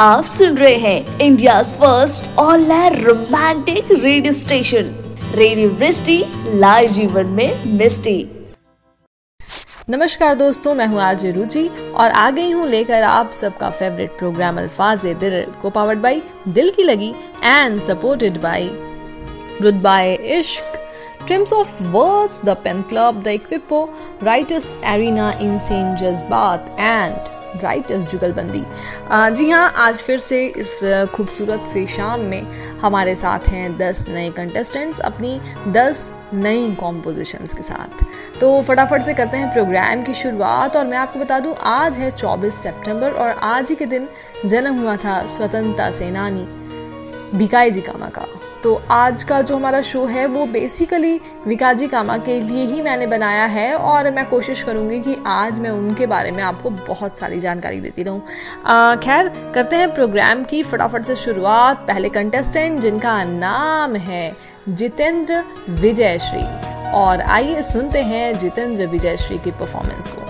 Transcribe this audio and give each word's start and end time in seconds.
आप 0.00 0.24
सुन 0.24 0.56
रहे 0.56 0.74
हैं 0.74 1.18
India 1.20 1.60
first 1.62 2.28
all 2.38 2.62
romantic 2.94 3.90
radio 3.92 4.32
station 4.32 4.86
radio 5.34 5.70
Vrishti 5.70 6.16
live 6.60 6.92
जीवन 6.92 7.26
में 7.38 7.64
मिस्टी 7.78 8.14
नमस्कार 9.90 10.34
दोस्तों 10.34 10.74
मैं 10.74 10.86
हूँ 10.86 11.00
आज 11.02 11.24
रुचि 11.36 11.66
और 11.68 12.10
आ 12.10 12.28
गई 12.30 12.50
हूँ 12.50 12.68
लेकर 12.68 13.02
आप 13.02 13.32
सबका 13.32 13.70
फेवरेट 13.70 14.16
प्रोग्राम 14.18 14.58
अल्फाज 14.58 15.04
दिल 15.20 15.44
को 15.62 15.70
पावर्ड 15.70 15.98
बाई 15.98 16.22
दिल 16.48 16.70
की 16.76 16.82
लगी 16.82 17.12
एंड 17.44 17.78
सपोर्टेड 17.80 18.40
बाई 18.42 18.70
रुदबाए 19.60 20.14
इश्क 20.38 20.78
Trims 21.22 21.52
of 21.52 21.72
Words, 21.92 22.40
The 22.40 22.54
Pen 22.56 22.82
Club, 22.84 23.22
The 23.24 23.38
Equipo, 23.38 23.80
Writers 24.22 24.76
Arena, 24.84 25.36
Insane 25.38 25.94
Jazbat 25.94 26.70
and 26.78 27.39
writers 27.56 28.08
जुगलबंदी। 28.10 28.64
जी 29.34 29.48
हाँ 29.50 29.72
आज 29.78 30.00
फिर 30.02 30.18
से 30.18 30.44
इस 30.46 30.80
खूबसूरत 31.14 31.66
से 31.68 31.86
शाम 31.86 32.20
में 32.20 32.42
हमारे 32.80 33.14
साथ 33.16 33.48
हैं 33.48 33.76
दस 33.78 34.04
नए 34.08 34.30
कंटेस्टेंट्स 34.30 35.00
अपनी 35.00 35.40
दस 35.68 36.10
नई 36.34 36.74
कॉम्पोजिशंस 36.80 37.54
के 37.54 37.62
साथ। 37.62 38.04
तो 38.40 38.60
फटाफट 38.62 39.02
से 39.02 39.14
करते 39.14 39.36
हैं 39.36 39.52
प्रोग्राम 39.52 40.02
की 40.02 40.14
शुरुआत 40.14 40.76
और 40.76 40.86
मैं 40.86 40.98
आपको 40.98 41.18
बता 41.18 41.38
दूँ, 41.40 41.54
आज 41.56 41.98
है 41.98 42.10
24 42.10 42.62
सितंबर 42.62 43.12
और 43.12 43.30
आज 43.30 43.68
ही 43.70 43.74
के 43.76 43.86
दिन 43.86 44.08
जन्म 44.46 44.80
हुआ 44.80 44.96
था 44.96 45.24
स्वतंत्रता 45.28 45.90
सेनानी 45.90 46.46
भिकाई 47.38 47.70
जी 47.70 47.80
कामा 47.80 48.08
का 48.08 48.26
तो 48.62 48.74
आज 48.90 49.22
का 49.22 49.40
जो 49.42 49.56
हमारा 49.56 49.80
शो 49.82 50.04
है, 50.06 50.24
वो 50.26 50.44
बेसिकली 50.46 51.20
विकाजी 51.46 51.86
कामा 51.88 52.16
के 52.18 52.40
लिए 52.40 52.64
ही 52.66 52.82
मैंने 52.82 53.06
बनाया 53.06 53.44
है 53.46 53.72
और 53.74 54.10
मैं 54.10 54.28
कोशिश 54.30 54.62
करूँगी 54.62 55.00
कि 55.00 55.16
आज 55.26 55.60
मैं 55.60 55.70
उनके 55.70 56.06
बारे 56.06 56.30
में 56.30 56.42
आपको 56.42 56.70
बहुत 56.70 57.18
सारी 57.18 57.40
जानकारी 57.40 57.80
देती 57.80 58.02
रहूँ। 58.02 58.20
खैर, 59.00 59.28
करते 59.54 59.76
हैं 59.76 59.92
प्रोग्राम 59.94 60.44
की 60.44 60.62
फटाफट 60.62 61.04
से 61.04 61.14
शुरुआत। 61.16 61.86
पहले 61.88 62.08
कंटेस्टेंट 62.08 62.80
जिनका 62.80 63.22
नाम 63.24 63.96
है 63.96 64.36
जितेंद्र 64.68 65.42
विजय 65.70 66.18
श्री 66.20 66.44
और 66.94 67.20
आइए 67.20 67.62
सुनते 67.62 68.02
हैं 68.04 68.38
जितेंद्र 68.38 68.86
विजय 68.86 69.16
श्री 69.16 69.38
की 69.38 69.50
परफॉर्मेंस 69.52 70.08
को। 70.08 70.28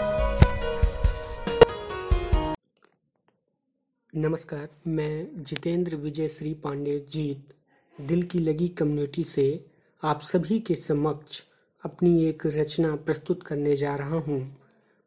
नमस्कार, 4.12 4.68
मैं 4.86 5.26
जितेंद्र 5.38 5.96
विजय 5.96 6.28
श्री 6.28 6.54
पांडे 6.54 6.98
जीत 7.10 7.54
दिल 8.00 8.22
की 8.22 8.38
लगी 8.38 8.68
कम्युनिटी 8.68 9.24
से 9.24 9.66
आप 10.02 10.20
सभी 10.20 10.60
के 10.60 10.74
समक्ष 10.74 11.42
अपनी 11.84 12.24
एक 12.24 12.46
रचना 12.46 12.96
प्रस्तुत 12.96 13.42
करने 13.42 13.76
जा 13.76 13.96
रहा 13.96 14.18
हूँ। 14.18 14.56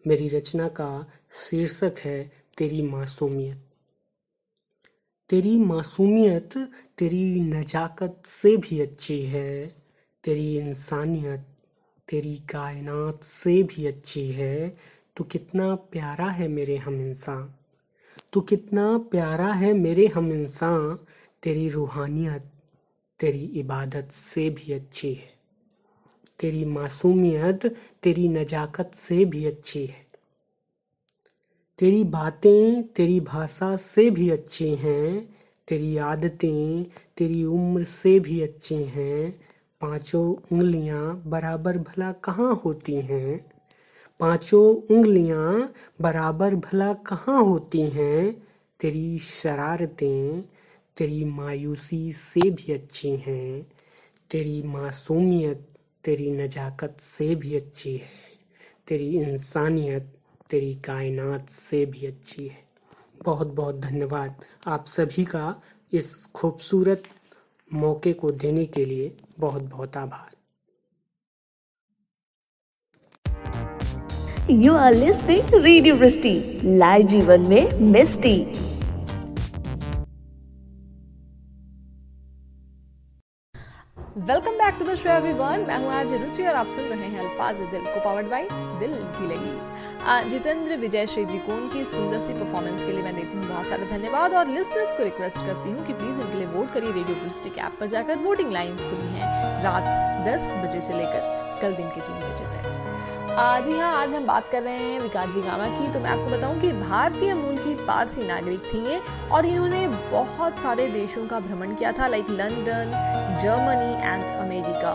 मेरी 0.07 0.27
रचना 0.27 0.67
का 0.67 1.11
शीर्षक 1.49 1.95
है, 1.99 2.31
तेरी 2.57 2.81
मासूमियत। 2.81 3.57
तेरी 5.29 5.57
मासूमियत 5.57 6.57
तेरी 6.97 7.41
नजाकत 7.41 8.23
से 8.25 8.57
भी 8.57 8.79
अच्छी 8.79 9.21
है। 9.21 9.75
तेरी 10.23 10.57
इंसानियत 10.57 11.45
तेरी 12.09 12.35
कायनात 12.35 13.23
से 13.23 13.63
भी 13.63 13.85
अच्छी 13.85 14.31
है। 14.31 14.77
तो 15.15 15.23
कितना 15.23 15.75
प्यारा 15.75 16.29
है 16.29 16.47
मेरे 16.47 16.77
हम 16.77 17.01
इंसान। 17.01 17.53
तू 18.33 18.41
कितना 18.41 18.97
प्यारा 18.97 19.53
है 19.53 19.73
मेरे 19.73 20.07
हम 20.07 20.31
इंसान। 20.31 20.99
तेरी 21.43 21.69
रूहानियत 21.69 22.52
तेरी 23.23 23.43
इबादत 23.43 24.09
से 24.11 24.49
भी 24.49 24.73
अच्छी 24.73 25.13
है। 25.13 25.33
तेरी 26.39 26.65
मासूमियत, 26.65 27.65
तेरी 28.03 28.29
नजाकत 28.29 28.91
से 28.95 29.25
भी 29.25 29.45
अच्छी 29.45 29.85
है। 29.85 30.07
तेरी 31.79 32.03
बातें, 32.03 32.83
तेरी 32.83 33.19
भाषा 33.19 33.77
से 33.77 34.09
भी 34.09 34.29
अच्छी 34.29 34.75
हैं। 34.75 35.35
तेरी 35.67 35.97
आदतें, 35.97 36.85
तेरी 37.17 37.43
उम्र 37.43 37.83
से 37.83 38.19
भी 38.19 38.41
अच्छी 38.41 38.75
हैं। 38.75 39.41
पाँचों 39.81 40.35
उंगलियाँ 40.35 41.23
बराबर 41.25 41.77
भला 41.77 42.11
कहाँ 42.11 42.61
होती 42.65 42.93
हैं? 42.93 43.51
पाँचों 44.19 44.95
उंगलियाँ 44.95 45.73
बराबर 46.01 46.55
भला 46.55 46.93
कहाँ 46.93 47.43
होती 47.43 47.81
हैं? 47.81 48.47
तेरी 48.79 49.19
शरारतें 49.19 50.43
तेरी 50.97 51.25
मायूसी 51.25 52.13
से 52.13 52.49
भी 52.49 52.73
अच्छी 52.73 53.09
हैं, 53.09 53.67
तेरी 54.31 54.63
मासूमियत 54.63 55.67
तेरी 56.03 56.31
नजाकत 56.31 56.97
से 56.99 57.35
भी 57.35 57.55
अच्छी 57.55 57.97
है, 57.97 58.09
तेरी 58.87 59.17
इंसानियत 59.17 60.13
तेरी 60.49 60.75
कायनात 60.75 61.49
से 61.49 61.85
भी 61.85 62.05
अच्छी 62.05 62.47
है। 62.47 62.63
बहुत 63.25 63.47
बहुत 63.47 63.75
धन्यवाद 63.75 64.35
आप 64.67 64.85
सभी 64.85 65.25
का 65.25 65.61
इस 65.93 66.25
खूबसूरत 66.25 67.03
मौके 67.73 68.13
को 68.13 68.31
देने 68.31 68.65
के 68.65 68.85
लिए 68.85 69.15
बहुत 69.39 69.63
बहुत 69.63 69.97
आभार 69.97 70.35
you 74.51 74.73
are 74.73 74.93
listening 74.93 75.53
radio 75.53 75.95
live 76.77 77.07
जीवन 77.07 77.47
में 77.49 77.79
मिस्टी। 77.79 78.72
Welcome 84.27 84.51
back 84.57 84.75
to 84.79 84.85
the 84.85 84.93
show 84.95 85.09
everyone 85.09 85.63
मैं 85.67 85.77
हूँ 85.77 85.89
आज 85.93 86.11
रुचि 86.13 86.43
और 86.47 86.55
आप 86.55 86.67
सुन 86.71 86.83
रहे 86.83 87.07
हैं 87.07 87.19
अल्फाज 87.19 87.57
दिल 87.71 87.81
को 87.85 87.99
पावर्ड 88.03 88.27
बाय 88.29 88.47
दिल 88.79 88.93
की 89.15 89.27
लगी। 89.27 90.29
जितेंद्र 90.29 90.75
विजय 90.77 91.07
श्री 91.07 91.23
जी 91.25 91.37
को 91.37 91.53
उनकी 91.53 91.83
सुंदर 91.85 92.19
सी 92.19 92.33
परफॉर्मेंस 92.33 92.83
के 92.83 92.91
लिए 92.91 93.03
मैं 93.03 93.15
देती 93.15 93.37
हूँ 93.37 93.47
बहुत 93.47 93.67
सारा 93.67 93.89
धन्यवाद 93.89 94.33
और 94.33 94.47
लिसनर्स 94.47 94.93
को 94.97 95.03
रिक्वेस्ट 95.03 95.45
करती 95.45 95.71
हूँ 95.71 95.85
कि 95.85 95.93
प्लीज़ 95.93 96.21
इनके 96.21 96.37
लिए 96.37 96.47
वोट 96.55 96.71
करिए 96.73 96.91
रेडियो 96.91 97.15
फुलस्टिक 97.15 97.57
ऐप 97.57 97.77
पर 97.79 97.87
जाकर 97.95 98.17
वोटिंग 98.19 98.51
लाइंस 98.53 98.83
खुली 98.83 99.07
हैं 99.15 99.61
रात 99.63 99.83
10 100.27 100.51
बजे 100.65 100.81
से 100.81 100.93
लेकर 100.97 101.59
कल 101.61 101.75
दिन 101.75 101.89
के 101.89 102.01
तीन 102.01 102.17
बजे 102.19 102.45
तक। 102.45 102.61
जी 103.65 103.77
हाँ 103.77 103.93
आज 104.01 104.13
हम 104.13 104.25
बात 104.25 104.47
कर 104.47 104.61
रहे 104.63 104.73
हैं 104.77 104.99
विकास 105.01 105.29
जी 105.33 105.41
गामा 105.41 105.67
की। 105.69 105.91
तो 105.91 105.99
मैं 105.99 106.09
आपको 106.09 106.29
बताऊँ 106.37 106.59
कि 106.61 106.71
भारतीय 106.71 107.33
मूल 107.35 107.57
की 107.57 107.73
पारसी 107.85 108.25
नागरिक 108.25 108.73
थी 108.73 108.83
ये 108.87 108.99
और 109.31 109.45
इन्होंने 109.45 109.87
बहुत 109.87 110.61
सारे 110.63 110.87
देशों 110.89 111.25
का 111.27 111.39
भ्रमण 111.39 111.73
किया 111.75 111.91
था 111.91 112.07
like 112.07 112.29
London 112.29 113.22
Germany 113.37 113.93
and 114.03 114.23
America. 114.39 114.93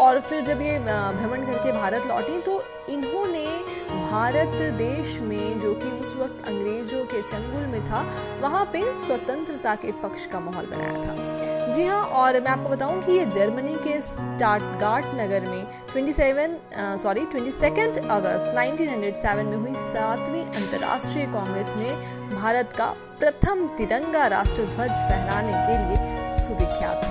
और 0.00 0.20
फिर 0.20 0.40
जब 0.44 0.60
ये 0.62 0.78
भ्रमण 0.78 1.44
करके 1.46 1.72
भारत 1.72 2.06
लौटी 2.06 2.38
तो 2.42 2.62
इन्होंने 2.90 3.46
भारत 4.02 4.60
देश 4.78 5.18
में, 5.20 5.60
जो 5.60 5.72
कि 5.74 5.90
उस 5.90 6.14
वक्त 6.16 6.46
अंग्रेज़ों 6.46 7.04
के 7.04 7.22
चंगुल 7.22 7.66
में 7.66 7.84
था, 7.84 8.04
वहाँ 8.40 8.64
पे 8.72 8.82
स्वतंत्रता 8.96 9.74
के 9.74 9.92
पक्ष 10.02 10.26
का 10.26 10.40
माहौल 10.40 10.66
बनाया 10.66 10.92
था। 10.96 11.72
जी 11.72 11.86
हाँ 11.86 12.02
और 12.16 12.40
मैं 12.40 12.50
आपको 12.50 12.68
बताऊँ 12.68 13.00
कि 13.02 13.12
ये 13.12 13.24
जर्मनी 13.26 13.74
के 13.84 14.00
स्टार्टगार्ट 14.02 15.06
नगर 15.14 15.46
में 15.46 15.66
27 15.94 16.98
सॉरी 17.02 17.24
ट्वेंटी 17.26 18.00
अगस्त 18.00 18.54
1907 18.56 19.42
में 19.44 19.56
हुई 19.56 19.74
सातवीं 19.74 20.44
अंतर्राष्ट्रीय 20.44 21.26
कांग्रेस 21.32 21.74
में 21.76 22.36
भारत 22.36 22.72
का 22.78 22.94
प्रथम 23.20 23.66
तिरंगा 23.78 24.26
राष्ट्रध्वज 24.36 24.94
फहराने 25.00 25.52
के 25.66 25.76
लिए 25.82 26.30
सुविख्यात 26.38 27.05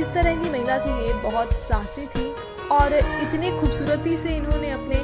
इस 0.00 0.12
तरह 0.14 0.42
की 0.42 0.50
महिला 0.50 0.78
थी 0.78 1.06
ये 1.06 1.12
बहुत 1.22 1.52
साहसी 1.62 2.06
थी 2.06 2.26
और 2.72 2.94
इतनी 2.94 3.50
खूबसूरती 3.60 4.16
से 4.16 4.36
इन्होंने 4.36 4.70
अपने 4.70 5.02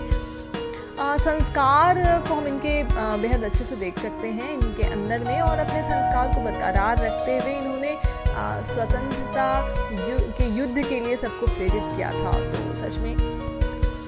संस्कार 1.18 1.98
को 2.28 2.34
हम 2.34 2.46
इनके 2.46 2.82
बेहद 2.94 3.44
अच्छे 3.44 3.64
से 3.64 3.76
देख 3.76 3.98
सकते 3.98 4.28
हैं 4.28 4.52
इनके 4.52 4.82
अंदर 4.82 5.24
में 5.24 5.40
और 5.40 5.58
अपने 5.58 5.82
संस्कार 5.82 6.34
को 6.34 6.40
बरकरार 6.40 6.98
रखते 6.98 7.38
हुए 7.38 7.54
इन्होंने 7.54 7.96
स्वतंत्रता 8.64 9.46
यु, 9.92 10.18
के 10.38 10.44
युद्ध 10.58 10.88
के 10.88 11.00
लिए 11.00 11.16
सबको 11.16 11.46
प्रेरित 11.46 11.96
किया 11.96 12.10
था। 12.10 12.32
तो 12.52 12.74
सच 12.74 12.96
में 12.98 13.14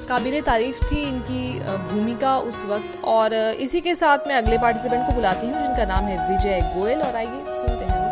काबिल 0.08 0.40
तारीफ़ 0.42 0.84
थी 0.84 1.02
इनकी 1.02 1.58
भूमिका 1.90 2.36
उस 2.38 2.64
वक्त 2.66 2.98
और 3.04 3.34
इसी 3.34 3.80
के 3.80 3.94
साथ 3.94 4.28
मैं 4.28 4.36
अगले 4.36 4.58
पार्टिसिपेंट 4.58 5.06
को 5.06 5.12
बुलाती 5.12 5.46
हूँ 5.46 5.60
जिनका 5.60 5.84
नाम 5.84 6.04
है 6.04 6.30
विजय 6.30 6.60
गोयल 6.76 7.02
और 7.02 7.16
आइए 7.16 7.44
सुनते 7.50 7.84
हैं। 7.84 8.03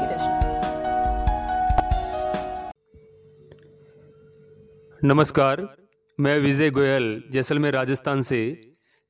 नमस्कार, 5.05 5.77
मैं 6.21 6.39
विजय 6.39 6.71
गोयल, 6.71 7.25
जैसलमेर, 7.31 7.75
राजस्थान 7.75 8.23
से। 8.23 8.61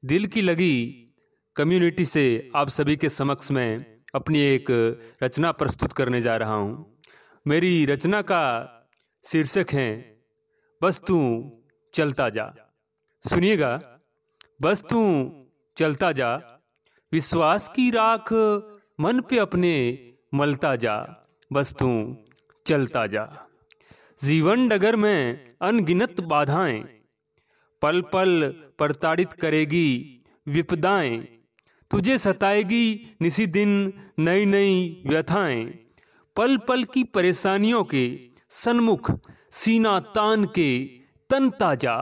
दिल 0.04 0.26
की 0.26 0.42
लगी 0.42 1.06
कम्युनिटी 1.56 2.04
से 2.04 2.50
आप 2.56 2.68
सभी 2.68 2.96
के 2.96 3.08
समक्ष 3.08 3.50
में 3.50 4.00
अपनी 4.14 4.40
एक 4.40 4.64
रचना 5.22 5.52
प्रस्तुत 5.52 5.92
करने 5.92 6.22
जा 6.22 6.36
रहा 6.36 6.54
हूँ। 6.54 6.98
मेरी 7.46 7.86
रचना 7.86 8.22
का 8.22 8.42
शीर्षक 9.24 9.66
है, 9.72 10.20
बस 10.82 11.00
तू 11.08 11.52
चलता 11.94 12.28
जा। 12.28 12.54
सुनिएगा, 13.30 14.00
बस 14.62 14.82
तू 14.90 15.30
चलता 15.76 16.12
जा, 16.12 16.60
विश्वास 17.12 17.68
की 17.68 17.90
राख 17.90 18.32
मन 19.00 19.20
पे 19.20 19.38
अपने 19.38 19.98
मलता 20.34 20.76
जा, 20.76 21.26
बस 21.52 21.72
तू 21.72 22.16
चलता 22.66 23.06
जा। 23.06 23.46
जीवन 24.24 24.68
डगर 24.68 24.96
में 24.96 25.54
अनगिनत 25.62 26.20
बाधाएँ। 26.20 26.80
पल 27.82 28.00
पल 28.00 28.54
प्रताड़ित 28.78 29.32
करेगी, 29.32 29.88
विपदाएँ। 30.46 31.18
तुझे 31.90 32.18
सताएगी 32.18 33.16
निसी 33.22 33.46
दिन 33.46 33.92
नई 34.18 34.44
नई 34.44 35.02
व्यथाएँ। 35.06 35.64
पल 36.36 36.56
पल 36.56 36.84
की 36.84 37.04
परेशानियों 37.04 37.84
के 37.84 38.20
सन्मुख, 38.50 39.10
सीना 39.50 40.00
तान 40.00 40.44
के 40.44 40.84
तन 41.30 41.50
ताज़ा। 41.50 41.96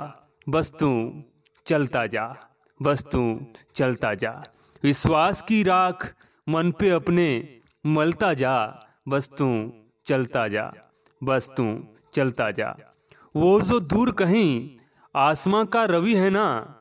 बस 0.48 0.72
तू 0.80 1.22
चलता 1.66 2.06
जा, 2.06 2.36
बस 2.82 3.02
तू 3.02 3.46
चलता 3.74 4.14
जा। 4.14 4.32
विश्वास 4.82 5.42
की 5.42 5.62
राख 5.62 6.14
मन 6.48 6.70
पे 6.70 6.90
अपने 6.90 7.60
मलता 7.86 8.34
जा, 8.34 8.56
बस 9.08 9.28
तू 9.28 9.72
चलता 10.06 10.48
जा, 10.48 10.72
बस 11.24 11.50
तू 11.56 11.64
चलता 12.14 12.50
जा। 12.50 12.76
वो 13.36 13.60
जो 13.60 13.80
दूर 13.80 14.12
कहीं, 14.12 14.70
आसमां 15.16 15.66
का 15.66 15.84
रवि 15.84 16.14
है 16.14 16.30
ना, 16.30 16.76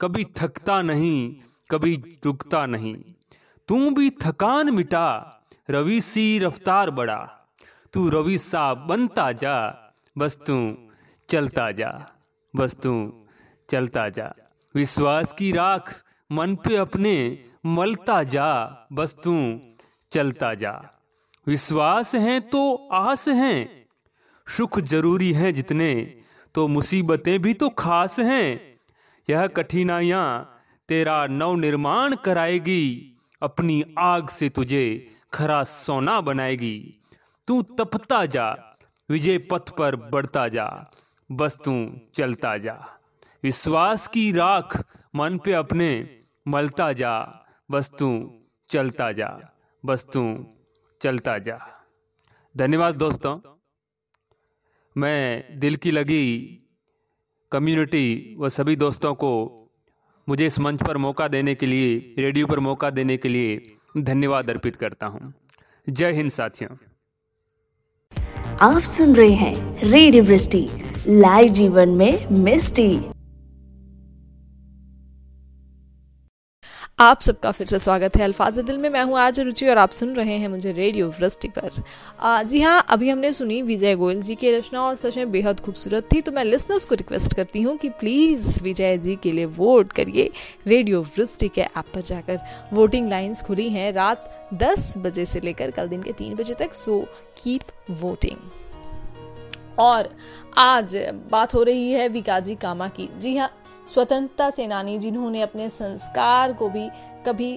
कभी 0.00 0.24
थकता 0.24 0.82
नहीं, 0.82 1.36
कभी 1.70 2.18
रुकता 2.24 2.66
नहीं। 2.66 2.96
तू 3.68 3.90
भी 3.90 4.10
थकान 4.10 4.70
मिटा, 4.70 5.40
रवि 5.70 6.00
सी 6.00 6.38
रफ्तार 6.38 6.90
बढ़ा। 6.90 7.40
तू 7.92 8.08
रवि 8.08 8.38
सा 8.38 8.74
बनता 8.74 9.32
जा, 9.32 9.78
बस 10.18 10.36
तू 10.36 10.76
चलता 11.28 11.70
जा, 11.70 12.10
बस 12.56 12.76
तू 12.76 13.26
चलता 13.70 14.08
जा। 14.08 14.34
विश्वास 14.74 15.32
की 15.32 15.52
राख 15.52 16.04
मन 16.32 16.54
पे 16.54 16.76
अपने 16.76 17.44
मलता 17.66 18.22
जा, 18.22 18.78
बस 18.92 19.16
तू 19.24 19.60
चलता 20.10 20.54
जा। 20.54 20.90
विश्वास 21.46 22.14
है 22.14 22.40
तो 22.40 22.88
आस 22.92 23.28
है 23.28 23.83
सुख 24.46 24.78
ज़रूरी 24.80 25.32
है 25.32 25.52
जितने 25.52 25.94
तो 26.54 26.66
मुसीबतें 26.68 27.42
भी 27.42 27.54
तो 27.54 27.68
खास 27.68 28.18
हैं। 28.18 28.78
यह 29.28 29.46
कठिनाइयाँ 29.46 30.60
तेरा 30.88 31.26
नव 31.26 31.54
निर्माण 31.54 32.14
कराएगी, 32.14 33.16
अपनी 33.42 33.84
आग 33.98 34.28
से 34.28 34.48
तुझे 34.48 35.14
खरा 35.32 35.62
सोना 35.64 36.20
बनाएगी। 36.20 36.98
तू 37.48 37.62
तपता 37.62 38.26
जा, 38.26 38.76
विजय 39.10 39.38
पथ 39.38 39.70
पर 39.70 39.96
बढ़ता 39.96 40.48
जा, 40.48 40.90
बस 41.30 41.58
तू 41.64 41.74
चलता 42.14 42.56
जा। 42.58 42.76
विश्वास 43.42 44.08
की 44.08 44.32
राख 44.32 44.84
मन 45.14 45.38
पे 45.38 45.52
अपने 45.52 46.20
मलता 46.48 46.92
जा, 46.92 47.14
बस 47.70 47.90
तू 47.98 48.10
चलता 48.68 49.12
जा, 49.12 49.28
बस 49.84 50.06
तू 50.12 50.46
चलता 51.00 51.38
जा। 51.38 51.58
धन्यवाद 52.56 52.94
दोस्तों। 52.94 53.53
मैं 54.96 55.44
दिल 55.58 55.76
की 55.76 55.90
लगी 55.90 56.58
कम्युनिटी 57.52 58.36
व 58.38 58.48
सभी 58.48 58.76
दोस्तों 58.76 59.14
को 59.14 59.60
मुझे 60.28 60.46
इस 60.46 60.58
मंच 60.60 60.82
पर 60.82 60.96
मौका 60.96 61.28
देने 61.28 61.54
के 61.54 61.66
लिए, 61.66 62.14
रेडियो 62.18 62.46
पर 62.46 62.58
मौका 62.58 62.90
देने 62.90 63.16
के 63.16 63.28
लिए 63.28 63.74
धन्यवाद 63.96 64.50
अर्पित 64.50 64.76
करता 64.76 65.06
हूँ। 65.06 65.34
जय 65.88 66.12
हिंद 66.12 66.30
साथियों। 66.30 66.76
आप 68.60 68.82
सुन 68.82 69.16
रहे 69.16 69.32
हैं 69.32 69.82
रेडियो 69.82 70.24
लाइव 71.08 71.52
जीवन 71.52 71.88
में 71.88 72.26
मिस्टी। 72.26 73.13
आप 76.98 77.20
सबका 77.20 77.50
फिर 77.50 77.66
से 77.66 77.78
स्वागत 77.78 78.16
है 78.16 78.22
अल्फाज 78.24 78.58
दिल 78.58 78.76
में। 78.78 78.88
मैं 78.90 79.02
हूँ 79.04 79.18
आज 79.18 79.38
रुचि 79.40 79.66
और 79.68 79.78
आप 79.78 79.90
सुन 79.90 80.14
रहे 80.16 80.36
हैं 80.38 80.48
मुझे 80.48 80.72
रेडियो 80.72 81.08
वृष्टि 81.10 81.48
पर। 81.48 81.82
आ, 82.20 82.42
जी 82.42 82.60
हाँ 82.60 82.84
अभी 82.90 83.08
हमने 83.10 83.32
सुनी 83.32 83.60
विजय 83.62 83.94
गोयल 83.96 84.20
जी 84.22 84.34
की 84.34 84.52
रचना 84.52 84.82
और 84.82 84.96
सच 84.96 85.16
में 85.16 85.30
बेहद 85.30 85.60
खूबसूरत 85.60 86.08
थी 86.12 86.20
तो 86.20 86.32
मैं 86.32 86.44
लिसनर्स 86.44 86.84
को 86.84 86.94
रिक्वेस्ट 86.94 87.34
करती 87.34 87.62
हूँ 87.62 87.76
कि 87.76 87.88
प्लीज़ 87.90 88.62
विजय 88.62 88.96
जी 88.98 89.16
के 89.22 89.32
लिए 89.32 89.44
वोट 89.44 89.92
करिए 89.92 90.30
रेडियो 90.66 91.00
वृष्टि 91.16 91.48
के 91.48 91.60
ऐप 91.60 91.84
पर 91.94 92.00
जाकर। 92.00 92.38
वोटिंग 92.72 93.10
लाइन्स 93.10 93.42
खुली 93.42 93.68
हैं 93.70 93.92
रात 93.92 94.48
दस 94.54 94.94
बजे 94.98 95.24
से 95.26 95.40
लेकर 95.40 95.70
कल 95.70 95.88
दिन 95.88 96.02
के 96.02 96.12
तीन 96.12 96.34
बजे 96.34 96.54
तक 96.54 96.74
सो 96.74 97.00
कीप 97.42 97.62
वोटिंग 97.90 98.38
और 99.78 100.08
आज 100.58 100.96
बात 101.30 101.54
हो 101.54 101.62
रही 101.62 101.92
है 101.92 102.08
विकाजी 102.08 102.54
कामा 102.54 102.88
की। 102.88 103.08
जी 103.18 103.36
हाँ 103.36 103.50
स्वतंत्रता 103.94 104.48
सेनानी 104.50 104.98
जिन्होंने 104.98 105.40
अपने 105.42 105.68
संस्कार 105.70 106.52
को 106.52 106.68
भी 106.68 106.88
कभी 107.26 107.52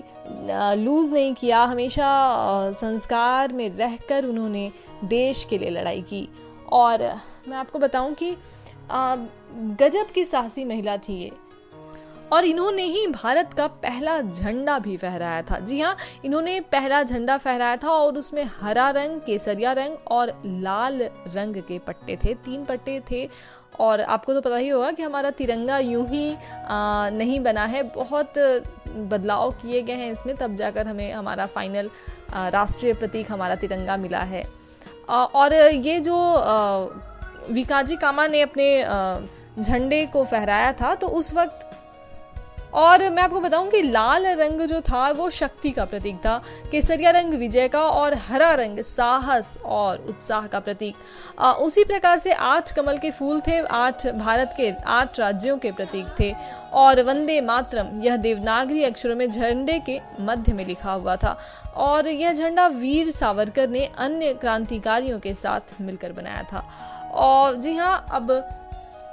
लूज़ 0.78 1.14
नहीं 1.14 1.34
किया, 1.34 1.64
हमेशा 1.64 2.72
संस्कार 2.72 3.54
में 3.54 3.70
रहकर 3.70 4.26
उन्होंने 4.26 4.72
देश 5.06 5.44
के 5.44 5.58
लिए 5.58 5.70
लड़ाई 5.70 6.02
की। 6.02 6.28
और 6.72 7.04
मैं 7.48 7.58
आपको 7.58 7.80
बताऊँ 7.80 8.14
कि 8.14 8.36
गजब 9.82 10.12
की 10.12 10.24
साहसी 10.26 10.66
महिला 10.66 10.98
थी 11.00 11.22
ये। 11.24 11.32
और 12.32 12.46
इन्होंने 12.46 12.84
ही 12.84 13.06
भारत 13.08 13.54
का 13.54 13.68
पहला 13.84 14.20
झंडा 14.22 14.78
भी 14.80 14.96
फहराया 14.98 15.42
था। 15.42 15.60
जी 15.60 15.80
हाँ 15.82 15.96
इन्होंने 16.26 16.60
पहला 16.72 17.02
झंडा 17.04 17.38
फहराया 17.38 17.76
था 17.76 17.90
और 17.90 18.18
उसमें 18.18 18.44
हरा 18.54 18.90
रंग, 18.90 19.20
केसरिया 19.22 19.72
रंग 19.74 19.98
और 20.12 20.32
लाल 20.46 21.02
रंग 21.28 21.56
के 21.58 21.80
पट्टे 21.80 22.16
थे, 22.16 22.34
तीन 22.36 22.66
पट्टे 22.66 23.00
थे। 23.12 23.30
और 23.80 24.02
आपको 24.02 24.34
तो 24.34 24.42
पता 24.42 24.58
ही 24.58 24.70
होगा 24.70 24.92
कि 24.92 25.04
हमारा 25.04 25.30
तिरंगा 25.30 25.78
यूँ 25.78 26.08
ही 26.08 26.34
आ, 26.34 27.10
नहीं 27.10 27.40
बना 27.40 27.66
है। 27.66 27.84
बहुत 27.96 28.38
बदलाव 29.10 29.52
किए 29.52 29.82
गए 29.82 29.94
हैं 29.94 30.12
इसमें 30.12 30.36
तब 30.36 30.56
जाकर 30.56 30.88
हमें 30.88 31.12
हमारा 31.14 31.46
फाइनल 31.46 31.90
राष्ट्रीय 32.34 32.94
प्रतीक 32.94 33.32
हमारा 33.32 33.56
तिरंगा 33.56 33.98
मिला 33.98 34.20
है। 34.20 34.44
आ, 35.10 35.24
और 35.24 35.54
ये 35.54 36.00
जो 36.00 36.18
विकाजी 37.52 37.96
कामा 37.96 38.28
ने 38.28 38.42
अपने 38.42 38.68
झंडे 39.60 40.06
को 40.06 40.24
फहराया 40.24 40.72
था 40.74 40.94
तो 40.96 41.08
उस 41.10 41.34
वक्त 41.34 41.67
और 42.74 43.10
मैं 43.10 43.24
आपको 43.24 43.40
बताऊँ 43.40 43.70
कि 43.70 43.82
लाल 43.82 44.28
रंग 44.28 44.62
जो 44.62 44.82
था, 44.82 45.12
वो 45.12 45.30
शक्ति 45.30 45.72
का 45.72 45.86
प्रतीक 45.86 46.16
था। 46.16 46.42
केसरिया 46.72 47.12
रंग 47.12 47.34
विजय 47.34 47.68
का 47.68 47.82
और 47.82 48.14
हरा 48.14 48.54
रंग 48.54 48.80
साहस 48.80 49.60
और 49.66 50.06
उत्साह 50.10 50.48
का 50.48 50.60
प्रतीक। 50.60 50.96
उसी 51.42 51.84
प्रकार 51.84 52.18
से 52.18 52.32
आठ 52.32 52.72
कमल 52.72 52.98
के 52.98 53.12
फूल 53.12 53.40
थे, 53.40 53.60
आठ 53.60 54.08
भारत 54.08 54.54
के, 54.58 54.74
आठ 54.88 55.20
राज्यों 55.20 55.58
के 55.58 55.72
प्रतीक 55.72 56.08
थे। 56.20 56.36
और 56.74 57.04
वंदे 57.04 57.42
मातरम, 57.42 58.02
यह 58.02 58.18
देवनागरी 58.18 58.84
अक्षरों 58.84 59.16
में 59.16 59.30
झंडे 59.30 59.80
के 59.80 60.00
मध्य 60.20 60.54
में 60.54 60.66
लिखा 60.66 60.92
हुआ 60.92 61.16
था। 61.16 61.38
और 61.76 62.08
यह 62.08 62.34
झंडा 62.34 62.68
वीर 62.68 63.12
सावरकर 63.12 63.70
ने 63.70 63.90
अन्य 63.98 64.34
क्रांतिकारियों 64.34 65.20
के 65.20 65.34
साथ 65.34 65.82
मिलकर 65.82 66.12
बनाया 66.12 66.44
था। 66.44 66.68
और 67.14 67.56
जी 67.56 67.76
हाँ 67.76 68.06
अब 68.12 68.50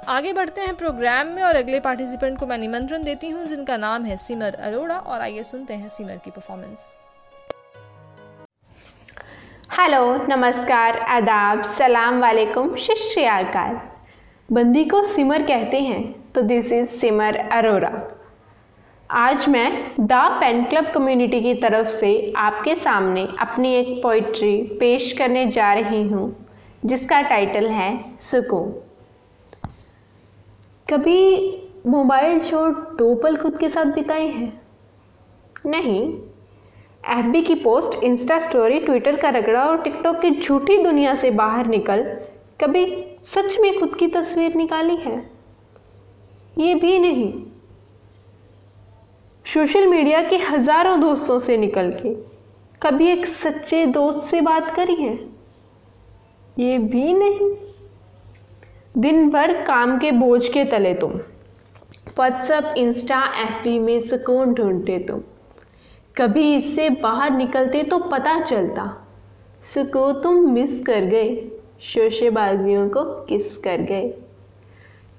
आगे 0.07 0.31
बढ़ते 0.33 0.61
हैं 0.61 0.75
प्रोग्राम 0.77 1.27
में 1.27 1.41
और 1.43 1.55
अगले 1.55 1.79
पार्टिसिपेंट 1.79 2.37
को 2.39 2.47
मैं 2.47 2.57
निमंत्रण 2.57 3.03
देती 3.03 3.29
हूँ, 3.29 3.45
जिनका 3.45 3.77
नाम 3.77 4.03
है 4.05 4.17
सिमर 4.17 4.53
अरोड़ा, 4.55 4.97
और 4.97 5.21
आइए 5.21 5.43
सुनते 5.43 5.73
हैं 5.73 5.87
सिमर 5.89 6.17
की 6.25 6.31
परफॉर्मेंस 6.31 6.89
हेलो 9.71 10.15
नमस्कार, 10.27 10.97
आदाब, 10.97 11.63
सलाम 11.71 12.19
वालेकुम 12.21 12.75
शिष्याकार 12.77 13.81
बंदी 14.49 14.85
को 14.85 15.03
सिमर 15.05 15.47
कहते 15.47 15.79
हैं 15.79 16.31
तो 16.31 16.41
दिस 16.43 16.71
इज़ 16.73 16.95
सिमर 16.99 17.37
अरोरा 17.37 17.91
आज 19.09 19.49
मैं 19.49 19.69
द 20.01 20.13
पेन 20.39 20.63
क्लब 20.65 20.91
कम्युनिटी 20.93 21.41
की 21.41 21.53
तरफ़ 21.61 21.89
से 21.89 22.33
आपके 22.37 22.75
सामने 22.77 23.27
अपनी 23.39 23.73
एक 23.75 24.01
पोइट्री 24.03 24.57
पेश 24.79 25.11
करने 25.17 25.45
जा 25.47 25.73
रही 25.73 26.07
हूँ, 26.07 26.33
जिसका 26.85 27.21
टाइटल 27.23 27.67
है 27.69 27.93
सुकून। 28.21 28.81
कभी 30.89 31.61
मोबाइल 31.87 32.39
छोड़ 32.39 32.71
दो 32.71 33.15
पल 33.15 33.35
खुद 33.35 33.57
के 33.57 33.69
साथ 33.69 33.85
बिताए 33.85 34.27
हैं? 34.27 34.61
नहीं। 35.65 36.01
एफबी 37.19 37.41
की 37.41 37.55
पोस्ट, 37.55 38.03
इंस्टा 38.03 38.39
स्टोरी, 38.39 38.79
ट्विटर 38.79 39.15
का 39.15 39.29
रगड़ा 39.29 39.65
और 39.65 39.81
टिकटॉक 39.81 40.19
की 40.21 40.31
झूठी 40.31 40.77
दुनिया 40.83 41.15
से 41.15 41.31
बाहर 41.31 41.67
निकल 41.67 42.03
कभी 42.61 42.85
सच 43.23 43.57
में 43.61 43.79
खुद 43.79 43.95
की 43.95 44.07
तस्वीर 44.07 44.55
निकाली 44.55 44.95
है? 44.95 45.31
ये 46.57 46.75
भी 46.75 46.99
नहीं। 46.99 47.33
सोशल 49.45 49.87
मीडिया 49.87 50.23
के 50.23 50.37
हज़ारों 50.37 51.01
दोस्तों 51.01 51.39
से 51.39 51.57
निकल 51.57 51.91
के 51.91 52.13
कभी 52.81 53.07
एक 53.07 53.25
सच्चे 53.25 53.85
दोस्त 53.85 54.19
से 54.19 54.41
बात 54.41 54.75
करी 54.75 54.95
है? 54.95 55.13
ये 56.59 56.77
भी 56.77 57.13
नहीं। 57.13 57.64
दिन 58.97 59.29
भर 59.29 59.51
काम 59.65 59.97
के 59.99 60.11
बोझ 60.11 60.47
के 60.47 60.63
तले 60.63 60.93
तुम। 60.93 61.11
व्हाट्सअप 61.11 62.73
इंस्टा 62.77 63.23
एफ़ 63.37 63.67
में 63.81 63.99
सुकून 63.99 64.53
ढूंढते 64.53 64.99
तुम। 64.99 65.21
कभी 66.17 66.55
इससे 66.55 66.89
बाहर 66.89 67.31
निकलते 67.31 67.83
तो 67.83 67.97
पता 67.99 68.39
चलता 68.39 69.05
सुकून 69.63 70.21
तुम 70.21 70.35
मिस 70.51 70.85
कर 70.85 71.05
गए, 71.05 71.51
शोशेबाजियों 71.81 72.89
को 72.89 73.03
किस 73.03 73.57
कर 73.57 73.81
गए। 73.81 74.09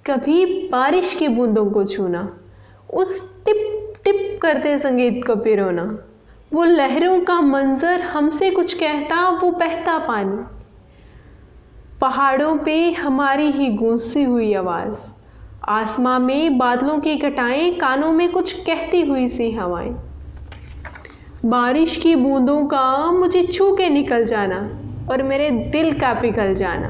कभी 0.07 0.69
बारिश 0.69 1.15
की 1.15 1.29
बूंदों 1.29 1.71
को 1.71 1.85
छूना, 1.85 2.37
उस 2.95 3.45
टिप 3.45 3.93
टिप 4.05 4.39
करते 4.43 4.79
संगीत 4.79 5.27
को 5.27 5.37
पिरोना। 5.37 5.99
वो 6.53 6.65
लहरों 6.65 7.21
का 7.21 7.41
मंजर 7.41 8.01
हमसे 8.01 8.51
कुछ 8.51 8.75
कहता, 8.75 9.29
वो 9.31 9.51
बहता 9.51 9.99
पानी। 9.99 10.56
पहाड़ों 12.01 12.57
पे 12.59 12.91
हमारी 12.93 13.51
ही 13.51 13.69
गूंजती 13.71 14.23
हुई 14.23 14.55
आवाज़। 14.55 14.99
आसमां 15.69 16.19
में 16.21 16.59
बादलों 16.59 16.99
की 16.99 17.17
घटाएँ 17.17 17.71
कानों 17.71 18.13
में 18.13 18.29
कुछ 18.33 18.53
कहती 18.53 19.01
हुई 19.01 19.29
सी 19.29 19.51
हवाएँ। 19.51 19.95
बारिश 21.45 21.97
की 21.97 22.15
बूंदों 22.15 22.67
का 22.67 23.11
मुझे 23.13 23.43
छू 23.43 23.73
के 23.77 23.89
निकल 23.89 24.25
जाना 24.25 24.59
और 25.11 25.23
मेरे 25.23 25.51
दिल 25.51 25.93
का 25.93 26.13
पिघल 26.15 26.55
जाना। 26.55 26.89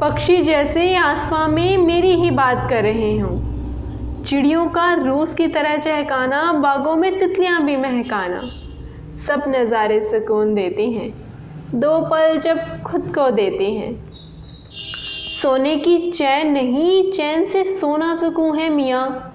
पक्षी 0.00 0.42
जैसे 0.42 0.96
आसमां 0.96 1.48
में 1.48 1.76
मेरी 1.78 2.14
ही 2.14 2.30
बात 2.30 2.70
कर 2.70 2.82
रहे 2.82 3.18
हों। 3.18 4.24
चिड़ियों 4.24 4.66
का 4.66 4.92
रोज़ 4.94 5.36
की 5.36 5.46
तरह 5.46 5.76
चहकाना, 5.76 6.52
बागों 6.52 6.96
में 6.96 7.18
तितलियाँ 7.20 7.64
भी 7.64 7.76
महकाना। 7.76 8.42
सब 9.26 9.44
नज़ारे 9.48 10.00
सुकून 10.00 10.54
देती 10.54 10.92
हैं। 10.92 11.31
दो 11.74 12.00
पल 12.00 12.38
जब 12.38 12.82
खुद 12.82 13.12
को 13.14 13.30
देते 13.30 13.64
हैं। 13.64 14.12
सोने 15.42 15.76
की 15.76 16.10
चैन 16.10 16.50
नहीं, 16.50 17.12
चैन 17.12 17.44
से 17.44 17.64
सोना 17.64 18.14
सुकून 18.14 18.58
है 18.58 18.68
मियाँ। 18.68 19.34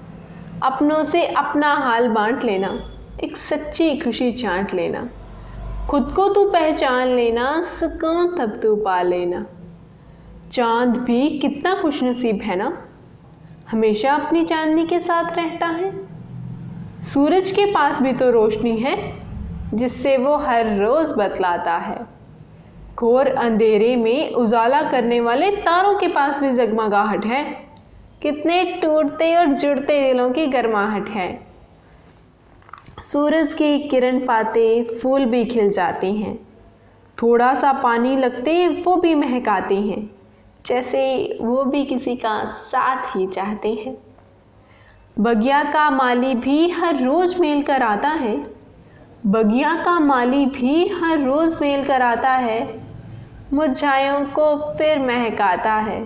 अपनों 0.64 1.04
से 1.04 1.26
अपना 1.26 1.74
हाल 1.74 2.10
बांट 2.10 2.44
लेना, 2.44 2.92
एक 3.24 3.38
सच्ची 3.38 3.98
खुशी 3.98 4.32
चाट 4.32 4.74
लेना। 4.74 5.10
खुद 5.90 6.14
को 6.16 6.30
तू 6.30 6.50
पहचान 6.52 7.08
लेना, 7.08 7.62
सुकून 7.62 8.38
तब 8.38 8.60
तू 8.64 8.76
पा 8.76 9.02
लेना। 9.02 9.46
चाँद 10.52 10.98
भी 10.98 11.30
कितना 11.30 11.76
खुशनसीब 11.82 12.42
है 12.42 12.56
ना? 12.56 12.78
हमेशा 13.72 14.14
अपनी 14.14 14.46
चांदनी 14.46 14.88
के 14.88 15.00
साथ 15.00 15.38
रहता 15.38 15.66
है। 15.66 16.08
सूरज 17.04 17.52
के 17.52 17.66
पास 17.66 18.02
भी 18.02 18.14
तो 18.14 18.32
रोशनी 18.32 18.78
है, 18.78 19.14
जिससे 19.74 20.18
वो 20.18 20.38
हर 20.38 20.80
रोज़ 20.80 21.20
बतलाता 21.20 21.74
है। 21.74 22.17
घोर 23.00 23.28
अंधेरे 23.28 23.96
में 23.96 24.34
उजाला 24.34 24.82
करने 24.82 25.20
वाले 25.20 25.50
तारों 25.56 25.94
के 25.96 26.08
पास 26.08 26.40
भी 26.40 26.52
जगमगाहट 26.54 27.26
है। 27.26 27.44
कितने 28.22 28.64
टूटते 28.82 29.36
और 29.36 29.54
जुड़ते 29.54 30.02
दिलों 30.02 30.30
की 30.32 30.46
गर्माहट 30.48 31.10
है। 31.10 31.48
सूरज 33.04 33.54
की 33.54 33.78
किरण 33.80 34.20
पाते 34.20 34.84
फूल 34.84 35.26
भी 35.26 35.44
खिल 35.46 35.70
जाते 35.72 36.12
हैं। 36.12 36.38
थोड़ा 37.18 37.54
सा 37.54 37.74
पानी 37.74 38.16
लगते 38.16 38.68
वो 38.68 38.96
भी 38.96 39.14
महकाते 39.16 39.76
हैं, 39.76 40.10
जैसे 40.66 41.38
वो 41.42 41.64
भी 41.64 41.84
किसी 41.86 42.16
का 42.16 42.44
साथ 42.46 43.16
ही 43.16 43.28
चाहते 43.28 43.74
हैं। 43.76 43.98
बगिया 45.20 45.64
का 45.64 45.90
माली 45.90 46.34
भी 46.36 46.70
हर 46.70 47.04
रोज़ 47.04 47.40
मेल 47.42 47.62
कर 47.62 47.84
आता 47.84 48.10
है। 48.10 48.36
बगिया 49.26 49.74
का 49.76 50.00
माली 50.00 50.46
भी 50.46 50.88
हर 50.88 51.24
रोज़ 51.24 51.58
मेल 51.62 51.86
कर 51.86 52.02
आता 52.02 52.32
है। 52.32 52.87
मुरझायों 53.54 54.26
को 54.26 54.56
फिर 54.78 55.00
महकाता 55.00 55.74
है, 55.74 56.02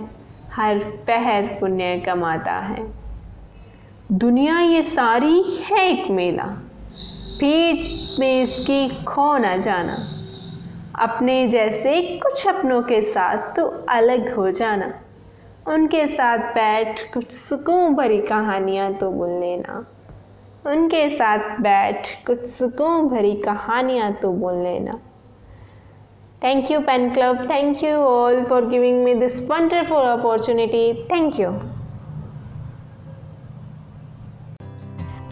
हर 0.52 0.78
पहर 1.06 1.46
पुण्य 1.60 1.96
कमाता 2.06 2.52
है। 2.52 2.86
दुनिया 4.12 4.60
ये 4.60 4.82
सारी 4.82 5.42
है 5.42 5.86
एक 5.88 6.10
मेला, 6.10 6.44
पीठ 7.38 8.20
में 8.20 8.42
इसकी 8.42 8.88
खो 9.04 9.36
न 9.38 9.60
जाना। 9.60 9.96
अपने 10.98 11.48
जैसे 11.48 12.00
कुछ 12.18 12.46
अपनों 12.48 12.82
के 12.82 13.02
साथ 13.02 13.54
तो 13.56 13.66
अलग 13.88 14.34
हो 14.34 14.50
जाना। 14.50 14.92
उनके 15.68 16.06
साथ 16.06 16.38
बैठ 16.38 17.00
कुछ 17.14 17.30
सुकून 17.30 17.94
भरी 17.94 18.20
कहानियाँ 18.20 18.92
तो 18.94 19.10
बोल 19.10 19.30
लेना। 19.30 19.84
उनके 20.66 21.08
साथ 21.08 21.60
बैठ 21.60 22.08
कुछ 22.26 22.46
सुकून 22.46 23.08
भरी 23.08 23.34
कहानियाँ 23.36 24.12
तो 24.12 24.32
बोल 24.32 24.62
लेना। 24.62 25.00
Thank 26.44 26.70
you 26.70 26.80
pen 26.80 27.08
club 27.14 27.46
thank 27.50 27.82
you 27.84 27.96
all 27.96 28.42
for 28.44 28.66
giving 28.66 29.04
me 29.04 29.14
this 29.14 29.50
wonderful 29.50 30.02
opportunity 30.02 30.92
thank 31.12 31.40
you 31.40 31.50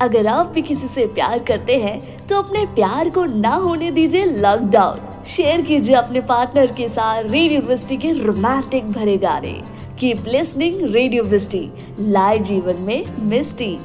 अगर 0.01 0.27
आप 0.27 0.47
भी 0.47 0.63
किसी 0.63 0.87
से 0.87 1.07
प्यार 1.07 1.39
करते 1.39 1.77
हैं 1.79 2.27
तो 2.27 2.43
अपने 2.43 2.65
प्यार 2.75 3.11
को 3.11 3.25
ना 3.25 3.55
होने 3.55 3.91
दीजिए 3.91 4.25
लॉकडाउन 4.25 5.25
शेयर 5.27 5.63
कीजिए 5.63 5.95
अपने 5.97 6.21
पार्टनर 6.21 6.73
के 6.73 6.89
साथ 6.89 7.23
रेडियो 7.23 7.53
यूनिवर्सिटी 7.53 7.97
के 7.97 8.13
रोमांटिक 8.13 8.93
भरे 8.93 9.17
गाने. 9.17 9.53
Keep 9.99 10.25
listening 10.27 10.81
radio 10.81 11.23
university 11.25 11.71
live 12.01 12.43
जीवन 12.43 12.77
में 12.81 13.05
मिस्टी 13.21 13.79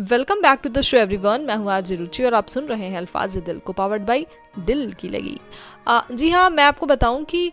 welcome 0.00 0.40
back 0.40 0.58
to 0.62 0.68
the 0.68 0.80
show 0.80 0.96
everyone 0.96 1.40
मैं 1.40 1.54
हूँ 1.56 1.70
आज 1.72 1.92
रुचि 1.92 2.22
और 2.24 2.34
आप 2.34 2.46
सुन 2.48 2.64
रहे 2.64 2.86
हैं 2.88 2.98
अल्फाज 2.98 3.36
दिल 3.38 3.58
को 3.58 3.72
पावर्ड 3.72 4.02
बाई 4.02 4.24
दिल 4.58 4.92
की 4.92 5.08
लगी। 5.08 5.36
आ, 5.88 6.00
जी 6.12 6.30
हाँ 6.30 6.48
मैं 6.50 6.64
आपको 6.64 6.86
बताऊँ 6.86 7.24
कि 7.24 7.52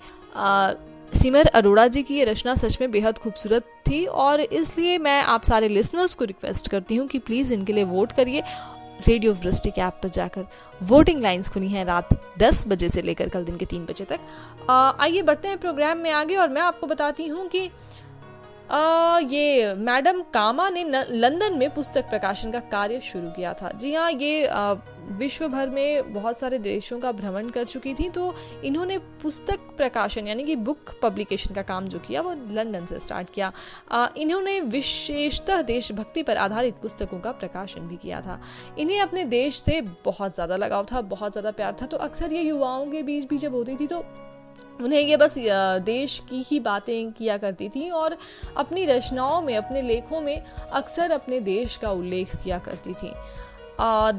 सिमर 1.14 1.48
अरोड़ा 1.48 1.88
जी 1.88 2.04
की 2.04 2.18
ये 2.18 2.26
रचना 2.26 2.56
सच 2.56 2.78
में 2.82 2.90
बेहद 2.92 3.18
खूबसूरत 3.18 3.66
थी 3.90 4.06
और 4.06 4.42
इसलिए 4.42 4.98
मैं 4.98 5.22
आप 5.24 5.44
सारे 5.44 5.68
लिसनर्स 5.68 6.14
को 6.14 6.26
रिक्वेस्ट 6.26 6.68
करती 6.68 6.96
हूँ 6.96 7.08
कि 7.08 7.20
प्लीज़ 7.20 7.54
इनके 7.54 7.74
लिए 7.74 7.84
वोट 7.84 8.12
करिए 8.12 8.44
रेडियो 9.08 9.34
वृष्टि 9.34 9.72
के 9.72 9.82
ऐप 9.82 10.00
पर 10.04 10.10
जाकर। 10.10 10.46
वोटिंग 10.82 11.22
लाइंस 11.22 11.50
खुली 11.50 11.68
हैं 11.70 11.86
रात 11.86 12.10
10 12.40 12.68
बजे 12.68 12.90
से 12.90 13.02
लेकर 13.02 13.30
कल 13.30 13.44
दिन 13.46 13.56
के 13.56 13.66
3 13.66 13.86
बजे 13.86 14.06
तक। 14.06 14.20
आइए 15.00 15.22
बढ़ते 15.22 15.48
हैं 15.48 15.58
प्रोग्राम 15.58 15.98
में 15.98 16.12
आगे 16.14 16.36
और 16.36 16.50
मैं 16.50 16.62
आपको 16.62 16.88
बताती 16.88 17.28
हूँ 17.28 17.48
कि 17.48 17.70
आ, 18.70 19.20
ये 19.20 19.74
मैडम 19.76 20.22
कामा 20.34 20.70
ने 20.70 20.84
लंदन 20.84 21.58
में 21.58 21.70
पुस्तक 21.74 22.10
प्रकाशन 22.10 22.52
का 22.52 22.60
कार्य 22.72 23.00
शुरू 23.02 23.30
किया 23.32 23.54
था। 23.54 23.72
जी 23.72 23.94
हाँ 23.94 24.12
ये 24.12 24.46
आ, 24.46 24.74
विश्व 25.10 25.48
भर 25.48 25.70
में 25.70 26.14
बहुत 26.14 26.38
सारे 26.38 26.58
देशों 26.60 27.00
का 27.00 27.12
भ्रमण 27.12 27.50
कर 27.50 27.66
चुकी 27.66 27.94
थी 27.94 28.10
तो 28.10 28.34
इन्होंने 28.66 28.98
पुस्तक 29.22 29.60
प्रकाशन 29.78 30.28
यानी 30.28 30.44
कि 30.44 30.56
बुक 30.58 30.92
पब्लिकेशन 31.04 31.54
का 31.56 31.62
काम 31.64 31.88
जो 31.88 32.00
किया 32.00 32.22
वो 32.22 32.34
लंदन 32.52 32.86
से 32.86 33.00
स्टार्ट 33.00 33.30
किया। 33.30 33.52
आ, 33.92 34.08
इन्होंने 34.18 34.60
विशेषतः 34.62 35.62
देशभक्ति 35.64 36.24
पर 36.24 36.38
आधारित 36.38 36.76
पुस्तकों 36.82 37.20
का 37.20 37.32
प्रकाशन 37.34 37.88
भी 37.88 37.98
किया 37.98 38.22
था। 38.22 38.40
इन्हें 38.80 39.00
अपने 39.02 39.24
देश 39.26 39.62
से 39.62 39.82
बहुत 40.06 40.36
ज़्यादा 40.36 40.56
लगाव 40.58 40.86
था 40.92 41.02
बहुत 41.08 41.32
ज़्यादा 41.32 41.52
प्यार 41.52 41.76
था 41.82 41.86
तो 41.86 41.98
अक्सर 42.00 42.34
ये 42.34 42.42
युवाओं 42.42 42.92
के 42.92 43.04
बीच 43.04 43.30
भी 43.30 43.38
जब 43.38 43.56
होती 43.56 43.76
थी 43.76 43.88
तो 43.88 44.04
उन्हें 44.82 45.02
ये 45.02 45.18
बस 45.18 45.36
देश 45.86 46.22
की 46.30 46.44
ही 46.48 46.60
बातें 46.60 47.12
किया 47.12 47.38
करती 47.38 47.70
थी 47.70 47.90
और 47.92 48.18
अपनी 48.58 48.86
रचनाओं 48.86 49.42
में, 49.42 49.56
अपने 49.56 49.82
लेखों 49.82 50.22
में 50.22 50.42
अक्सर 50.72 51.12
अपने 51.12 51.40
देश 51.42 51.78
का 51.78 51.92
उल्लेख 51.92 52.36
किया 52.36 52.60
करती 52.60 52.94
थी। 52.94 53.12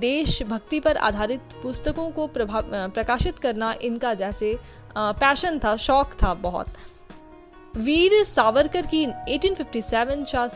देश 0.01 0.43
भक्ति 0.43 0.81
पर 0.81 0.97
आधारित 0.99 1.41
पुस्तकों 1.63 2.11
को 2.11 2.27
प्रकाशित 2.37 3.39
करना 3.39 3.75
इनका 3.83 4.15
जैसे 4.17 4.57
पैशन 4.97 5.59
था, 5.59 5.77
शौक 5.79 6.13
था 6.23 6.35
बहुत। 6.37 6.67
वीर 7.77 8.13
सावरकर 8.25 8.87
की 8.87 9.05
1857 9.07 10.23
चा 10.25 10.47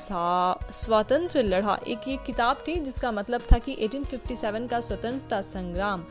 स्वतंत्र 0.73 1.42
लड़ा 1.42 1.78
एक 1.87 2.09
ये 2.09 2.16
किताब 2.26 2.64
थी 2.68 2.75
जिसका 2.76 3.12
मतलब 3.12 3.42
था 3.52 3.59
कि 3.59 3.75
1857 3.82 4.68
का 4.68 4.80
स्वतंत्रता 4.80 5.40
संग्राम। 5.42 6.04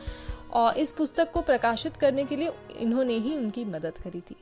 और 0.53 0.77
इस 0.77 0.91
पुस्तक 0.91 1.31
को 1.31 1.41
प्रकाशित 1.41 1.97
करने 1.97 2.23
के 2.25 2.35
लिए 2.35 2.51
इन्होंने 2.77 3.13
ही 3.15 3.35
उनकी 3.37 3.65
मदद 3.65 3.97
करी 4.03 4.21
थी। 4.21 4.35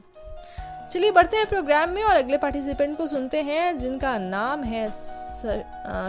चलिए 0.92 1.12
बढ़ते 1.12 1.38
हैं 1.38 1.46
प्रोग्राम 1.48 1.90
में 1.90 2.04
और 2.04 2.16
अगले 2.16 2.38
पार्टिसिपेंट 2.38 2.98
को 2.98 3.08
सुनते 3.08 3.42
हैं, 3.42 3.78
जिनका 3.78 4.18
नाम 4.20 4.64
है 4.64 4.90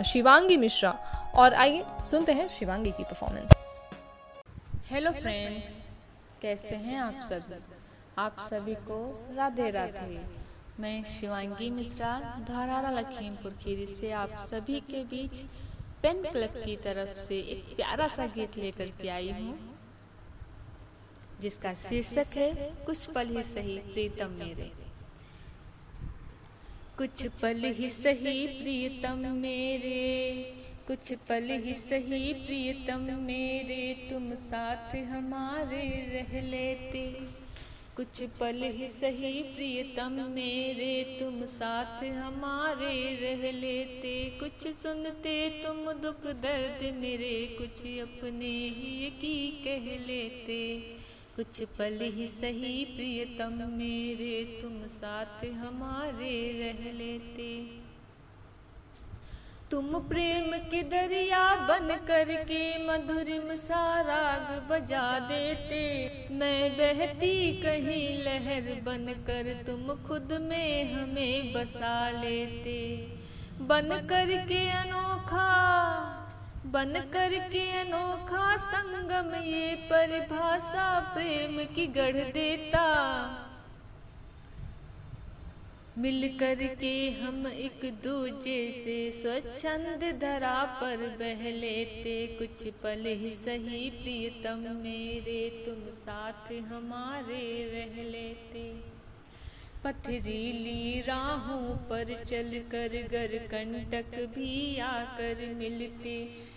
शिवांगी 0.04 0.56
मिश्रा। 0.56 0.90
और 1.34 1.54
आइए 1.54 1.84
सुनते 2.04 2.32
हैं 2.32 2.48
शिवांगी 2.48 2.90
की 2.90 3.04
परफॉर्मेंस 3.04 3.50
हेलो 4.90 5.10
फ्रेंड्स 5.12 5.64
कैसे 6.42 6.74
हैं 6.76 6.98
आप 6.98 7.20
सभी? 7.22 7.54
आप 8.18 8.36
सभी 8.40 8.74
को 8.86 8.98
राधे 9.36 9.70
राधे। 9.70 10.20
मैं 10.80 11.02
शिवांगी 11.04 11.70
मिश्रा, 11.70 12.12
धारारा 12.48 12.90
लखीमपुर 12.90 13.52
खीरी 13.62 13.86
से 13.90 14.10
आप 14.12 14.36
सभी 14.40 14.80
के 14.90 15.02
बीच 15.06 15.42
पेन 16.02 16.22
क्लब 16.22 16.62
की 16.64 16.76
तरफ़ 16.84 17.18
से 17.18 17.38
एक 17.52 17.74
प्यारा 17.76 18.08
सा 18.08 18.26
गीत 18.36 18.56
लेकर 18.58 18.92
के 19.02 19.08
आई 19.10 19.30
हूँ। 19.30 19.58
जिसका 21.40 21.74
शीर्षक 21.74 22.36
है 22.36 22.70
कुछ 22.86 23.06
पल 23.06 23.28
ही 23.28 23.42
सही 23.42 23.78
प्रीतम 23.78 24.30
मेरे। 24.30 24.90
कुछ 26.98 27.26
पल 27.26 27.60
ही 27.64 27.90
सही 27.90 28.46
प्रियतम 28.46 29.18
मेरे। 29.18 30.54
कुछ 30.86 31.12
पल 31.12 31.48
ही 31.50 31.74
सही 31.74 32.32
प्रियतम 32.32 33.00
मेरे। 33.00 34.08
तुम 34.10 34.34
साथ 34.34 34.96
हमारे 34.96 35.82
रह 35.86 36.40
लेते। 36.40 37.06
कुछ 37.96 38.22
पल 38.22 38.62
ही 38.62 38.88
सही 38.88 39.42
प्रियतम 39.42 40.12
मेरे। 40.12 41.16
तुम 41.20 41.44
साथ 41.44 42.04
हमारे 42.04 43.16
रह 43.16 43.50
लेते। 43.52 44.30
कुछ 44.40 44.74
सुनते 44.74 45.48
तुम 45.48 45.92
दुख 45.92 46.26
दर्द 46.26 46.94
मेरे। 46.94 47.54
कुछ 47.58 47.80
अपने 47.80 48.68
ही 48.68 49.10
की 49.10 49.50
कह 49.50 50.06
लेते। 50.06 50.99
कुछ 51.40 51.62
पल 51.62 51.98
ही 52.00 52.26
सही, 52.28 52.84
प्रियतम 52.84 53.52
मेरे, 53.52 54.58
तुम 54.62 54.82
साथ 54.82 55.44
हमारे 55.44 56.52
रह 56.58 56.92
लेते। 56.92 57.62
तुम 59.70 60.08
प्रेम 60.08 60.58
के 60.58 60.82
दरिया 60.82 61.56
बन 61.56 61.96
कर 62.08 62.44
के 62.44 62.86
मधुरिम 62.86 63.56
सा 63.56 64.00
राग 64.00 64.68
बजा 64.70 65.18
देते। 65.18 66.08
मैं 66.34 66.72
बहती 66.72 67.62
कहीं 67.62 68.22
लहर 68.22 68.80
बन 68.80 69.06
कर 69.12 69.62
तुम 69.66 70.08
खुद 70.08 70.32
में 70.32 70.92
हमें 70.92 71.52
बसा 71.52 72.10
लेते। 72.10 72.96
बन 73.60 74.06
कर 74.10 74.46
के 74.46 74.70
अनोखा 74.70 75.50
बन 76.66 76.92
कर 77.12 77.48
के 77.48 77.80
अनोखा 77.80 78.56
संगम 78.56 79.34
ये 79.34 79.74
परिभाषा 79.74 81.14
प्रेम 81.14 81.64
की 81.74 81.86
गढ़ 81.86 82.16
देता। 82.16 82.82
मिल 85.98 86.38
कर 86.38 86.54
के 86.54 87.10
हम 87.10 87.46
एक 87.46 87.80
दूजे 88.04 88.72
से 88.84 89.12
स्वच्छंद 89.12 90.20
धरा 90.20 90.64
पर 90.64 90.96
बह 90.96 91.50
लेते। 91.50 92.26
कुछ 92.26 92.68
पल 92.82 93.04
ही 93.06 93.30
सही 93.30 93.90
प्रियतम 93.90 94.58
मेरे, 94.58 95.64
तुम 95.66 95.82
साथ 95.96 96.52
हमारे 96.52 97.42
रह 97.72 98.02
लेते। 98.02 98.90
पथरीली 99.84 101.00
राहों 101.00 101.76
पर 101.76 102.24
चल 102.24 102.58
कर 102.70 103.08
गर 103.12 103.38
कंटक 103.50 104.18
भी 104.34 104.78
आकर 104.78 105.54
मिलते। 105.54 106.49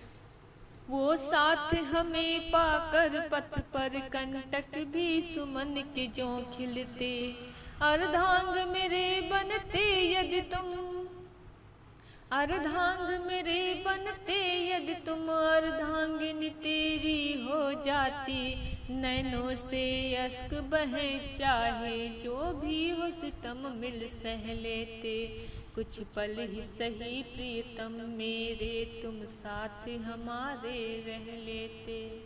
वो 0.90 1.16
साथ 1.16 1.74
हमें 1.76 2.50
पाकर 2.52 3.20
पथ 3.30 3.60
पर 3.74 4.00
कंटक 4.14 4.78
भी 4.94 5.22
सुमन 5.22 5.74
के 5.96 6.08
जो 6.08 6.52
खिलते, 6.54 7.36
अर्धांग 7.82 8.72
मेरे 8.72 9.30
बनते 9.32 9.86
यदि 10.14 10.42
तुम 10.42 10.72
अर्धांग 12.34 13.26
मेरे 13.28 13.74
बनते, 13.74 14.70
यदि 14.70 14.94
तुम 14.94 15.28
अर्धांगिनी 15.28 16.50
तेरी 16.50 17.34
हो 17.44 17.82
जाती। 17.82 18.56
नैनों 18.90 19.56
से 19.56 20.16
अश्क 20.16 20.54
बहे, 20.54 21.34
चाहे 21.34 22.10
जो 22.10 22.54
भी 22.54 22.90
हो 22.90 23.10
सितम 23.12 23.72
मिल 23.76 24.08
सह 24.08 24.54
लेते। 24.54 25.28
कुछ 25.76 26.00
पल 26.00 26.36
ही 26.40 26.62
सही 26.62 27.24
प्रियतम 27.24 27.92
मेरे 27.92 29.00
तुम 29.04 29.22
साथ 29.22 29.88
हमारे 29.90 31.04
रह 31.08 31.38
लेते। 31.46 32.24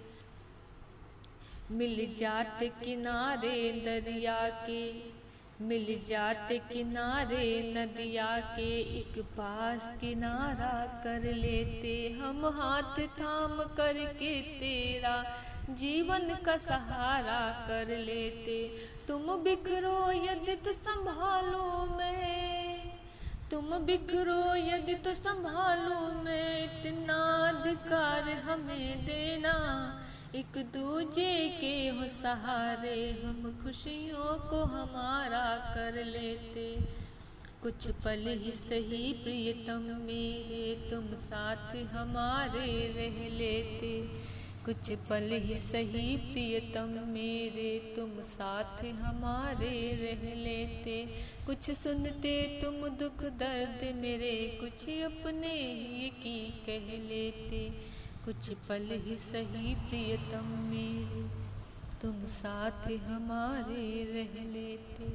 मिल 1.71 2.13
जाते 2.13 2.67
किनारे 2.67 3.71
दरिया 3.85 4.49
के 4.49 5.16
मिल 5.61 6.03
जाते 6.07 6.57
किनारे, 6.57 7.73
नदिया 7.77 8.39
के 8.39 8.99
एक 8.99 9.21
पास 9.21 9.93
किनारा 10.01 11.01
कर 11.03 11.33
लेते। 11.33 12.17
हम 12.21 12.45
हाथ 12.45 12.99
थाम 12.99 13.63
करके 13.63 14.41
तेरा 14.41 15.37
जीवन 15.69 16.35
का 16.35 16.57
सहारा 16.57 17.65
कर 17.67 17.97
लेते। 17.97 18.67
तुम 19.07 19.21
बिखरो, 19.21 20.11
यदि 20.11 20.55
तो 20.55 20.71
संभालो 20.71 21.95
मैं। 21.97 22.79
तुम 23.51 23.65
बिखरो, 23.65 24.55
यदि 24.55 24.93
तो 24.93 25.13
संभालो 25.13 26.23
मैं। 26.23 26.63
इतना 26.63 27.49
अधिकार 27.49 28.29
हमें 28.29 29.05
देना 29.05 29.53
एक 30.37 30.57
दूजे 30.57 31.57
के 31.61 31.87
हो 31.87 32.05
सहारे, 32.05 33.11
हम 33.11 33.59
खुशियों 33.63 34.49
को 34.49 34.63
हमारा 34.63 35.73
कर 35.75 36.05
लेते। 36.05 36.77
कुछ 37.63 37.87
पल 37.87 38.39
ही 38.43 38.51
सही, 38.51 39.13
प्रियतम 39.13 39.81
मेरे, 39.81 40.89
तुम 40.89 41.07
साथ 41.07 41.75
हमारे 41.75 42.87
रह 42.87 43.35
लेते। 43.35 44.01
कुछ 44.65 44.91
पल 44.91 45.29
ही 45.31 45.55
सही, 45.55 46.17
प्रियतम 46.17 47.07
मेरे, 47.07 47.93
तुम 47.95 48.11
साथ 48.19 48.85
हमारे 48.85 49.91
रह 49.91 50.35
लेते। 50.35 51.05
कुछ 51.45 51.71
सुनते 51.71 52.59
तुम 52.63 52.87
दुख 52.87 53.23
दर्द 53.23 53.95
मेरे, 53.95 54.57
कुछ 54.59 54.83
अपने 54.83 55.55
ही 55.73 56.09
की 56.09 56.63
कह 56.65 57.09
लेते। 57.09 57.86
कुछ 58.27 58.47
पल 58.63 58.87
ही 59.03 59.15
सही 59.17 59.73
प्रियतम 59.81 60.47
मेरे। 60.69 61.21
तुम 62.01 62.15
साथ 62.29 62.87
हमारे 63.03 63.83
रह 64.07 64.33
लेते। 64.53 65.05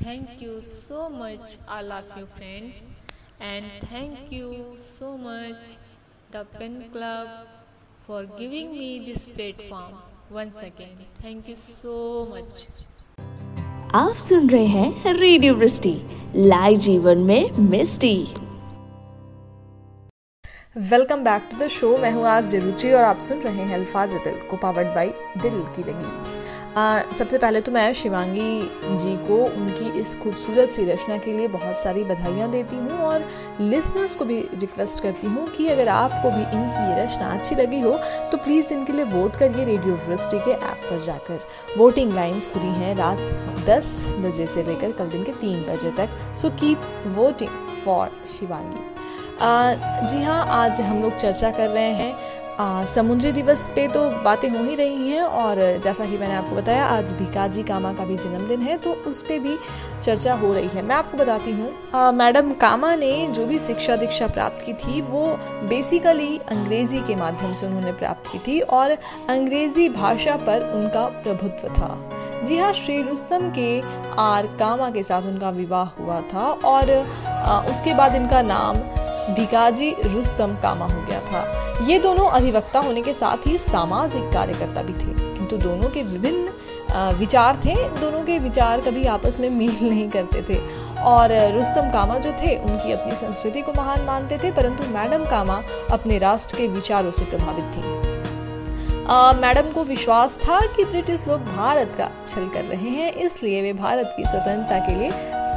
Thank 0.00 0.42
you 0.42 0.60
so 0.60 1.08
much 1.08 1.58
I 1.68 1.82
love 1.82 2.18
you 2.18 2.24
friends 2.36 2.82
and 3.42 3.64
thank 3.82 4.32
you 4.32 4.48
so 4.92 5.12
much 5.16 5.76
the 6.32 6.44
pen 6.54 6.80
club 6.94 7.28
for 8.06 8.26
giving 8.38 8.70
me 8.70 8.88
this 9.06 9.26
platform 9.26 10.34
once 10.36 10.64
again 10.64 11.04
thank 11.24 11.48
you 11.48 11.56
so 11.56 11.98
much 12.32 12.66
आप 13.94 14.24
सुन 14.28 14.50
रहे 14.50 14.66
हैं 14.66 15.14
रेडियो 15.14 15.54
वृष्टि 15.54 15.94
लाइव 16.36 16.80
जीवन 16.80 17.18
में 17.18 17.50
मिस्टी। 17.70 18.16
Welcome 20.76 21.22
back 21.24 21.42
to 21.50 21.56
the 21.58 21.66
show 21.68 21.96
मैं 21.98 22.10
हूँ 22.12 22.24
आज 22.28 22.50
जरूची 22.50 22.90
और 22.92 23.02
आप 23.02 23.18
सुन 23.18 23.38
रहे 23.40 23.62
हैं 23.64 23.74
अल्फाज 23.74 24.12
दिल 24.14 24.34
को 24.48 24.56
पावर्ड 24.56 24.86
बाई 24.86 25.08
दिल 25.42 25.62
की 25.76 25.82
लगी। 25.82 27.14
सबसे 27.18 27.38
पहले 27.38 27.60
तो 27.60 27.72
मैं 27.72 27.92
शिवांगी 27.94 28.96
जी 28.96 29.16
को 29.28 29.36
उनकी 29.46 29.88
इस 30.00 30.14
खूबसूरत 30.20 30.70
सी 30.70 30.84
रचना 30.84 31.16
के 31.18 31.32
लिए 31.32 31.48
बहुत 31.48 31.78
सारी 31.82 32.02
बधाइयाँ 32.04 32.50
देती 32.50 32.76
हूँ 32.76 32.98
और 33.04 33.24
लिसनर्स 33.60 34.16
को 34.16 34.24
भी 34.24 34.40
रिक्वेस्ट 34.54 35.02
करती 35.02 35.26
हूँ 35.26 35.46
कि 35.50 35.68
अगर 35.68 35.88
आपको 35.88 36.30
भी 36.30 36.42
इनकी 36.42 36.84
ये 36.88 37.04
रचना 37.04 37.30
अच्छी 37.30 37.54
लगी 37.54 37.80
हो 37.80 37.96
तो 38.32 38.38
प्लीज़ 38.38 38.72
इनके 38.74 38.92
लिए 38.92 39.04
वोट 39.14 39.36
करिए 39.36 39.64
रेडियो 39.64 39.94
वृष्टि 40.08 40.38
के 40.38 40.50
ऐप 40.50 40.86
पर 40.90 41.00
जाकर। 41.04 41.40
वोटिंग 41.78 42.12
लाइन्स 42.14 42.46
खुली 42.52 42.74
हैं 42.74 42.94
रात 42.96 43.64
10 43.68 43.94
बजे 44.18 44.46
से 44.46 44.62
लेकर 44.64 44.92
कल 44.92 45.08
दिन 45.08 45.24
के 45.24 45.32
तीन 45.40 45.62
बजे 45.70 45.90
तक। 45.98 46.36
So 46.36 46.50
keep 46.60 46.78
voting 47.16 47.80
for 47.84 48.10
Shivangi. 48.38 48.84
जी 49.38 50.22
हाँ 50.22 50.44
आज 50.48 50.80
हम 50.80 51.02
लोग 51.02 51.16
चर्चा 51.16 51.50
कर 51.50 51.68
रहे 51.68 51.92
हैं 51.94 52.14
आ, 52.58 52.84
समुद्री 52.84 53.32
दिवस 53.32 53.66
पे 53.76 53.86
तो 53.88 54.08
बातें 54.24 54.48
हो 54.48 54.62
ही 54.64 54.74
रही 54.76 55.10
हैं 55.10 55.22
और 55.22 55.56
जैसा 55.84 56.04
कि 56.06 56.18
मैंने 56.18 56.34
आपको 56.34 56.56
बताया 56.56 56.84
आज 56.86 57.12
भिकाजी 57.12 57.62
कामा 57.62 57.92
का 57.92 58.04
भी 58.04 58.16
जन्मदिन 58.16 58.60
है 58.60 58.76
तो 58.78 58.92
उस 59.06 59.20
पर 59.22 59.38
भी 59.38 59.56
चर्चा 60.02 60.34
हो 60.34 60.52
रही 60.54 60.68
है। 60.68 60.82
मैं 60.82 60.94
आपको 60.96 61.18
बताती 61.18 61.52
हूँ 61.52 62.12
मैडम 62.14 62.52
कामा 62.54 62.94
ने 62.96 63.26
जो 63.28 63.46
भी 63.46 63.58
शिक्षा 63.58 63.96
दीक्षा 63.96 64.26
प्राप्त 64.28 64.64
की 64.66 64.72
थी 64.74 65.00
वो 65.02 65.26
बेसिकली 65.68 66.36
अंग्रेज़ी 66.38 67.00
के 67.00 67.16
माध्यम 67.16 67.54
से 67.54 67.66
उन्होंने 67.66 67.92
प्राप्त 67.92 68.32
की 68.32 68.38
थी 68.38 68.60
और 68.60 68.96
अंग्रेज़ी 69.30 69.88
भाषा 69.88 70.36
पर 70.46 70.72
उनका 70.74 71.06
प्रभुत्व 71.22 71.68
था। 71.74 71.94
जी 72.44 72.58
हाँ 72.58 72.72
श्री 72.72 73.02
रुस्तम 73.02 73.50
के 73.58 73.80
आर 74.18 74.46
कामा 74.58 74.90
के 74.90 75.02
साथ 75.02 75.22
उनका 75.22 75.50
विवाह 75.52 75.88
हुआ 76.00 76.20
था 76.34 76.50
और 76.64 76.90
आ, 77.26 77.60
उसके 77.70 77.94
बाद 77.94 78.14
इनका 78.14 78.42
नाम 78.42 78.76
भिकाजी 79.30 79.96
रुस्तम 80.04 80.54
कामा 80.54 80.86
हो 80.86 81.02
गया 81.02 81.20
था। 81.20 81.72
ये 81.86 81.98
दोनों 81.98 82.30
अधिवक्ता 82.30 82.80
होने 82.80 83.02
के 83.02 83.12
साथ 83.14 83.46
ही 83.46 83.58
सामाजिक 83.58 84.22
कार्यकर्ता 84.22 84.82
भी 84.82 84.92
थे। 84.92 85.36
किंतु 85.36 85.56
दोनों 85.56 85.88
के 85.90 86.02
विभिन्न 86.02 86.52
विचार 87.18 87.56
थे, 87.56 87.88
दोनों 87.88 88.22
के 88.22 88.38
विचार 88.38 88.80
कभी 88.80 89.04
आपस 89.04 89.40
में 89.40 89.50
मेल 89.50 89.76
नहीं 89.82 90.08
करते 90.08 90.42
थे। 90.42 90.60
और 91.02 91.54
रुस्तम 91.54 91.90
कामा 91.90 92.18
जो 92.18 92.32
थे, 92.32 92.56
उनकी 92.56 92.92
अपनी 92.92 93.16
संस्कृति 93.16 93.62
को 93.62 93.72
महान 93.72 94.02
मानते 94.02 94.38
थे, 94.38 94.52
परंतु 94.52 94.84
मैडम 94.84 95.24
कामा 95.24 95.62
अपने 95.90 96.18
राष्ट्र 96.18 96.56
के 96.56 96.68
विचारों 96.68 97.10
से 97.10 97.24
प्रभावित 97.24 97.64
थी। 97.64 97.80
मैडम 99.40 99.70
को 99.70 99.84
विश्वास 99.84 100.38
था 100.38 100.60
कि 100.60 100.84
ब्रिटिश 100.84 101.28
लोग 101.28 101.44
भारत 101.56 101.92
का 101.98 102.10
छल 102.26 102.48
कर 102.48 102.64
रहे 102.64 102.90
हैं, 102.90 103.12
इसलिए 103.12 103.62
वे 103.62 103.72
भारत 103.72 104.14
की 104.16 104.26
स्वतंत्रता 104.26 104.78
के 104.78 104.94
लिए 104.94 105.10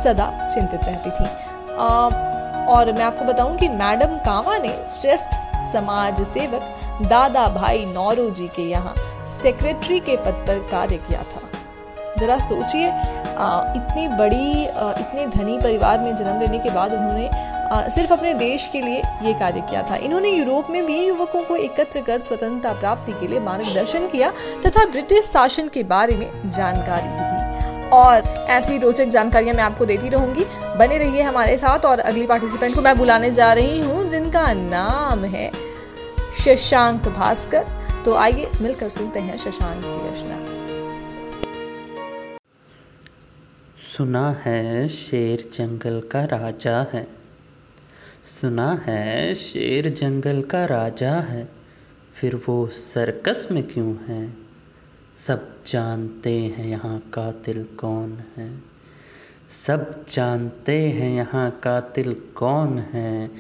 सदा 0.04 0.50
चिंतित 0.54 0.84
रहती 0.84 1.10
थी। 1.10 2.29
और 2.70 2.92
मैं 2.94 3.04
आपको 3.04 3.26
बताऊँ 3.26 3.58
कि 3.58 3.68
मैडम 3.70 4.18
कामा 4.26 4.58
ने 4.58 4.74
श्रेष्ठ 4.90 5.36
समाज 5.72 6.22
सेवक 6.28 7.06
दादा 7.10 7.48
भाई 7.56 7.86
नौरो 7.86 8.30
जी 8.30 8.48
के 8.56 8.70
यहाँ 8.70 8.94
सेक्रेटरी 9.42 10.00
के 10.00 10.18
पद 10.18 10.44
पर 10.48 10.60
कार्य 10.72 10.98
किया 10.98 11.24
था। 11.24 11.42
जरा 12.18 12.38
सोचिए 12.40 12.88
इतनी 13.78 14.08
बड़ी 14.08 14.64
इतने 14.64 15.26
धनी 15.28 15.58
परिवार 15.58 16.00
में 16.00 16.14
जन्म 16.16 16.40
लेने 16.42 16.60
के 16.60 16.70
बाद 16.70 16.94
उन्होंने 16.94 17.30
सिर्फ़ 17.92 18.14
अपने 18.14 18.34
देश 18.34 18.68
के 18.74 18.82
लिए 18.82 19.02
ये 19.24 19.34
कार्य 19.40 19.62
किया 19.70 19.82
था। 19.90 19.96
इन्होंने 19.98 20.30
यूरोप 20.30 20.70
में 20.70 20.86
भी 20.86 20.98
युवकों 21.08 21.44
को 21.44 21.56
एकत्र 21.56 22.02
कर 22.02 22.20
स्वतंत्रता 22.20 22.80
प्राप्ति 22.80 23.12
के 23.12 23.28
लिए 23.28 23.40
मार्गदर्शन 23.40 24.08
किया 24.08 24.32
तथा 24.66 24.86
ब्रिटिश 24.92 25.26
शासन 25.26 25.68
के 25.68 25.84
बारे 25.86 26.16
में 26.18 26.50
जानकारी 26.50 27.29
और 27.94 28.24
ऐसी 28.50 28.78
रोचक 28.78 29.06
जानकारियाँ 29.06 29.56
मैं 29.56 29.64
आपको 29.64 29.86
देती 29.86 30.10
रहूँगी। 30.10 30.46
बने 30.78 30.98
रहिए 30.98 31.22
हमारे 31.22 31.58
साथ 31.58 31.86
और 31.86 32.00
अगली 32.00 32.28
पार्टिसिपेंट 32.28 32.76
को 32.76 32.82
मैं 32.82 32.98
बुलाने 32.98 33.32
जा 33.32 33.54
रही 33.54 33.80
हूँ, 33.80 34.10
जिनका 34.10 34.54
नाम 34.54 35.26
है 35.26 35.52
शशांक 36.44 37.08
भास्कर। 37.08 37.66
तो 38.06 38.14
आइए 38.14 38.52
मिलकर 38.62 38.90
सुनते 38.90 39.20
हैं 39.20 39.38
शशांक 39.38 39.82
की 39.86 40.10
रचना। 40.10 40.38
सुना 43.98 44.42
है 44.46 44.88
शेर 44.88 45.50
जंगल 45.54 46.02
का 46.12 46.24
राजा 46.26 46.86
है। 46.94 47.08
सुना 48.24 48.82
है 48.86 49.36
शेर 49.36 49.90
जंगल 49.90 50.42
का 50.42 50.66
राजा 50.66 51.12
है। 51.12 51.50
फिर 52.22 52.36
वो 52.36 52.68
सर्कस 52.68 53.48
में 53.52 53.64
क्यों 53.64 53.96
है? 54.08 54.49
सब 55.28 55.64
जानते 55.68 56.34
हैं 56.34 56.66
यहाँ 56.66 57.10
कातिल 57.14 57.64
कौन 57.78 58.24
है। 58.38 58.60
सब 59.66 60.06
जानते 60.10 60.82
हैं 60.82 61.16
यहाँ 61.16 61.60
कातिल 61.64 62.16
कौन 62.36 62.80
है। 62.80 63.32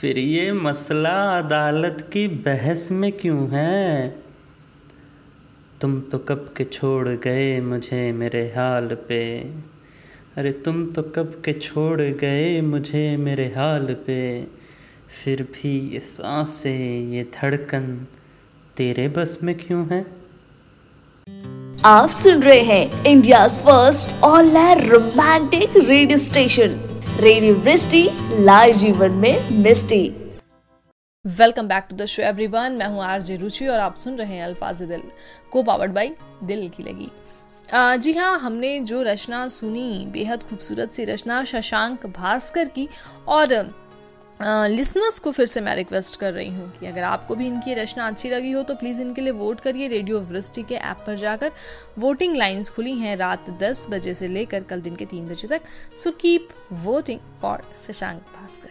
फिर 0.00 0.18
ये 0.18 0.52
मसला 0.52 1.38
अदालत 1.38 2.10
की 2.12 2.28
बहस 2.28 2.88
में 2.90 3.12
क्यों 3.12 3.50
है? 3.50 4.08
तुम 5.80 6.00
तो 6.00 6.18
कब 6.18 6.54
के 6.56 6.64
छोड़ 6.64 7.08
गए 7.08 7.60
मुझे 7.60 8.12
मेरे 8.12 8.52
हाल 8.56 8.94
पे? 9.08 9.40
अरे 10.36 10.52
तुम 10.52 10.92
तो 10.92 11.02
कब 11.02 11.42
के 11.44 11.52
छोड़ 11.52 12.00
गए 12.00 12.60
मुझे 12.60 13.16
मेरे 13.16 13.46
हाल 13.46 13.94
पे? 13.94 14.44
फिर 15.24 15.42
भी 15.42 15.92
ये 15.92 16.00
साँसें, 16.00 17.00
ये 17.00 17.24
धड़कन 17.24 18.06
तेरे 18.76 19.08
बस 19.08 19.38
में 19.42 19.54
क्यों 19.54 19.86
है? 19.86 20.15
आप 21.84 22.10
सुन 22.10 22.42
रहे 22.42 22.60
हैं 22.60 23.04
India 23.04 23.46
first 23.48 24.12
online 24.24 24.78
romantic 24.88 25.76
radio 25.76 26.18
station 26.18 26.78
radio 27.20 27.54
Vrishti 27.54 28.02
live 28.44 28.76
जीवन 28.76 29.12
में 29.12 29.50
मिस्टी 29.50 30.08
welcome 31.26 31.68
back 31.68 31.86
to 31.90 31.96
the 31.96 32.06
show 32.06 32.22
everyone 32.22 32.72
मैं 32.72 32.86
हूँ 32.86 33.04
आरजे 33.04 33.36
रुचि 33.36 33.66
और 33.66 33.78
आप 33.78 33.96
सुन 33.96 34.16
रहे 34.16 34.34
हैं 34.34 34.44
अल्फाज 34.44 34.82
दिल 34.82 35.02
को 35.52 35.62
पावर्ड 35.62 35.92
बाई 35.92 36.12
दिल 36.44 36.68
की 36.68 36.82
लगी। 36.82 37.10
आ, 37.74 37.96
जी 37.96 38.12
हाँ 38.12 38.38
हमने 38.38 38.78
जो 38.80 39.02
रचना 39.02 39.46
सुनी 39.48 40.06
बेहद 40.06 40.42
खूबसूरत 40.42 40.92
सी 40.92 41.04
रचना 41.04 41.44
शशांक 41.44 42.06
भास्कर 42.06 42.64
की 42.64 42.88
और 43.28 43.54
लिसनर्स 44.40 45.18
को 45.18 45.30
फिर 45.30 45.46
से 45.46 45.60
मैं 45.60 45.74
रिक्वेस्ट 45.76 46.16
कर 46.16 46.32
रही 46.32 46.48
हूँ 46.48 46.70
कि 46.70 46.86
अगर 46.86 47.02
आपको 47.02 47.34
भी 47.34 47.46
इनकी 47.46 47.74
रचना 47.74 48.06
अच्छी 48.06 48.30
लगी 48.30 48.50
हो 48.50 48.62
तो 48.62 48.74
प्लीज़ 48.74 49.00
इनके 49.02 49.20
लिए 49.20 49.32
वोट 49.32 49.60
करिए 49.60 49.88
रेडियो 49.88 50.20
वृष्टि 50.20 50.62
के 50.62 50.74
ऐप 50.74 51.04
पर 51.06 51.16
जाकर। 51.16 51.52
वोटिंग 51.98 52.36
लाइंस 52.36 52.70
खुली 52.70 52.92
हैं 52.98 53.16
रात 53.16 53.50
10 53.62 53.86
बजे 53.90 54.14
से 54.14 54.28
लेकर 54.28 54.62
कल 54.62 54.80
दिन 54.80 54.96
के 54.96 55.06
तीन 55.06 55.28
बजे 55.28 55.48
तक। 55.48 55.62
So 55.96 56.10
keep 56.10 56.48
voting 56.72 57.20
for 57.42 57.62
Shashank 57.88 58.20
Bhaskar. 58.36 58.70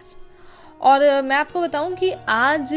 और 0.82 1.22
मैं 1.22 1.36
आपको 1.36 1.62
बताऊँ 1.62 1.96
कि 1.96 2.12
आज 2.30 2.74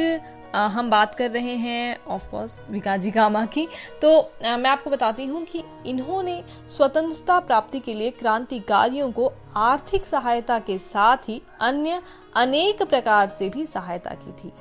हम 0.55 0.91
बात 0.91 1.15
कर 1.15 1.31
रहे 1.31 1.55
हैं 1.57 2.05
ऑफ़ 2.07 2.29
कोर्स 2.31 2.59
विकाजी 2.71 3.11
कामा 3.11 3.45
की। 3.47 3.67
तो 4.03 4.11
मैं 4.43 4.71
आपको 4.71 4.91
बताती 4.91 5.27
हूँ 5.27 5.45
कि 5.45 5.63
इन्होंने 5.87 6.43
स्वतंत्रता 6.69 7.39
प्राप्ति 7.41 7.81
के 7.81 7.95
लिए 7.95 8.11
क्रांतिकारियों 8.11 9.11
को 9.13 9.33
आर्थिक 9.57 10.07
सहायता 10.07 10.59
के 10.59 10.79
साथ 10.79 11.29
ही 11.29 11.41
अन्य 11.61 12.03
अनेक 12.37 12.83
प्रकार 12.83 13.29
से 13.29 13.49
भी 13.49 13.67
सहायता 13.67 14.15
की 14.15 14.33
थी। 14.33 14.53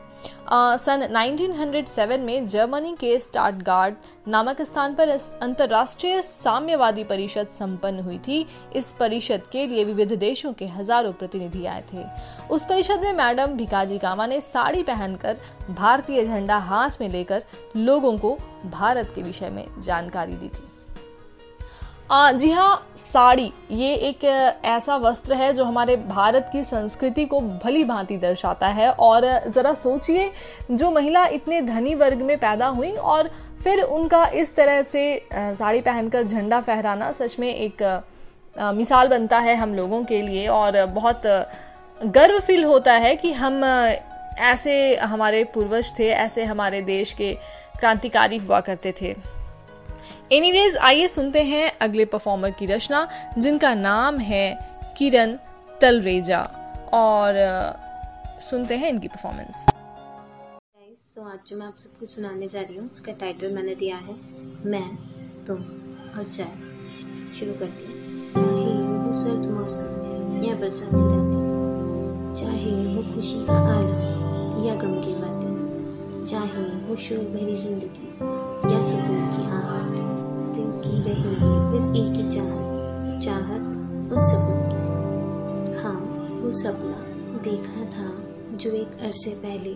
सन 0.80 1.03
1907 1.06 2.19
में 2.19 2.45
जर्मनी 2.47 2.95
के 2.99 3.19
स्टार्टगार्ड 3.19 3.95
नामक 4.27 4.62
स्थान 4.62 4.93
पर 4.95 5.10
अंतरराष्ट्रीय 5.10 6.21
साम्यवादी 6.21 7.03
परिषद 7.03 7.47
संपन्न 7.47 7.99
हुई 7.99 8.17
थी। 8.17 8.45
इस 8.75 8.91
परिषद 8.99 9.41
के 9.51 9.65
लिए 9.67 9.84
विविध 9.84 10.13
देशों 10.13 10.53
के 10.53 10.67
हज़ारों 10.67 11.12
प्रतिनिधि 11.13 11.65
आए 11.65 11.84
थे। 11.93 12.06
उस 12.49 12.65
परिषद 12.65 13.01
में 13.01 13.13
मैडम 13.13 13.58
भिकाजी 13.58 13.97
कामा 13.97 14.27
ने 14.27 14.39
साड़ी 14.41 14.84
पहनकर 14.84 15.38
भारतीय 15.69 16.25
झंडा 16.25 16.58
हाथ 16.58 17.01
में 17.01 17.10
लेकर 17.10 17.43
लोगों 17.75 18.17
को 18.17 18.38
भारत 18.65 19.12
के 19.15 19.21
विषय 19.21 19.49
में 19.49 19.65
जानकारी 19.80 20.34
दी 20.34 20.47
थी। 20.47 20.67
आ, 22.12 22.32
जी 22.32 22.52
हाँ 22.52 22.91
साड़ी 22.98 23.54
ये 23.72 23.93
एक 23.96 24.24
ऐसा 24.65 24.96
वस्त्र 24.96 25.34
है 25.34 25.54
जो 25.54 25.63
हमारे 25.65 25.96
भारत 25.96 26.50
की 26.54 26.63
संस्कृति 26.63 27.26
को 27.26 27.41
भली 27.41 27.84
भांति 27.84 28.17
दर्शाता 28.17 28.67
है 28.67 28.91
और 28.91 29.43
ज़रा 29.48 29.74
सोचिए 29.74 30.32
जो 30.72 30.91
महिला 30.91 31.26
इतने 31.26 31.62
धनी 31.62 31.96
वर्ग 31.96 32.22
में 32.22 32.38
पैदा 32.38 32.67
हुई 32.67 32.91
और 32.91 33.32
फिर 33.63 33.82
उनका 33.82 34.26
इस 34.26 34.56
तरह 34.56 34.82
से 34.82 35.28
साड़ी 35.34 35.82
पहनकर 35.82 36.24
झंडा 36.24 36.62
फहराना 36.62 37.12
सच 37.12 37.39
में 37.39 37.56
एक 37.56 38.04
मिसाल 38.62 39.08
बनता 39.08 39.39
है 39.39 39.56
हम 39.56 39.76
लोगों 39.76 40.04
के 40.06 40.22
लिए 40.22 40.48
और 40.48 40.86
बहुत 40.86 41.22
गर्व 42.06 42.39
फील 42.39 42.63
होता 42.63 42.93
है 42.93 43.15
कि 43.15 43.34
हम 43.34 43.63
ऐसे 44.39 44.96
हमारे 44.96 45.43
पूर्वज 45.43 45.91
थे 46.00 46.08
ऐसे 46.08 46.43
हमारे 46.43 46.82
देश 46.82 47.13
के 47.13 47.34
क्रांतिकारी 47.80 48.38
हुआ 48.38 48.60
करते 48.60 48.93
थे। 49.02 49.37
एनीवेज 50.31 50.75
आइए 50.77 51.07
सुनते 51.07 51.41
हैं 51.43 51.67
अगले 51.81 52.05
परफॉर्मर 52.05 52.51
की 52.51 52.65
रचना 52.65 53.07
जिनका 53.37 53.73
नाम 53.75 54.17
है 54.19 54.47
किरण 54.97 55.35
तलरेजा। 55.81 56.39
और 56.93 57.35
सुनते 58.41 58.77
हैं 58.77 58.89
इनकी 58.89 59.07
परफॉर्मेंस 59.07 59.65
so, 61.07 61.23
आज 61.23 61.39
जो 61.47 61.57
मैं 61.57 61.65
आप 61.67 61.77
सबको 61.77 62.05
सुनाने 62.05 62.47
जा 62.47 62.61
रही 62.61 62.77
हूँ 62.77 62.89
उसका 62.91 63.11
टाइटल 63.11 63.51
मैंने 63.51 63.75
दिया 63.75 63.95
है 63.97 64.15
मैं 64.65 64.87
तुम 65.45 65.57
और 66.19 66.27
चाय। 66.27 66.51
शुरू 67.39 67.53
करती 67.53 67.85
हूँ। 67.85 67.95
चाहे 68.35 68.67
वो 68.97 69.13
सर्द 69.13 69.45
मौसम 69.51 70.43
या 70.45 70.55
बरसाती 70.55 71.03
रातें 71.05 72.33
चाहे 72.41 72.71
वो 72.95 73.01
खुशी 73.13 73.45
का 73.45 73.57
आलम 73.75 74.65
या 74.67 74.75
गम 74.75 74.95
की 75.01 75.13
बातें 75.15 76.25
चाहे 76.25 76.63
वो 76.87 76.95
शोर 77.05 77.23
भरी 77.33 77.55
ज़िंदगी 77.55 78.07
या 78.73 78.83
सुकून 78.83 79.27
की 79.31 79.43
आहट 79.51 79.87
दिन 80.45 80.71
की 80.71 81.02
रही 81.04 81.36
बस 81.73 81.89
एक 81.89 82.15
ही 82.15 82.30
चाहत 82.30 83.21
चाहत 83.23 84.13
उस 84.13 84.32
सपने 84.32 84.69
की। 84.69 85.82
हाँ 85.82 86.00
वो 86.43 86.52
सपना 86.52 86.97
देखा 87.43 87.86
था 87.86 88.12
जो 88.58 88.71
एक 88.71 88.88
अरसे 88.88 89.30
पहले। 89.30 89.71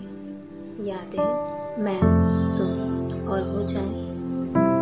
याद 0.89 1.15
है 1.19 1.25
मैं 1.83 1.99
तुम 2.57 2.67
और 3.27 3.43
वो 3.43 3.63
चाय। 3.63 3.85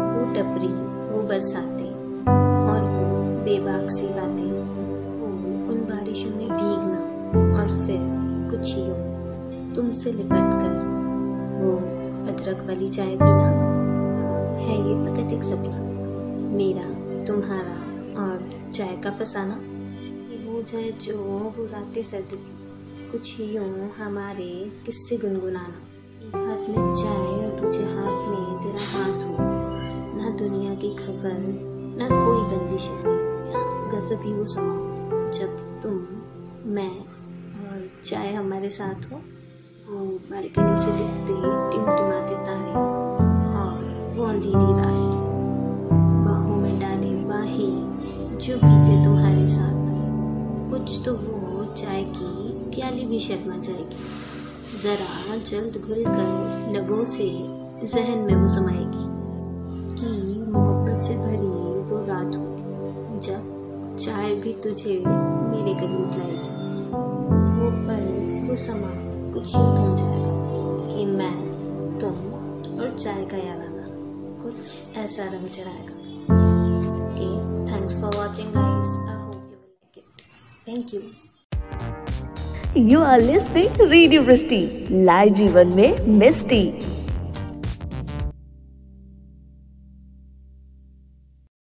वो 0.10 0.26
टपरी, 0.34 0.68
वो 1.14 1.28
बरसाते 1.28 1.90
और 2.72 2.82
वो 2.82 3.20
बेबाक 3.44 3.90
सी 3.90 4.08
बातें। 4.08 4.52
उन 5.70 5.86
बारिशों 5.90 6.30
में 6.30 6.48
भीगना 6.48 7.00
और 7.60 7.86
फिर 7.86 8.00
कुछ 8.52 8.76
ही 8.76 9.74
तुमसे 9.74 10.12
लिपट 10.12 10.60
कर 10.62 10.78
वो 11.62 11.76
अदरक 12.32 12.68
वाली 12.68 12.88
चाय 12.88 13.16
पीना। 13.16 13.59
है 14.70 14.90
ये 14.90 15.06
प्राकृतिक 15.06 15.44
सपना। 15.44 15.80
मेरा, 16.58 16.86
तुम्हारा 17.26 17.76
और 18.24 18.72
चाय 18.72 18.98
का 18.98 19.12
फसाना। 19.12 19.54
ये 20.32 20.50
वो 20.50 20.62
जाए 20.62 20.92
जो 20.92 21.18
वो 21.24 21.66
रातें 21.66 22.04
सर्द 22.04 22.36
सी। 22.36 22.60
कुछ 23.12 23.38
ही 23.38 23.46
यूँ 23.46 23.90
हमारे 23.90 24.72
किस्से 24.86 25.18
गुनगुनाना। 25.18 25.78
एक 26.22 26.36
हाथ 26.36 26.78
में 26.78 26.96
चाय 26.96 27.16
और 27.16 27.62
दूसरे 27.62 27.86
हाथ 27.86 28.28
में 28.28 28.60
तेरा 28.64 28.98
हाथ 28.98 29.24
हो। 29.24 29.38
ना 30.18 30.30
दुनिया 30.30 30.76
की 30.76 30.96
खबर, 30.96 31.36
ना 31.98 32.08
कोई 32.08 32.58
बंदिश 32.58 32.88
है। 32.88 33.04
गजब 33.90 34.22
ही 34.22 34.34
वो 34.34 34.46
समा। 34.46 34.90
जब 35.30 35.82
तुम, 35.82 35.94
मैं 36.72 37.00
और 37.66 37.92
चाय 38.04 38.34
हमारे 38.34 38.70
साथ 38.70 39.12
हो, 39.12 39.16
वो 39.90 40.06
बालकनी 40.06 40.76
से 40.76 40.92
दिखते, 40.92 41.34
टिमटिमाते 41.72 42.36
तारे। 42.36 43.09
वो 44.20 44.26
अंधेरी 44.26 44.72
रात 44.78 45.10
जो 48.40 48.56
पीते 48.58 49.04
तुम्हारे 49.04 49.48
साथ। 49.50 49.88
कुछ 50.70 51.02
तो 51.06 51.14
वो 51.14 51.66
चाय 51.74 52.04
की 52.16 52.32
प्याली 52.76 53.06
भी 53.06 53.20
शर्मा 53.20 53.56
जाएगी 53.58 54.80
जरा 54.84 55.38
जल्द 55.50 55.78
घुल 55.78 56.04
कर, 56.06 56.30
लबों 56.76 57.04
से 57.06 57.28
जहन 57.86 58.20
में 58.20 58.36
वो 58.36 58.48
समाएगी 58.48 59.06
कि 59.96 60.10
मोहब्बत 60.52 61.02
से 61.04 61.16
भरी 61.18 61.52
वो 61.90 62.04
रात 62.08 62.36
हो, 62.36 63.20
जब 63.20 63.96
चाय 64.00 64.36
भी 64.36 64.54
तुझे 64.64 64.96
मेरे 64.98 65.74
करीब 65.80 66.12
लाएगी 66.20 66.50
वो 67.60 67.72
पल, 67.88 68.06
वो 68.50 68.56
समा 68.66 68.92
कुछ 69.34 69.56
यूँ 69.56 69.70
थम 69.78 69.96
जाएगा 69.96 70.34
कि 70.94 71.06
मैं 71.08 71.36
तुम 72.00 72.16
और 72.80 72.96
चाय 72.98 73.26
का 73.26 73.38
आना 73.52 73.69
कुछ 74.50 74.98
ऐसा 74.98 75.24
रंग 75.34 75.48
चढ़ाएगा। 75.50 75.94
Okay 77.06 77.28
thanks 77.72 77.94
for 78.02 78.12
watching 78.18 78.50
guys 78.54 78.90
I 79.08 79.16
hope 79.16 79.42
you 79.52 79.58
like 79.58 79.98
it 79.98 80.06
thank 80.68 80.94
you 80.94 81.02
you 82.92 83.00
are 83.04 83.20
listening 83.22 83.82
radio 83.92 84.22
live 84.92 85.34
जीवन 85.36 85.68
में 85.76 86.06
मिस्टी 86.20 86.64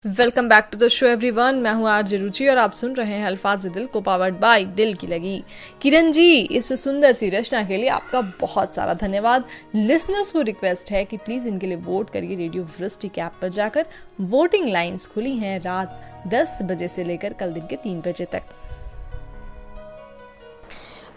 welcome 0.05 0.49
back 0.49 0.69
to 0.73 0.79
the 0.79 0.89
show 0.89 1.07
everyone 1.07 1.55
मैं 1.55 1.73
हूँ 1.73 1.89
आर 1.89 2.09
रुचि 2.11 2.47
और 2.49 2.59
आप 2.59 2.73
सुन 2.73 2.95
रहे 2.95 3.15
हैं 3.15 3.27
अल्फाज 3.27 3.67
दिल 3.67 3.87
को 3.87 4.01
पावर्ड 4.01 4.35
बाय 4.35 4.65
दिल 4.65 4.95
की 4.95 5.07
लगी। 5.07 5.43
किरण 5.83 6.11
जी, 6.13 6.37
इस 6.37 6.73
सुंदर 6.83 7.13
सी 7.13 7.29
रचना 7.31 7.63
के 7.63 7.77
लिए 7.77 7.89
आपका 7.89 8.21
बहुत 8.41 8.75
सारा 8.75 8.95
धन्यवाद। 8.95 9.45
लिसनर्स 9.75 10.33
को 10.33 10.43
रिक्वेस्ट 10.43 10.93
है 10.93 11.05
कि 11.05 11.17
प्लीज़ 11.17 11.49
इनके 11.49 11.67
लिए 11.67 11.77
वोट 11.77 12.11
करिए 12.11 12.37
रेडियो 12.37 12.63
वृष्टि 12.81 13.09
के 13.09 13.21
ऐप 13.21 13.33
पर 13.43 13.49
जाकर। 13.49 13.87
वोटिंग 14.21 14.69
लाइंस 14.69 15.07
खुली 15.07 15.37
हैं 15.37 15.61
रात 15.61 16.01
10 16.29 16.59
बजे 16.63 16.89
से 16.89 17.05
लेकर 17.05 17.33
कल 17.33 17.53
दिन 17.53 17.67
के 17.67 17.77
तीन 17.77 18.01
बजे 18.01 18.25
तक। 18.25 18.43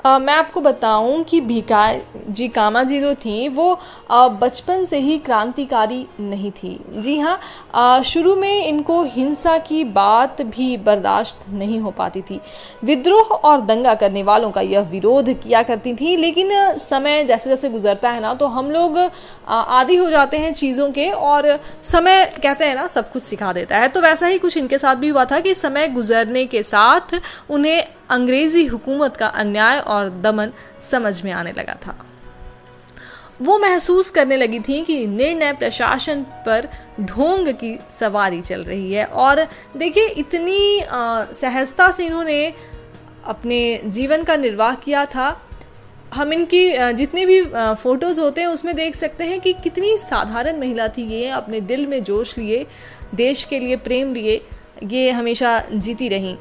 आ, 0.04 0.18
मैं 0.20 0.34
आपको 0.34 0.62
बताऊँ 0.62 1.24
कि 1.24 1.40
भीका 1.42 1.82
जी 2.30 2.48
कामा 2.48 2.82
जी 2.84 3.00
जो 3.02 3.14
थी 3.16 3.48
वो 3.50 3.80
बचपन 4.12 4.84
से 4.86 4.98
ही 5.00 5.18
क्रांतिकारी 5.18 6.06
नहीं 6.20 6.52
थी। 6.52 6.80
जी 6.96 7.18
हाँ 7.20 8.02
शुरू 8.04 8.36
में 8.36 8.66
इनको 8.66 9.02
हिंसा 9.04 9.58
की 9.60 9.84
बात 9.84 10.42
भी 10.42 10.76
बर्दाश्त 10.78 11.46
नहीं 11.50 11.80
हो 11.80 11.92
पाती 11.92 12.22
थी। 12.22 12.40
विद्रोह 12.84 13.34
और 13.36 13.62
दंगा 13.62 13.94
करने 13.96 14.24
वालों 14.24 14.52
का 14.52 14.62
यह 14.62 14.90
विरोध 14.92 15.30
किया 15.40 15.64
करती 15.64 15.94
थी 15.94 16.16
लेकिन 16.18 16.52
समय 16.80 17.24
जैसे 17.24 17.50
जैसे 17.50 17.70
गुजरता 17.70 18.10
है 18.10 18.22
ना 18.22 18.34
तो 18.34 18.48
हम 18.48 18.72
लोग 18.72 18.98
आदि 19.48 19.96
हो 19.96 20.10
जाते 20.10 20.38
हैं 20.38 20.54
चीज़ों 20.54 20.92
के 20.92 21.10
और 21.12 21.60
समय 21.84 22.26
कहते 22.44 22.66
हैं 22.66 22.76
ना 22.76 22.88
सब 22.90 23.12
कुछ 23.12 23.24
सिखा 23.24 23.54
देता 23.54 23.78
है। 23.78 23.88
तो 23.88 24.02
वैसा 24.02 24.28
ही 24.28 24.38
कुछ 24.38 24.58
इनके 24.58 24.78
साथ 24.78 24.96
भी 24.96 25.10
हुआ 25.10 25.26
था 25.26 25.40
कि 25.40 25.56
समय 25.56 25.88
गुजरने 25.90 26.46
के 26.46 26.64
साथ 26.64 27.20
उन्हें 27.50 27.84
अंग्रेज़ी 28.10 28.66
हुकूमत 28.66 29.18
का 29.18 29.28
अन्याय 29.28 29.80
और 29.80 30.10
दमन 30.22 30.52
समझ 30.82 31.22
में 31.22 31.32
आने 31.32 31.52
लगा 31.52 31.78
था। 31.86 31.96
वो 33.42 33.58
महसूस 33.60 34.10
करने 34.12 34.36
लगी 34.38 34.60
थी 34.60 34.82
कि 34.82 35.06
निर्णय 35.08 35.54
प्रशासन 35.54 36.22
पर 36.46 36.68
ढोंग 37.02 37.48
की 37.54 37.78
सवारी 38.00 38.42
चल 38.42 38.64
रही 38.64 38.94
है 38.94 39.06
और 39.06 39.48
देखिए, 39.78 40.08
इतनी 40.08 40.82
सहजता 41.34 41.90
से 41.92 42.06
इन्होंने 42.06 42.54
अपने 43.26 43.82
जीवन 43.86 44.24
का 44.24 44.36
निर्वाह 44.36 44.76
किया 44.76 45.06
था। 45.06 45.42
हम 46.14 46.34
इनकी 46.34 46.94
जितने 46.94 47.26
भी 47.26 47.42
फ़ोटोज़ 47.44 48.20
होते 48.22 48.42
हैं, 48.42 48.48
उसमें 48.48 48.76
देख 48.76 48.96
सकते 48.96 49.24
हैं 49.24 49.40
कि 49.42 49.54
कितनी 49.54 49.98
साधारण 49.98 50.60
महिला 50.60 50.88
थी 50.88 51.08
ये, 51.08 51.28
अपने 51.28 51.62
दिल 51.62 51.86
में 51.88 52.04
जोश 52.04 52.38
लिए, 52.38 52.66
देश 53.16 53.44
के 53.44 53.60
लिए 53.60 53.76
प्रेम 53.78 54.14
लिए, 54.14 54.42
ये 54.84 55.10
हमेशा 55.12 55.62
जीती 55.72 56.10
रहीं। 56.10 56.36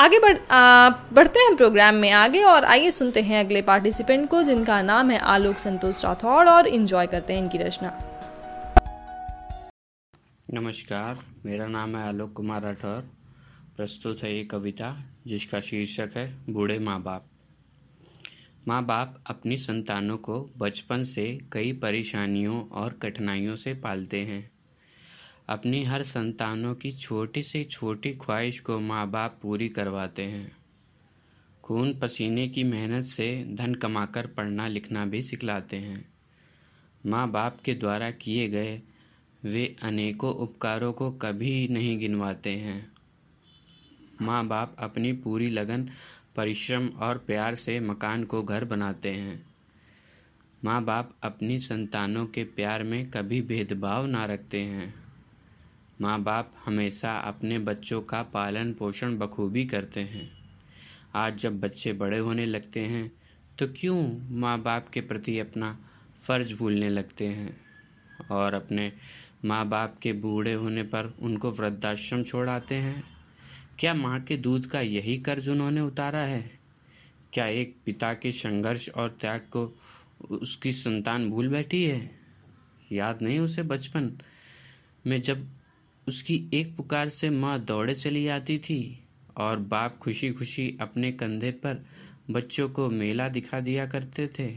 आगे 0.00 0.18
बढ़ 0.18 0.36
आ, 0.50 0.88
बढ़ते 1.12 1.40
हैं 1.40 1.56
प्रोग्राम 1.56 1.94
में 1.94 2.10
आगे 2.10 2.42
और 2.42 2.64
आइए 2.64 2.90
सुनते 2.90 3.22
हैं 3.22 3.44
अगले 3.44 3.62
पार्टिसिपेंट 3.62 4.28
को 4.30 4.42
जिनका 4.42 4.80
नाम 4.82 5.10
है 5.10 5.18
आलोक 5.28 5.56
संतोष 5.56 6.04
राठौड़ 6.04 6.48
और 6.48 6.66
इन्जॉय 6.66 7.06
करते 7.06 7.32
हैं 7.32 7.42
इनकी 7.42 7.58
रचना। 7.58 7.90
नमस्कार 10.54 11.18
मेरा 11.44 11.66
नाम 11.66 11.96
है 11.96 12.06
आलोक 12.08 12.32
कुमार 12.32 12.62
राठौर। 12.62 13.00
प्रस्तुत 13.76 14.22
है 14.22 14.34
ये 14.36 14.44
कविता 14.44 14.94
जिसका 15.26 15.60
शीर्षक 15.60 16.16
है 16.16 16.26
बूढ़े 16.50 16.78
माँ 16.78 17.00
बाप 17.02 17.26
माँ 18.68 18.84
बाप 18.86 19.22
अपनी 19.26 19.56
संतानों 19.56 20.16
को 20.18 20.40
बचपन 20.58 21.04
से 21.04 21.26
कई 21.52 21.72
परेशानियों 21.72 22.62
और 22.72 22.98
कठिनाइयों 23.02 23.56
से 23.56 23.74
पालते 23.74 24.20
हैं। 24.22 24.40
अपनी 25.50 25.84
हर 25.84 26.02
संतानों 26.02 26.74
की 26.74 26.92
छोटी 26.92 27.42
से 27.42 27.64
छोटी 27.64 28.12
ख्वाहिश 28.12 28.60
को 28.60 28.80
माँ 28.80 29.10
बाप 29.10 29.38
पूरी 29.42 29.68
करवाते 29.68 30.22
हैं। 30.22 30.56
खून 31.64 31.98
पसीने 31.98 32.48
की 32.48 32.64
मेहनत 32.64 33.04
से 33.04 33.44
धन 33.48 33.74
कमाकर 33.74 34.26
पढ़ना 34.26 34.68
लिखना 34.68 35.06
भी 35.06 35.22
सिखलाते 35.22 35.76
हैं। 35.76 36.12
माँ 37.06 37.30
बाप 37.30 37.58
के 37.64 37.74
द्वारा 37.74 38.10
किए 38.10 38.48
गए 38.48 38.82
वे 39.44 39.76
अनेकों 39.82 40.34
उपकारों 40.34 40.92
को 40.92 41.10
कभी 41.10 41.68
नहीं 41.68 41.98
गिनवाते 41.98 42.50
हैं। 42.50 42.92
माँ 44.22 44.46
बाप 44.46 44.76
अपनी 44.78 45.12
पूरी 45.12 45.50
लगन, 45.50 45.90
परिश्रम 46.36 46.88
और 46.88 47.18
प्यार 47.18 47.54
से 47.54 47.80
मकान 47.80 48.24
को 48.24 48.42
घर 48.42 48.64
बनाते 48.64 49.10
हैं। 49.10 49.46
माँ 50.64 50.84
बाप 50.84 51.16
अपनी 51.22 51.58
संतानों 51.58 52.26
के 52.26 52.44
प्यार 52.44 52.82
में 52.82 53.10
कभी 53.10 53.42
भेदभाव 53.42 54.06
ना 54.06 54.24
रखते 54.24 54.60
हैं। 54.60 55.09
माँ 56.00 56.22
बाप 56.22 56.52
हमेशा 56.64 57.12
अपने 57.18 57.58
बच्चों 57.58 58.00
का 58.02 58.22
पालन 58.22 58.72
पोषण 58.72 59.16
बखूबी 59.18 59.64
करते 59.66 60.00
हैं। 60.00 60.30
आज 61.14 61.38
जब 61.38 61.60
बच्चे 61.60 61.92
बड़े 61.92 62.18
होने 62.18 62.46
लगते 62.46 62.80
हैं 62.80 63.12
तो 63.58 63.66
क्यों 63.68 63.96
माँ 64.40 64.56
बाप 64.62 64.88
के 64.88 65.00
प्रति 65.00 65.38
अपना 65.38 65.76
फ़र्ज़ 66.22 66.54
भूलने 66.54 66.88
लगते 66.88 67.26
हैं? 67.26 67.56
और 68.30 68.54
अपने 68.54 68.92
माँ 69.44 69.68
बाप 69.68 69.98
के 70.02 70.12
बूढ़े 70.12 70.52
होने 70.52 70.82
पर 70.82 71.12
उनको 71.22 71.50
वृद्धाश्रम 71.50 72.22
छोड़ाते 72.22 72.74
हैं? 72.74 73.04
क्या 73.78 73.94
माँ 73.94 74.20
के 74.20 74.36
दूध 74.36 74.66
का 74.66 74.80
यही 74.80 75.18
कर्ज 75.18 75.48
उन्होंने 75.48 75.80
उतारा 75.80 76.22
है? 76.22 76.50
क्या 77.32 77.46
एक 77.46 77.76
पिता 77.84 78.14
के 78.14 78.32
संघर्ष 78.32 78.88
और 78.88 79.16
त्याग 79.20 79.40
को 79.40 79.78
उसकी 80.30 80.72
संतान 80.72 81.30
भूल 81.30 81.48
बैठी 81.48 81.84
है? 81.84 82.10
याद 82.92 83.22
नहीं 83.22 83.38
उसे 83.38 83.62
बचपन 83.62 84.12
में 85.06 85.22
जब 85.22 85.48
उसकी 86.08 86.50
एक 86.54 86.76
पुकार 86.76 87.08
से 87.08 87.30
माँ 87.30 87.60
दौड़े 87.60 87.94
चली 87.94 88.28
आती 88.28 88.58
थी 88.58 89.04
और 89.36 89.56
बाप 89.56 89.98
खुशी 89.98 90.30
खुशी 90.30 90.78
अपने 90.80 91.12
कंधे 91.12 91.50
पर 91.50 91.84
बच्चों 92.30 92.68
को 92.68 92.90
मेला 92.90 93.28
दिखा 93.28 93.60
दिया 93.60 93.86
करते 93.86 94.30
थे। 94.38 94.56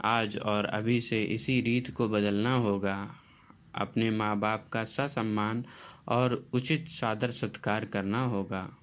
आज 0.00 0.38
और 0.38 0.64
अभी 0.64 1.00
से 1.00 1.22
इसी 1.22 1.60
रीत 1.60 1.90
को 1.90 2.08
बदलना 2.08 2.54
होगा। 2.54 3.10
अपने 3.74 4.10
माँ 4.10 4.38
बाप 4.38 4.68
का 4.72 4.84
ससम्मान 4.84 5.64
और 6.08 6.46
उचित 6.52 6.88
सादर 6.88 7.30
सत्कार 7.30 7.84
करना 7.84 8.24
होगा। 8.24 8.76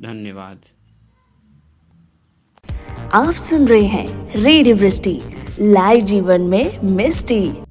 धन्यवाद। 0.00 0.60
आप 3.12 3.34
सुन 3.34 3.68
रहे 3.68 3.86
हैं 3.86 4.34
रेडियो 4.34 4.76
लाइव 5.72 6.04
जीवन 6.04 6.40
में 6.40 6.78
मिस्टी। 6.78 7.65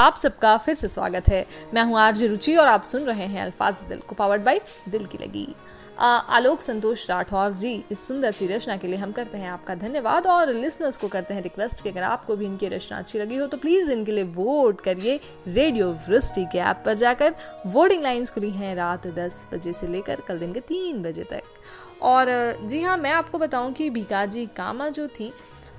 आप 0.00 0.16
सबका 0.16 0.56
फिर 0.56 0.74
से 0.74 0.88
स्वागत 0.88 1.28
है। 1.28 1.46
मैं 1.74 1.82
हूँ 1.82 1.98
आरजे 1.98 2.26
रुचि 2.26 2.54
और 2.56 2.66
आप 2.66 2.82
सुन 2.82 3.02
रहे 3.04 3.24
हैं 3.24 3.42
अल्फाज 3.42 3.80
दिल 3.88 3.98
को 3.98 4.14
पावर्ड 4.14 4.42
बाई 4.42 4.60
दिल 4.88 5.04
की 5.06 5.18
लगी। 5.18 5.46
आलोक 5.98 6.60
संतोष 6.60 7.04
राठौर 7.10 7.50
जी, 7.52 7.72
इस 7.90 8.06
सुंदर 8.08 8.32
सी 8.32 8.46
रचना 8.46 8.76
के 8.76 8.86
लिए 8.86 8.96
हम 8.96 9.12
करते 9.12 9.38
हैं 9.38 9.50
आपका 9.50 9.74
धन्यवाद 9.74 10.26
और 10.26 10.52
लिसनर्स 10.52 10.96
को 10.96 11.08
करते 11.08 11.34
हैं 11.34 11.42
रिक्वेस्ट 11.42 11.82
कि 11.82 11.88
अगर 11.88 12.02
आपको 12.02 12.36
भी 12.36 12.46
इनकी 12.46 12.68
रचना 12.68 12.98
अच्छी 12.98 13.18
लगी 13.18 13.36
हो 13.36 13.46
तो 13.46 13.56
प्लीज़ 13.56 13.90
इनके 13.92 14.12
लिए 14.12 14.24
वोट 14.36 14.80
करिए 14.80 15.20
रेडियो 15.48 15.90
वृष्टि 16.08 16.44
के 16.52 16.58
ऐप 16.60 16.82
पर 16.86 16.94
जाकर। 16.94 17.34
वोटिंग 17.66 18.02
लाइन्स 18.02 18.30
खुली 18.30 18.50
हैं 18.52 18.74
रात 18.76 19.06
दस 19.18 19.46
बजे 19.52 19.72
से 19.72 19.86
लेकर 19.86 20.20
कल 20.20 20.38
दिन 20.38 20.52
के 20.52 20.60
तीन 20.62 21.02
बजे 21.02 21.24
तक। 21.24 21.42
और, 22.02 22.26
जी 22.62 22.82
हाँ 22.82 22.96
मैं 22.96 23.12
आपको 23.12 23.38
बताऊँ 23.38 23.72
कि 23.72 23.90
भिकाजी 23.90 24.46
कामा 24.56 24.88
जो 24.88 25.08
थी 25.10 25.32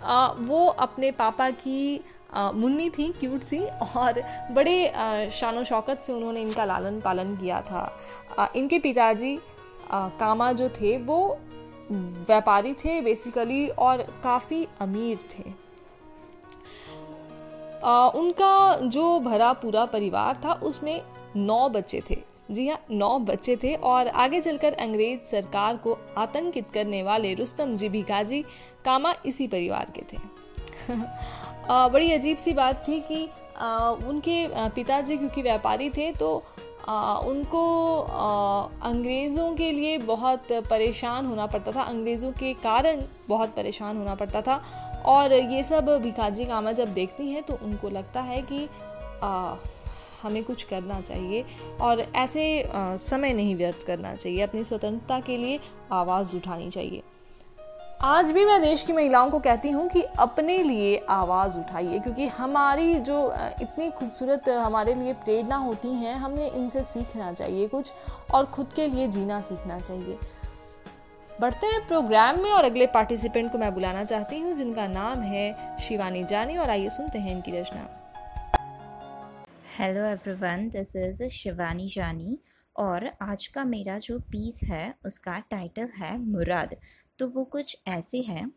वो 0.03 0.65
अपने 0.67 1.11
पापा 1.11 1.49
की 1.49 1.99
मुन्नी 2.35 2.89
थी 2.89 3.07
क्यूट 3.11 3.41
सी, 3.41 3.59
और 3.97 4.21
बड़े 4.51 5.29
शान 5.31 5.63
शौकत 5.63 6.01
से 6.01 6.13
उन्होंने 6.13 6.41
इनका 6.41 6.65
लालन 6.65 6.99
पालन 7.01 7.35
किया 7.37 7.61
था। 7.61 8.51
इनके 8.55 8.79
पिताजी 8.79 9.37
कामा 9.91 10.51
जो 10.51 10.69
थे, 10.71 10.97
वो 10.97 11.37
व्यापारी 11.91 12.73
थे 12.75 12.99
बेसिकली 13.01 13.67
और 13.67 14.01
काफ़ी 14.23 14.67
अमीर 14.81 15.19
थे। 15.31 15.43
उनका 18.15 18.75
जो 18.77 19.19
भरा 19.19 19.51
पूरा 19.53 19.85
परिवार 19.85 20.41
था, 20.45 20.53
उसमें 20.53 21.01
नौ 21.35 21.69
बच्चे 21.69 22.01
थे। 22.09 22.17
जी 22.51 22.67
हाँ 22.67 22.79
नौ 22.91 23.17
बच्चे 23.19 23.55
थे, 23.55 23.75
और 23.75 24.07
आगे 24.07 24.41
चलकर 24.41 24.73
अंग्रेज़ 24.73 25.21
सरकार 25.21 25.77
को 25.77 25.97
आतंकित 26.17 26.71
करने 26.73 27.03
वाले 27.03 27.33
रुस्तम 27.33 27.75
जी 27.75 27.89
भिकाजी 27.89 28.41
कामा 28.85 29.13
इसी 29.25 29.47
परिवार 29.47 29.91
के 29.95 30.01
थे। 30.13 30.19
बड़ी 31.69 32.11
अजीब 32.13 32.37
सी 32.37 32.53
बात 32.53 32.83
थी 32.87 32.99
कि 33.11 33.23
उनके 34.07 34.47
पिताजी 34.75 35.17
क्योंकि 35.17 35.41
व्यापारी 35.41 35.89
थे 35.89 36.11
तो 36.11 36.35
उनको 37.25 37.63
अंग्रेज़ों 38.83 39.53
के 39.55 39.71
लिए 39.71 39.97
बहुत 39.97 40.51
परेशान 40.69 41.25
होना 41.25 41.45
पड़ता 41.45 41.71
था। 41.71 41.81
अंग्रेज़ों 41.81 42.31
के 42.31 42.53
कारण 42.63 43.01
बहुत 43.27 43.55
परेशान 43.55 43.97
होना 43.97 44.15
पड़ता 44.15 44.41
था। 44.41 44.63
और 45.05 45.33
ये 45.33 45.63
सब 45.63 45.89
भिखाजी 46.03 46.45
कामा 46.45 46.71
जब 46.71 46.93
देखती 46.93 47.29
हैं 47.29 47.43
तो 47.43 47.57
उनको 47.63 47.89
लगता 47.89 48.21
है 48.21 48.41
कि 48.41 48.67
आ, 49.23 49.55
हमें 50.21 50.43
कुछ 50.43 50.63
करना 50.63 50.99
चाहिए 51.01 51.45
और 51.81 51.99
ऐसे 52.15 52.61
आ, 52.63 52.95
समय 52.97 53.33
नहीं 53.33 53.55
व्यर्थ 53.55 53.85
करना 53.87 54.13
चाहिए। 54.15 54.41
अपनी 54.41 54.63
स्वतंत्रता 54.63 55.19
के 55.19 55.37
लिए 55.37 55.59
आवाज़ 55.91 56.35
उठानी 56.37 56.69
चाहिए। 56.69 57.01
आज 58.03 58.31
भी 58.31 58.43
मैं 58.45 58.61
देश 58.61 58.81
की 58.81 58.93
महिलाओं 58.93 59.29
को 59.29 59.39
कहती 59.39 59.69
हूँ 59.69 59.87
कि 59.89 60.01
अपने 60.19 60.57
लिए 60.57 60.95
आवाज़ 61.09 61.57
उठाइए, 61.59 61.99
क्योंकि 61.99 62.27
हमारी 62.27 62.93
जो 62.99 63.17
इतनी 63.61 63.89
खूबसूरत 63.89 64.47
हमारे 64.49 64.93
लिए 64.93 65.13
प्रेरणा 65.15 65.55
होती 65.55 65.87
हैं, 65.87 66.15
हमें 66.15 66.51
इनसे 66.51 66.83
सीखना 66.83 67.31
चाहिए 67.33 67.67
कुछ 67.67 67.91
और 68.33 68.45
खुद 68.45 68.73
के 68.75 68.87
लिए 68.87 69.07
जीना 69.07 69.39
सीखना 69.41 69.79
चाहिए। 69.79 70.17
बढ़ते 71.41 71.67
हैं 71.67 71.85
प्रोग्राम 71.87 72.41
में 72.43 72.49
और 72.51 72.63
अगले 72.63 72.87
पार्टिसिपेंट 72.87 73.51
को 73.51 73.57
मैं 73.57 73.73
बुलाना 73.73 74.03
चाहती 74.03 74.39
हूँ, 74.39 74.53
जिनका 74.55 74.87
नाम 74.87 75.21
है 75.21 75.77
शिवानी 75.79 76.23
जानी, 76.23 76.57
और 76.57 76.69
आइए 76.69 76.89
सुनते 76.89 77.19
हैं 77.19 77.35
इनकी 77.35 77.51
रचना। 77.51 77.87
Hello 79.77 80.05
everyone 80.05 80.69
this 80.69 80.95
is 80.95 81.23
Shivani 81.33 81.87
Jani, 81.87 82.37
और 82.75 83.09
आज 83.21 83.47
का 83.47 83.63
मेरा 83.65 83.97
जो 83.99 84.19
पीस 84.31 84.59
है, 84.63 84.93
उसका 85.05 85.37
टाइटल 85.51 85.89
है 85.97 86.17
मुराद। 86.19 86.75
तो 87.21 87.27
वो 87.27 87.43
कुछ 87.43 87.77
ऐसे 87.87 88.19
हैं। 88.21 88.51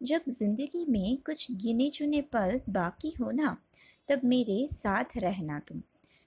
जब 0.00 0.22
ज़िंदगी 0.28 0.84
में 0.88 1.16
कुछ 1.26 1.46
गिने 1.52 1.88
चुने 1.90 2.20
पल 2.22 2.60
बाकी 2.68 3.14
हो 3.20 3.30
ना, 3.30 3.56
तब 4.08 4.20
मेरे 4.24 4.66
साथ 4.68 5.16
रहना 5.16 5.58
तुम। 5.58 5.80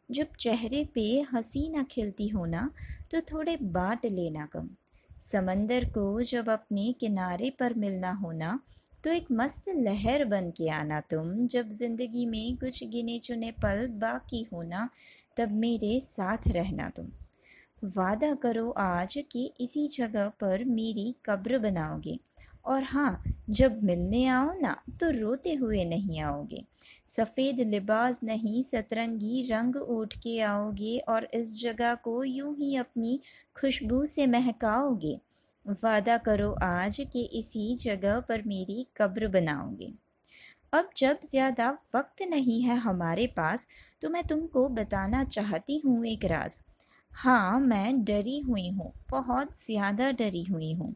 जब 0.09 0.27
चेहरे 0.39 0.83
पे 0.95 1.03
हँसी 1.33 1.67
ना 1.69 1.83
खिलती 1.83 2.27
हो 2.27 2.45
ना 2.45 2.69
तो 3.11 3.21
थोड़े 3.21 3.57
बांट 3.61 4.05
लेना 4.05 4.45
कम। 4.45 4.69
समंदर 5.21 5.85
को 5.85 6.21
जब 6.21 6.49
अपने 6.49 6.91
किनारे 6.99 7.49
पर 7.49 7.73
मिलना 7.73 8.11
होना 8.13 8.59
तो 9.03 9.09
एक 9.09 9.31
मस्त 9.31 9.69
लहर 9.69 10.25
बन 10.25 10.49
के 10.51 10.69
आना 10.69 11.01
तुम। 11.01 11.47
जब 11.47 11.69
ज़िंदगी 11.71 12.25
में 12.25 12.57
कुछ 12.57 12.83
गिने 12.83 13.19
चुने 13.19 13.51
पल 13.63 13.87
बाकी 14.01 14.47
होना 14.53 14.89
तब 15.37 15.51
मेरे 15.51 15.99
साथ 15.99 16.47
रहना 16.47 16.89
तुम। 16.89 17.11
वादा 17.83 18.33
करो 18.35 18.69
आज 18.71 19.13
कि 19.31 19.51
इसी 19.61 19.87
जगह 19.87 20.27
पर 20.41 20.63
मेरी 20.63 21.15
कब्र 21.25 21.57
बनाओगे। 21.59 22.19
और 22.65 22.83
हाँ 22.83 23.23
जब 23.49 23.83
मिलने 23.83 24.25
आओ 24.27 24.53
ना 24.59 24.75
तो 24.99 25.09
रोते 25.11 25.53
हुए 25.53 25.83
नहीं 25.85 26.19
आओगे। 26.21 26.63
सफ़ेद 27.07 27.59
लिबास 27.59 28.23
नहीं, 28.23 28.61
सतरंगी 28.63 29.41
रंग 29.51 29.75
उठ 29.75 30.13
के 30.13 30.39
आओगे 30.41 30.97
और 31.09 31.27
इस 31.33 31.61
जगह 31.61 31.95
को 31.95 32.23
यूँ 32.23 32.55
ही 32.55 32.75
अपनी 32.75 33.19
खुशबू 33.55 34.05
से 34.05 34.27
महकाओगे। 34.27 35.19
वादा 35.83 36.17
करो 36.17 36.51
आज 36.63 37.01
कि 37.13 37.23
इसी 37.33 37.75
जगह 37.75 38.19
पर 38.19 38.41
मेरी 38.41 38.85
कब्र 38.97 39.27
बनाओगे। 39.27 39.93
अब 40.73 40.89
जब 40.97 41.19
ज़्यादा 41.25 41.69
वक्त 41.95 42.21
नहीं 42.21 42.61
है 42.61 42.77
हमारे 42.77 43.27
पास 43.27 43.67
तो 44.01 44.09
मैं 44.09 44.23
तुमको 44.23 44.67
बताना 44.69 45.23
चाहती 45.23 45.81
हूँ 45.85 46.05
एक 46.05 46.25
राज। 46.25 46.59
हाँ 47.13 47.59
मैं 47.59 48.03
डरी 48.03 48.39
हुई 48.39 48.69
हूँ, 48.69 48.91
बहुत 49.11 49.49
ज़्यादा 49.57 50.09
डरी 50.11 50.43
हुई 50.43 50.71
हूँ, 50.73 50.93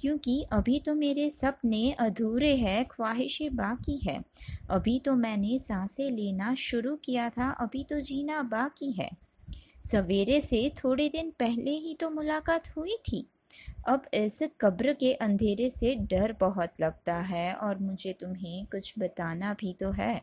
क्योंकि 0.00 0.42
अभी 0.52 0.78
तो 0.80 0.94
मेरे 0.94 1.28
सपने 1.30 1.90
अधूरे 2.00 2.54
हैं, 2.56 2.84
ख्वाहिशें 2.86 3.56
बाकी 3.56 3.96
है। 3.98 4.18
अभी 4.70 4.98
तो 5.00 5.14
मैंने 5.14 5.58
साँसें 5.58 6.10
लेना 6.10 6.54
शुरू 6.54 6.94
किया 6.96 7.28
था, 7.30 7.50
अभी 7.50 7.82
तो 7.84 8.00
जीना 8.00 8.42
बाकी 8.44 8.90
है। 8.92 9.10
सवेरे 9.84 10.40
से 10.40 10.68
थोड़े 10.76 11.08
दिन 11.08 11.30
पहले 11.38 11.70
ही 11.78 11.94
तो 11.94 12.10
मुलाकात 12.10 12.68
हुई 12.76 12.96
थी। 13.04 13.26
अब 13.88 14.06
इस 14.14 14.42
कब्र 14.60 14.92
के 14.92 15.12
अंधेरे 15.14 15.68
से 15.70 15.94
डर 16.04 16.36
बहुत 16.40 16.80
लगता 16.80 17.16
है, 17.22 17.52
और 17.54 17.78
मुझे 17.78 18.12
तुम्हें 18.20 18.64
कुछ 18.66 18.92
बताना 18.98 19.52
भी 19.54 19.72
तो 19.80 19.90
है। 19.92 20.20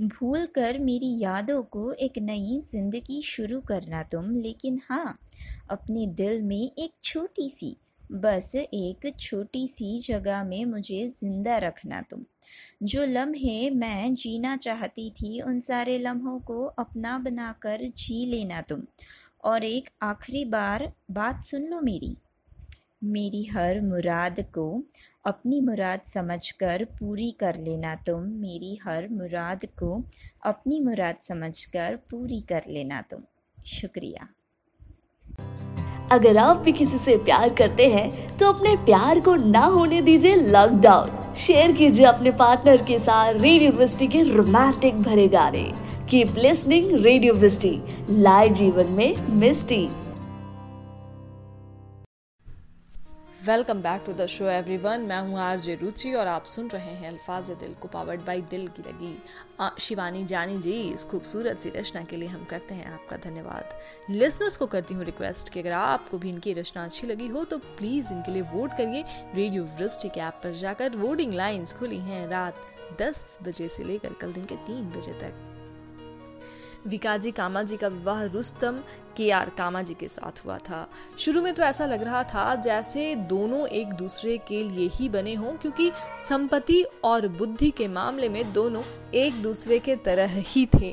भूल 0.00 0.46
कर 0.46 0.78
मेरी 0.78 1.16
यादों 1.18 1.62
को 1.62 1.92
एक 1.92 2.18
नई 2.18 2.58
ज़िंदगी 2.62 3.20
शुरू 3.22 3.60
करना 3.60 4.02
तुम। 4.02 4.34
लेकिन 4.36 4.80
हाँ 4.88 5.18
अपने 5.70 6.06
दिल 6.06 6.42
में 6.42 6.70
एक 6.78 6.92
छोटी 7.04 7.48
सी, 7.50 7.76
बस 8.12 8.52
एक 8.56 9.12
छोटी 9.20 9.66
सी 9.68 9.98
जगह 10.00 10.44
में 10.44 10.64
मुझे 10.64 11.06
ज़िंदा 11.10 11.56
रखना 11.58 12.00
तुम। 12.02 12.24
जो 12.82 13.04
लम्हे 13.04 13.70
मैं 13.70 14.14
जीना 14.14 14.56
चाहती 14.56 15.08
थी, 15.10 15.40
उन 15.40 15.60
सारे 15.60 15.98
लम्हों 15.98 16.38
को 16.40 16.64
अपना 16.64 17.18
बनाकर 17.18 17.88
जी 17.88 18.24
लेना 18.26 18.60
तुम। 18.60 18.82
और 19.44 19.64
एक 19.64 19.88
आखिरी 20.02 20.44
बार, 20.44 20.92
बात 21.10 21.44
सुन 21.44 21.62
लो 21.62 21.80
मेरी। 21.80 22.16
मेरी 23.04 23.44
हर 23.44 23.80
मुराद 23.80 24.40
को 24.54 24.66
अपनी 25.24 25.60
मुराद 25.60 26.00
समझकर 26.06 26.84
पूरी 26.92 27.30
कर 27.40 27.56
लेना 27.56 27.94
तुम, 28.06 28.22
मेरी 28.22 28.78
हर 28.84 29.08
मुराद 29.08 29.66
को 29.78 30.02
अपनी 30.46 30.80
मुराद 30.80 31.16
समझकर 31.22 31.96
पूरी 32.10 32.40
कर 32.40 32.62
लेना 32.68 33.00
तुम। 33.10 33.20
शुक्रिया। 33.58 34.28
अगर 36.12 36.36
आप 36.36 36.56
भी 36.56 36.72
किसी 36.72 36.98
से 36.98 37.16
प्यार 37.16 37.54
करते 37.54 37.88
हैं 37.88 38.36
तो 38.38 38.52
अपने 38.52 38.74
प्यार 38.84 39.20
को 39.20 39.34
ना 39.36 39.64
होने 39.66 40.02
दीजिए 40.02 40.34
लॉकडाउन 40.36 41.34
शेयर 41.36 41.72
कीजिए 41.72 42.06
अपने 42.06 42.30
पार्टनर 42.30 42.82
के 42.82 42.98
साथ 42.98 43.32
रेडियो 43.32 43.62
यूनिवर्सिटी 43.62 44.06
के 44.06 44.22
रोमांटिक 44.22 45.02
भरे 45.02 45.28
गाने। 45.28 45.64
Keep 46.10 46.34
listening 46.38 46.90
radio 46.94 47.34
university 47.34 48.22
live 48.22 48.54
जीवन 48.54 48.92
में 48.92 49.26
मिस्टी 49.36 49.86
welcome 53.42 53.80
back 53.82 54.02
to 54.06 54.12
the 54.12 54.26
show 54.26 54.44
everyone 54.46 55.00
मैं 55.00 55.18
हूँ 55.20 55.38
आरजे 55.40 55.74
रुचि 55.74 56.12
और 56.14 56.26
आप 56.26 56.44
सुन 56.46 56.68
रहे 56.70 56.90
हैं 56.90 57.08
अल्फाज 57.08 57.50
दिल 57.52 57.72
को 57.82 57.88
पावर्ड 57.88 58.20
बाय 58.20 58.40
दिल 58.50 58.66
की 58.68 58.82
लगी। 58.82 59.80
शिवानी, 59.80 60.24
जानी 60.24 60.58
जी, 60.58 60.72
इस 60.90 61.04
खूबसूरत 61.04 61.60
सी 61.60 61.70
रचना 61.70 62.02
के 62.04 62.16
लिए 62.16 62.28
हम 62.28 62.44
करते 62.44 62.74
हैं 62.74 62.92
आपका 62.92 63.16
धन्यवाद। 63.24 63.74
लिसनर्स 64.10 64.56
को 64.56 64.66
करती 64.66 64.94
हूँ 64.94 65.04
रिक्वेस्ट 65.04 65.48
कि 65.48 65.60
अगर 65.60 65.72
आपको 65.72 66.18
भी 66.18 66.30
इनकी 66.30 66.52
रचना 66.52 66.84
अच्छी 66.84 67.06
लगी 67.06 67.28
हो 67.28 67.44
तो 67.44 67.58
प्लीज़ 67.58 68.12
इनके 68.12 68.32
लिए 68.32 68.42
वोट 68.52 68.76
करिए। 68.76 69.04
रेडियो 69.34 69.64
वृष्टि 69.78 70.08
के 70.08 70.20
ऐप 70.20 70.40
पर 70.44 70.54
जाकर 70.56 70.96
वोटिंग 70.96 71.34
लाइन्स 71.34 71.72
खुली 71.72 71.98
हैं 72.00 72.26
रात 72.28 72.66
दस 73.00 73.38
बजे 73.42 73.68
से 73.68 73.84
लेकर 73.84 74.12
कल 74.20 74.32
दिन 74.32 74.44
के 74.44 74.56
तीन 74.66 74.90
बजे 74.90 75.12
तक। 75.20 75.51
विकाजी 76.86 77.30
कामा 77.30 77.62
जी 77.62 77.76
का 77.76 77.88
विवाह 77.88 78.22
रुस्तम 78.24 78.78
के 79.16 79.30
आर 79.30 79.48
कामा 79.48 79.82
जी 79.82 79.94
के 79.94 80.06
साथ 80.08 80.44
हुआ 80.44 80.56
था। 80.58 80.86
शुरू 81.18 81.42
में 81.42 81.52
तो 81.54 81.62
ऐसा 81.62 81.86
लग 81.86 82.02
रहा 82.02 82.22
था 82.24 82.54
जैसे 82.56 83.14
दोनों 83.28 83.66
एक 83.68 83.92
दूसरे 83.92 84.36
के 84.38 84.62
लिए 84.64 84.88
ही 84.94 85.08
बने 85.08 85.34
हों, 85.34 85.52
क्योंकि 85.52 85.90
संपत्ति 86.18 86.82
और 87.04 87.28
बुद्धि 87.28 87.70
के 87.70 87.88
मामले 87.88 88.28
में 88.28 88.52
दोनों 88.52 88.82
एक 89.14 89.42
दूसरे 89.42 89.78
के 89.78 89.96
तरह 89.96 90.34
ही 90.38 90.66
थे। 90.74 90.92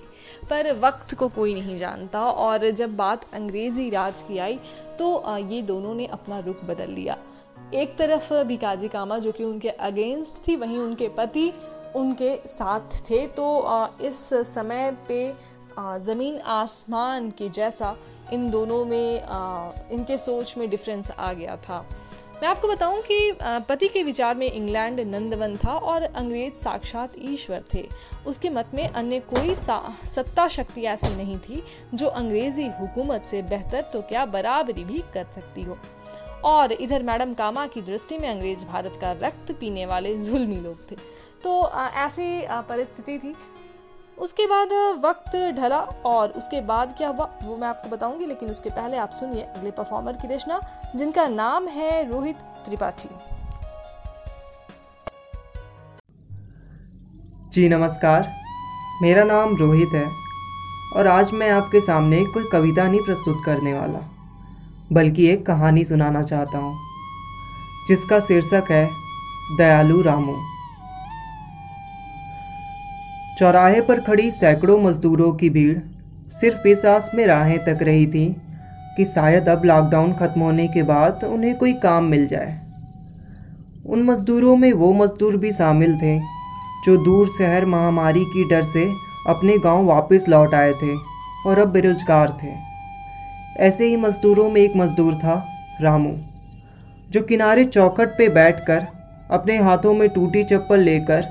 पर 0.50 0.72
वक्त 0.80 1.14
को 1.16 1.28
कोई 1.30 1.54
नहीं 1.54 1.78
जानता 1.78 2.24
और 2.24 2.70
जब 2.72 2.96
बात 2.96 3.26
अंग्रेज़ी 3.34 3.90
राज 3.90 4.22
की 4.22 4.38
आई 4.38 4.60
तो 5.00 5.38
ये 5.50 5.62
दोनों 5.62 5.96
ने 5.96 6.06
अपना 6.08 6.40
रुख 6.40 6.64
बदल 6.66 6.92
लिया। 6.92 7.18
एक 7.74 7.98
तरफ़ 7.98 8.34
भिकाजी 8.44 8.88
कामा 8.88 9.18
जो 9.18 9.32
कि 9.32 9.44
उनके 9.44 9.70
अगेंस्ट 9.70 10.48
थी, 10.48 10.56
वहीं 10.56 10.78
उनके 10.78 11.08
पति 11.08 11.52
उनके 11.96 12.36
साथ 12.48 13.00
थे 13.02 13.26
तो 13.28 13.46
इस 14.02 14.18
समय 14.48 14.92
पे 15.08 15.34
ज़मीन 16.00 16.40
आसमान 16.40 17.30
के 17.32 17.50
जैसा 17.50 17.96
इन 18.34 18.50
दोनों 18.52 18.84
में 18.86 19.22
इनके 19.92 20.18
सोच 20.18 20.58
में 20.58 20.70
डिफरेंस 20.70 21.12
आ 21.12 21.32
गया 21.34 21.56
था। 21.60 21.86
मैं 22.42 22.48
आपको 22.50 22.68
बताऊँ 22.68 23.02
कि 23.02 23.38
पति 23.70 23.88
के 23.88 24.04
विचार 24.04 24.36
में 24.36 24.52
इंग्लैंड 24.52 25.00
नंदवन 25.00 25.56
था 25.58 25.74
और 25.74 26.02
अंग्रेज़ 26.04 26.54
साक्षात 26.54 27.14
ईश्वर 27.20 27.64
थे। 27.74 27.84
उसके 28.28 28.50
मत 28.50 28.72
में 28.74 28.88
अन्य 28.88 29.20
कोई 29.34 29.56
सत्ता 29.56 30.48
शक्ति 30.48 30.82
ऐसी 30.84 31.16
नहीं 31.16 31.38
थी 31.40 31.64
जो 31.94 32.08
अंग्रेज़ी 32.08 32.68
हुकूमत 32.80 33.26
से 33.26 33.42
बेहतर 33.42 33.82
तो 33.94 34.02
क्या 34.02 34.26
बराबरी 34.28 34.84
भी 34.86 35.04
कर 35.14 35.26
सकती 35.36 35.62
हो। 35.62 35.78
और 36.46 36.72
इधर 36.72 37.04
मैडम 37.04 37.34
कामा 37.34 37.66
की 37.68 37.82
दृष्टि 37.82 38.18
में 38.18 38.30
अंग्रेज़ 38.30 38.66
भारत 38.66 38.98
का 39.02 39.12
रक्त 39.22 39.52
पीने 39.52 39.86
वाले 39.86 40.18
जुल्मी 40.20 40.58
लोग 40.58 40.92
थे। 40.92 40.96
तो 41.44 41.70
ऐसी 41.98 42.46
परिस्थिति 42.70 43.18
थी। 43.18 43.36
उसके 44.20 44.46
बाद 44.48 44.70
वक्त 45.04 45.36
ढला 45.58 45.78
और 46.06 46.30
उसके 46.30 46.60
बाद 46.62 46.94
क्या 46.98 47.10
हुआ, 47.10 47.26
वो 47.44 47.56
मैं 47.58 47.68
आपको 47.68 47.90
बताऊँगी, 47.90 48.26
लेकिन 48.26 48.50
उसके 48.50 48.70
पहले 48.70 48.98
आप 48.98 49.12
सुनिए 49.12 49.42
अगले 49.44 49.72
परफॉर्मर 49.72 50.14
की 50.14 50.28
रचना, 50.28 50.60
जिनका 50.96 51.28
नाम 51.28 51.68
है 51.68 52.10
रोहित 52.10 52.42
त्रिपाठी। 52.66 53.10
जी 57.52 57.68
नमस्कार, 57.70 58.28
मेरा 59.02 59.24
नाम 59.24 59.56
रोहित 59.58 59.94
है 59.94 60.06
और 60.98 61.08
आज 61.08 61.32
मैं 61.34 61.50
आपके 61.52 61.80
सामने 61.82 62.24
कोई 62.26 62.50
कविता 62.52 62.88
नहीं 62.88 63.02
प्रस्तुत 63.02 63.42
करने 63.46 63.74
वाला, 63.74 64.00
बल्कि 64.94 65.28
एक 65.28 65.46
कहानी 65.46 65.86
सुनाना 65.86 66.22
चाहता 66.24 66.58
हूँ, 66.58 66.78
जिसका 67.88 68.20
शीर्षक 68.20 68.72
है 68.72 68.88
दयालु 69.58 70.02
रामू। 70.02 70.36
चौराहे 73.40 73.82
पर 73.82 74.00
खड़ी 74.00 74.32
सैकड़ों 74.32 74.78
मजदूरों 74.80 75.32
की 75.34 75.50
भीड़ 75.50 75.78
सिर्फ़ 76.40 76.68
इस 76.68 76.86
आस 76.86 77.10
में 77.16 77.26
राहें 77.28 77.58
तक 77.66 77.82
रही 77.82 78.06
थी 78.08 78.26
कि 78.98 79.04
शायद 79.06 79.50
अब 79.50 79.62
लॉकडाउन 79.66 80.14
खत्म 80.14 80.42
होने 80.42 80.68
के 80.68 80.82
बाद 80.84 81.24
उन्हें 81.24 81.56
कोई 81.58 81.74
काम 81.74 82.04
मिल 82.04 82.26
जाए। 82.28 82.60
उन 83.86 84.04
मजदूरों 84.04 84.56
में 84.56 84.74
वो 84.74 84.92
मजदूर 84.94 85.38
भी 85.38 85.52
शामिल 85.52 85.96
थे, 85.98 86.20
जो 86.86 86.96
दूर 86.98 87.28
शहर 87.28 87.66
महामारी 87.66 88.24
की 88.24 88.44
डर 88.50 88.64
से 88.64 88.84
अपने 89.28 89.58
गाँव 89.58 89.86
वापस 89.86 90.26
लौट 90.30 90.54
आए 90.54 90.74
थे 90.74 90.96
और 91.46 91.60
अब 91.60 91.68
बेरोजगार 91.68 92.38
थे। 92.44 92.54
ऐसे 93.60 93.86
ही 93.86 93.96
मजदूरों 93.96 94.50
में 94.50 94.62
एक 94.62 94.76
मजदूर 94.76 95.14
था, 95.14 95.46
रामू, 95.82 96.12
जो 97.10 97.22
किनारे 97.22 97.64
चौखट 97.64 98.10
पे 98.10 98.28
बैठकर 98.30 98.86
अपने 99.32 99.58
हाथों 99.58 99.94
में 99.94 100.10
टूटी 100.10 100.44
चप्पल 100.44 100.80
लेकर 100.80 101.26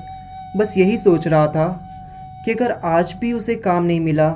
बस 0.57 0.73
यही 0.77 0.97
सोच 0.97 1.27
रहा 1.27 1.47
था 1.47 1.85
कि 2.45 2.51
अगर 2.51 2.71
आज 2.71 3.15
भी 3.21 3.33
उसे 3.33 3.55
काम 3.55 3.83
नहीं 3.83 3.99
मिला 3.99 4.29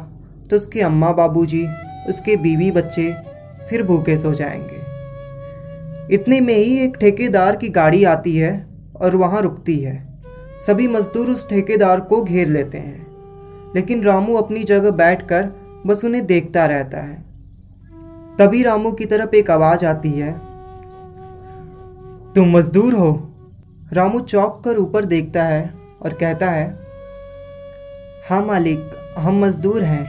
तो 0.50 0.56
उसके 0.56 0.82
अम्मा 0.82 1.12
बाबूजी, 1.12 1.68
उसके 2.10 2.36
बीवी 2.36 2.72
बच्चे 2.72 3.16
फिर 3.70 3.84
भूखे 3.84 4.18
सो 4.18 4.34
जाएँगे। 4.34 4.84
इतने 6.16 6.40
में 6.40 6.56
ही 6.56 6.80
एक 6.80 6.98
ठेकेदार 6.98 7.56
की 7.56 7.70
गाड़ी 7.70 8.04
आती 8.04 8.38
है 8.38 8.66
और 9.02 9.16
वहाँ 9.16 9.42
रुकती 9.42 9.80
है। 9.80 10.20
सभी 10.68 10.88
मजदूर 10.88 11.30
उस 11.30 11.50
ठेकेदार 11.50 12.00
को 12.00 12.22
घेर 12.22 12.48
लेते 12.48 12.78
हैं। 12.78 13.08
लेकिन 13.76 14.04
रामू 14.04 14.34
अपनी 14.34 14.64
जगह 14.64 14.92
बैठकर 14.92 15.50
बस 15.86 16.06
उन्हें 16.06 16.26
देखता 16.26 16.66
रहता 16.66 16.98
है। 16.98 17.26
तभी 18.40 18.64
रामू 18.64 18.92
की 18.92 19.06
तरफ़ 19.06 19.36
एक 19.36 19.52
आवाज़ 19.52 19.86
आती 19.86 20.12
है। 20.12 20.32
तुम 22.36 22.58
मजदूर 22.58 22.94
हो? 22.94 23.30
रामू 23.94 24.20
चौंक 24.20 24.62
कर 24.66 24.78
ऊपर 24.78 25.06
देखता 25.06 25.44
है 25.44 25.74
और 26.02 26.14
कहता 26.14 26.50
है 26.50 26.83
हाँ 28.24 28.42
मालिक, 28.42 28.80
हम 29.18 29.40
मज़दूर 29.40 29.84
हैं। 29.84 30.04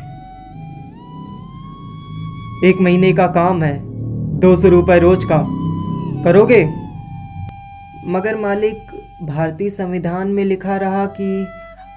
एक 2.64 2.80
महीने 2.80 3.12
का 3.12 3.26
काम 3.28 3.62
है, 3.62 3.78
दो 4.40 4.54
सौ 4.56 4.68
रुपये 4.68 4.98
रोज 4.98 5.24
का। 5.24 5.38
करोगे? 6.24 6.62
मगर 8.08 8.38
मालिक, 8.38 8.76
भारतीय 9.24 9.70
संविधान 9.70 10.28
में 10.28 10.44
लिखा 10.44 10.76
रहा 10.76 11.04
कि 11.18 11.46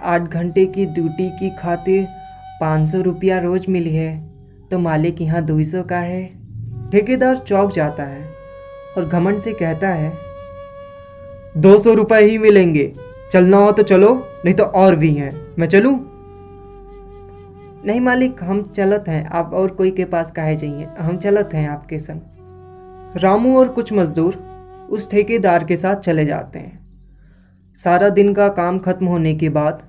आठ 0.03 0.21
घंटे 0.23 0.65
की 0.65 0.85
ड्यूटी 0.87 1.29
की 1.29 1.49
खातिर 1.55 2.03
पाँच 2.61 2.87
सौ 2.87 3.01
रुपया 3.01 3.37
रोज 3.39 3.65
मिली 3.69 3.95
है 3.95 4.11
तो 4.71 4.79
मालिक 4.79 5.21
यहाँ 5.21 5.45
दो 5.45 5.63
सौ 5.63 5.83
का 5.83 5.99
है। 5.99 6.25
ठेकेदार 6.91 7.37
चौक 7.37 7.73
जाता 7.73 8.03
है 8.05 8.23
और 8.97 9.05
घमंड 9.05 9.39
से 9.39 9.51
कहता 9.53 9.89
है, 9.89 10.13
दो 11.57 11.79
सौ 11.79 11.93
रुपये 11.93 12.25
ही 12.25 12.37
मिलेंगे, 12.37 12.93
चलना 13.31 13.57
हो 13.57 13.71
तो 13.71 13.83
चलो, 13.83 14.15
नहीं 14.45 14.55
तो 14.55 14.63
और 14.63 14.95
भी 14.95 15.13
हैं। 15.15 15.46
मैं 15.57 15.67
चलूँ? 15.67 15.91
नहीं 17.85 17.99
मालिक, 18.01 18.43
हम 18.43 18.61
चलत 18.65 19.05
हैं। 19.07 19.23
आप 19.27 19.53
और 19.53 19.71
कोई 19.75 19.91
के 19.91 20.05
पास 20.05 20.31
कहे 20.31 20.55
चाहिए 20.55 20.87
हम 20.99 21.17
चलत 21.17 21.49
हैं 21.53 21.67
आपके 21.69 21.99
संग। 21.99 23.19
रामू 23.21 23.57
और 23.59 23.67
कुछ 23.67 23.93
मजदूर 23.93 24.35
उस 24.91 25.09
ठेकेदार 25.11 25.63
के 25.63 25.77
साथ 25.77 25.95
चले 25.97 26.25
जाते 26.25 26.59
हैं। 26.59 27.73
सारा 27.77 28.09
दिन 28.09 28.33
का 28.33 28.47
काम 28.51 28.79
खत्म 28.79 29.05
होने 29.05 29.33
के 29.35 29.49
बाद 29.49 29.81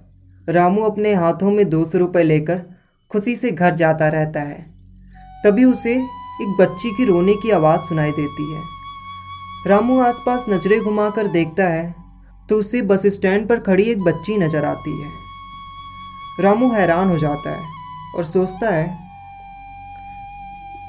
रामू 0.49 0.83
अपने 0.83 1.15
हाथों 1.15 1.51
में 1.51 1.69
दो 1.71 1.85
सौ 1.85 1.99
रुपये 1.99 2.25
लेकर 2.25 2.63
खुशी 3.11 3.37
से 3.37 3.51
घर 3.51 3.75
जाता 3.75 4.09
रहता 4.09 4.41
है। 4.41 4.67
तभी 5.45 5.65
उसे 5.65 5.95
एक 5.95 6.57
बच्ची 6.61 6.97
की 6.97 7.05
रोने 7.05 7.35
की 7.35 7.51
आवाज़ 7.51 7.81
सुनाई 7.81 8.11
देती 8.13 8.53
है। 8.55 8.63
रामू 9.67 10.01
आसपास 10.01 10.45
नज़रें 10.49 10.81
घुमाकर 10.81 11.27
देखता 11.29 11.69
है 11.69 11.95
तो 12.49 12.59
उसे 12.59 12.83
बस 12.83 13.07
स्टैंड 13.15 13.49
पर 13.49 13.59
खड़ी 13.61 13.83
एक 13.85 14.03
बच्ची 14.03 14.37
नज़र 14.39 14.65
आती 14.65 15.01
है। 15.01 15.28
रामू 16.41 16.71
हैरान 16.71 17.09
हो 17.09 17.19
जाता 17.19 17.51
है 17.51 17.63
और 18.17 18.25
सोचता 18.25 18.71
है, 18.71 18.87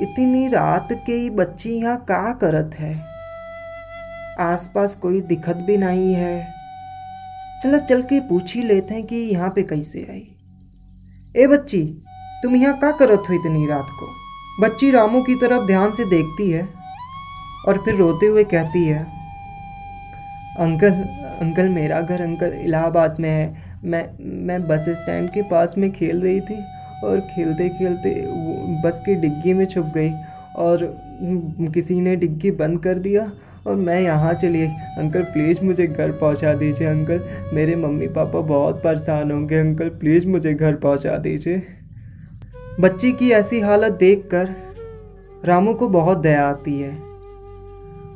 इतनी 0.01 0.47
रात 0.47 0.91
के 1.05 1.29
बच्ची 1.29 1.69
यहाँ 1.71 1.97
का 2.09 2.31
करत 2.33 2.75
है? 2.79 2.93
आसपास 4.41 4.95
कोई 4.95 5.21
दिखत 5.23 5.55
भी 5.67 5.77
नहीं 5.77 6.13
है। 6.13 6.47
चलो 7.63 7.77
चल 7.79 8.01
के 8.01 8.19
पूछ 8.19 8.55
ही 8.55 8.61
लेते 8.63 8.93
हैं 8.93 9.05
कि 9.05 9.15
यहाँ 9.15 9.49
पे 9.49 9.63
कैसे 9.63 10.05
आई? 10.11 10.21
ए 11.35 11.47
बच्ची, 11.47 11.83
तुम 12.43 12.55
यहाँ 12.55 12.77
का 12.79 12.91
करत 12.97 13.23
हो 13.29 13.33
इतनी 13.35 13.65
रात 13.67 13.87
को? 13.99 14.07
बच्ची 14.61 14.91
रामू 14.91 15.21
की 15.23 15.35
तरफ़ 15.35 15.65
ध्यान 15.67 15.91
से 15.93 16.05
देखती 16.07 16.49
है 16.51 16.67
और 17.67 17.81
फिर 17.85 17.95
रोते 17.95 18.25
हुए 18.25 18.43
कहती 18.45 18.85
है, 18.85 18.99
अंकल 20.59 20.91
अंकल 21.41 21.69
मेरा 21.69 21.99
घर, 22.01 22.21
अंकल 22.21 22.53
इलाहाबाद 22.55 23.19
में 23.19 23.29
है। 23.29 23.68
मैं 23.83 24.07
मैं 24.45 24.61
बस 24.67 24.85
स्टैंड 24.89 25.29
के 25.29 25.41
पास 25.41 25.77
में 25.77 25.91
खेल 25.91 26.21
रही 26.21 26.41
थी 26.41 26.59
और 27.03 27.19
खेलते 27.19 27.69
खेलते 27.69 28.25
बस 28.83 29.01
की 29.05 29.15
डिग्गी 29.15 29.53
में 29.53 29.65
छुप 29.65 29.91
गई 29.97 30.11
और 30.55 30.77
किसी 31.73 31.99
ने 32.01 32.15
डिग्गी 32.15 32.51
बंद 32.51 32.79
कर 32.83 32.97
दिया 32.97 33.31
और 33.67 33.75
मैं 33.75 34.01
यहाँ 34.01 34.33
चली 34.33 34.59
गई। 34.59 34.67
अंकल 34.97 35.23
प्लीज़ 35.23 35.63
मुझे 35.63 35.87
घर 35.87 36.11
पहुँचा 36.11 36.53
दीजिए, 36.53 36.87
अंकल। 36.87 37.23
मेरे 37.53 37.75
मम्मी 37.75 38.07
पापा 38.07 38.39
बहुत 38.39 38.81
परेशान 38.83 39.31
होंगे। 39.31 39.59
अंकल 39.59 39.89
प्लीज़ 39.89 40.27
मुझे 40.27 40.53
घर 40.53 40.75
पहुँचा 40.75 41.17
दीजिए। 41.17 41.61
बच्ची 42.79 43.11
की 43.11 43.31
ऐसी 43.31 43.59
हालत 43.59 43.91
देखकर 43.91 44.55
रामू 45.45 45.73
को 45.73 45.87
बहुत 45.87 46.17
दया 46.17 46.47
आती 46.47 46.79
है। 46.79 46.91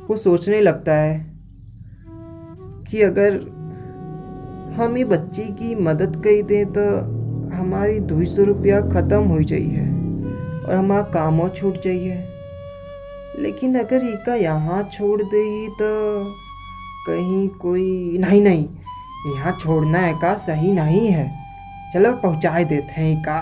वो 0.08 0.16
सोचने 0.16 0.60
लगता 0.60 0.94
है 0.94 1.26
कि 2.90 3.02
अगर 3.02 3.38
हम 4.74 4.96
ये 4.98 5.04
बच्ची 5.04 5.42
की 5.54 5.74
मदद 5.74 6.16
कर 6.24 6.42
दें 6.42 6.72
तो 6.72 6.84
हमारी 7.56 7.98
दो 8.02 8.24
सौ 8.26 8.44
रुपया 8.44 8.80
ख़त्म 8.82 9.22
हो 9.24 9.40
जाइए 9.42 9.82
और 10.60 10.74
हमारा 10.74 11.02
कामों 11.10 11.48
छूट 11.48 11.80
जाइए 11.82 12.16
लेकिन 13.38 13.78
अगर 13.78 14.06
इका 14.06 14.34
यहाँ 14.34 14.82
छोड़ 14.92 15.22
दे 15.22 15.68
तो 15.70 15.90
कहीं 17.06 17.48
कोई 17.60 18.18
नहीं 18.18 18.40
नहीं, 18.42 18.64
यहाँ 19.26 19.52
छोड़ना 19.60 19.98
है 19.98 20.12
का 20.20 20.34
सही 20.36 20.72
नहीं 20.72 21.06
है। 21.08 21.26
चलो 21.94 22.12
पहुँचा 22.16 22.62
देते 22.64 23.00
हैं 23.00 23.16
का 23.22 23.38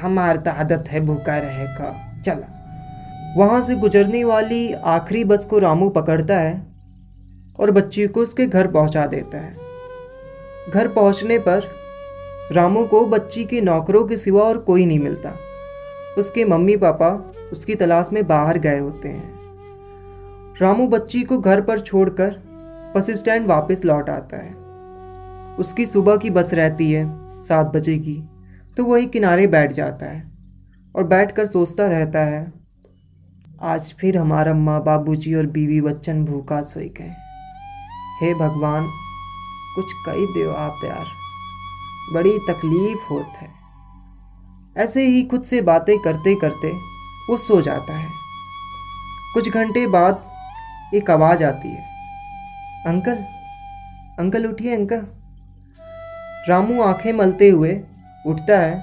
हमार 0.00 0.36
तो 0.36 0.50
आदत 0.52 0.88
है 0.90 1.00
भूखा 1.00 1.36
रहे 1.38 1.66
का। 1.76 1.92
चलो। 2.22 3.40
वहाँ 3.40 3.62
से 3.62 3.74
गुजरने 3.76 4.24
वाली 4.24 4.72
आखिरी 4.72 5.24
बस 5.24 5.46
को 5.46 5.58
रामू 5.58 5.88
पकड़ता 5.90 6.38
है 6.38 6.54
और 7.58 7.70
बच्ची 7.70 8.06
को 8.06 8.20
उसके 8.20 8.46
घर 8.46 8.66
पहुँचा 8.68 9.06
देता 9.06 9.38
है। 9.38 9.65
घर 10.68 10.88
पहुँचने 10.88 11.38
पर 11.38 11.68
रामू 12.52 12.84
को 12.84 13.04
बच्ची 13.06 13.44
के 13.44 13.60
नौकरों 13.60 14.04
के 14.06 14.16
सिवा 14.16 14.42
और 14.42 14.58
कोई 14.58 14.86
नहीं 14.86 14.98
मिलता। 14.98 15.32
उसके 16.18 16.44
मम्मी 16.44 16.76
पापा 16.76 17.10
उसकी 17.52 17.74
तलाश 17.74 18.08
में 18.12 18.26
बाहर 18.26 18.58
गए 18.58 18.78
होते 18.78 19.08
हैं। 19.08 19.34
रामू 20.60 20.86
बच्ची 20.88 21.22
को 21.22 21.38
घर 21.38 21.60
पर 21.60 21.80
छोड़कर 21.80 22.36
बस 22.96 23.10
स्टैंड 23.10 23.46
वापस 23.46 23.84
लौट 23.84 24.10
आता 24.10 24.36
है। 24.36 24.54
उसकी 25.58 25.86
सुबह 25.86 26.16
की 26.16 26.30
बस 26.30 26.54
रहती 26.54 26.90
है 26.92 27.04
सात 27.40 27.66
बजे 27.66 27.98
की 27.98 28.22
तो 28.76 28.84
वही 28.84 29.06
किनारे 29.06 29.46
बैठ 29.46 29.72
जाता 29.72 30.06
है 30.06 30.22
और 30.94 31.04
बैठकर 31.04 31.46
सोचता 31.46 31.86
रहता 31.88 32.24
है, 32.24 32.52
आज 33.62 33.94
फिर 34.00 34.18
हमारा 34.18 34.54
माँ 34.54 34.82
बाबूजी 34.84 35.34
और 35.34 35.46
बीवी 35.46 35.80
बच्चन 35.80 36.24
भूखा 36.24 36.60
सोई 36.62 36.88
गए। 36.98 37.12
हे 38.20 38.32
भगवान 38.34 38.88
कुछ 39.76 39.92
कही 40.06 40.26
दो 40.26 40.52
आप 40.52 40.80
यार 40.84 41.06
बड़ी 42.14 42.38
तकलीफ़ 42.38 42.98
होत 43.10 43.32
है। 43.36 43.48
ऐसे 44.76 45.06
ही 45.06 45.22
खुद 45.22 45.42
से 45.42 45.60
बातें 45.62 45.98
करते 45.98 46.34
करते 46.34 46.72
वो 47.30 47.36
सो 47.36 47.60
जाता 47.60 47.96
है। 47.96 48.08
कुछ 49.34 49.48
घंटे 49.48 49.86
बाद 49.86 50.24
एक 50.94 51.10
आवाज़ 51.10 51.44
आती 51.44 51.68
है। 51.68 51.84
अंकल 52.86 53.24
अंकल 54.18 54.46
उठिए 54.46 54.76
अंकल। 54.76 55.06
रामू 56.48 56.82
आँखें 56.82 57.12
मलते 57.12 57.48
हुए 57.48 57.80
उठता 58.26 58.58
है 58.58 58.82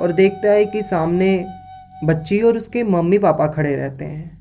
और 0.00 0.12
देखता 0.12 0.50
है 0.50 0.64
कि 0.64 0.82
सामने 0.82 1.46
बच्ची 2.04 2.40
और 2.40 2.56
उसके 2.56 2.82
मम्मी 2.82 3.18
पापा 3.18 3.46
खड़े 3.46 3.76
रहते 3.76 4.04
हैं। 4.04 4.38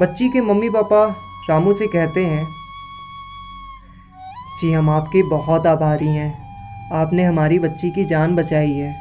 बच्ची 0.00 0.28
के 0.28 0.40
मम्मी 0.40 0.70
पापा 0.70 1.04
रामू 1.50 1.72
से 1.72 1.86
कहते 1.86 2.26
हैं 2.26 2.61
जी, 4.62 4.72
हम 4.72 4.90
आपके 4.90 5.22
बहुत 5.22 5.66
आभारी 5.66 6.06
हैं। 6.06 6.34
आपने 6.92 7.24
हमारी 7.24 7.58
बच्ची 7.58 7.90
की 7.90 8.04
जान 8.04 8.36
बचाई 8.36 8.72
है। 8.72 8.96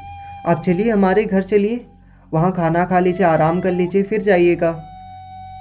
आप 0.47 0.61
चलिए 0.61 0.91
हमारे 0.91 1.23
घर 1.23 1.41
चलिए। 1.43 1.85
वहाँ 2.33 2.51
खाना 2.51 2.85
खा 2.85 2.99
लीजिए, 2.99 3.27
आराम 3.27 3.59
कर 3.59 3.71
लीजिए, 3.71 4.03
फिर 4.03 4.21
जाइएगा। 4.21 4.83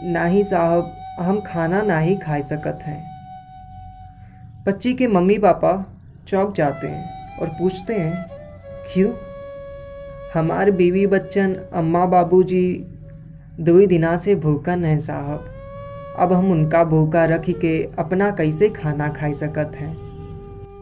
नहीं 0.02 0.42
साहब, 0.42 0.96
हम 1.20 1.40
खाना 1.40 1.82
ना 1.82 1.98
ही 1.98 2.16
खा 2.16 2.40
सकत 2.40 2.78
हैं। 2.82 3.10
बच्ची 4.66 4.94
के 4.94 5.06
मम्मी 5.06 5.38
पापा 5.38 5.96
चौक 6.28 6.54
जाते 6.54 6.86
हैं 6.86 7.36
और 7.38 7.46
पूछते 7.46 7.94
हैं, 7.94 8.26
क्यों? 8.94 9.12
हमारे 10.34 10.72
बीवी 10.72 11.06
बच्चन 11.06 11.56
अम्मा 11.72 12.06
बाबूजी 12.06 12.86
दो 13.60 13.78
ही 13.78 13.86
दिना 13.86 14.16
से 14.16 14.34
भूखन 14.34 14.84
है 14.84 14.98
साहब। 14.98 15.59
अब 16.20 16.32
हम 16.32 16.50
उनका 16.52 16.84
भूखा 16.84 17.24
रख 17.24 17.44
के 17.50 17.82
अपना 17.98 18.30
कैसे 18.30 18.68
खाना 18.68 19.08
खा 19.08 19.32
सकत 19.32 19.72
हैं? 19.76 19.96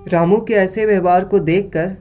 रामू 0.08 0.36
के 0.38 0.54
ऐसे 0.54 0.86
व्यवहार 0.86 1.24
को 1.24 1.38
देखकर 1.38 1.96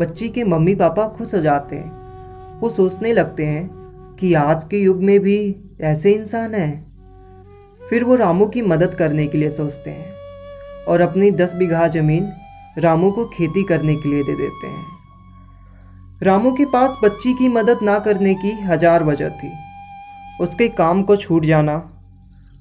बच्ची 0.00 0.28
के 0.28 0.44
मम्मी 0.44 0.74
पापा 0.74 1.06
खुश 1.08 1.34
हो 1.34 1.40
जाते 1.40 1.76
हैं। 1.76 2.60
वो 2.60 2.68
सोचने 2.68 3.12
लगते 3.12 3.46
हैं 3.46 3.68
कि 4.16 4.32
आज 4.34 4.64
के 4.64 4.78
युग 4.78 5.02
में 5.02 5.18
भी 5.20 5.38
ऐसे 5.80 6.12
इंसान 6.12 6.54
हैं। 6.54 6.86
फिर 7.80 8.04
वो 8.04 8.14
रामू 8.14 8.46
की 8.46 8.62
मदद 8.62 8.94
करने 8.94 9.26
के 9.26 9.38
लिए 9.38 9.48
सोचते 9.48 9.90
हैं 9.90 10.84
और 10.88 11.00
अपनी 11.00 11.30
दस 11.30 11.54
बीघा 11.54 11.86
ज़मीन 11.88 12.32
रामू 12.78 13.10
को 13.10 13.24
खेती 13.24 13.64
करने 13.64 13.96
के 13.96 14.08
लिए 14.08 14.22
दे 14.22 14.36
देते 14.36 14.66
हैं। 14.66 14.86
रामू 16.22 16.52
के 16.52 16.64
पास 16.64 16.98
बच्ची 17.04 17.34
की 17.34 17.48
मदद 17.48 17.78
ना 17.82 17.98
करने 17.98 18.34
की 18.34 18.52
हज़ार 18.62 19.04
वजह 19.04 19.28
थी। 19.28 19.52
उसके 20.40 20.68
काम 20.68 21.02
को 21.02 21.16
छूट 21.16 21.44
जाना 21.44 21.78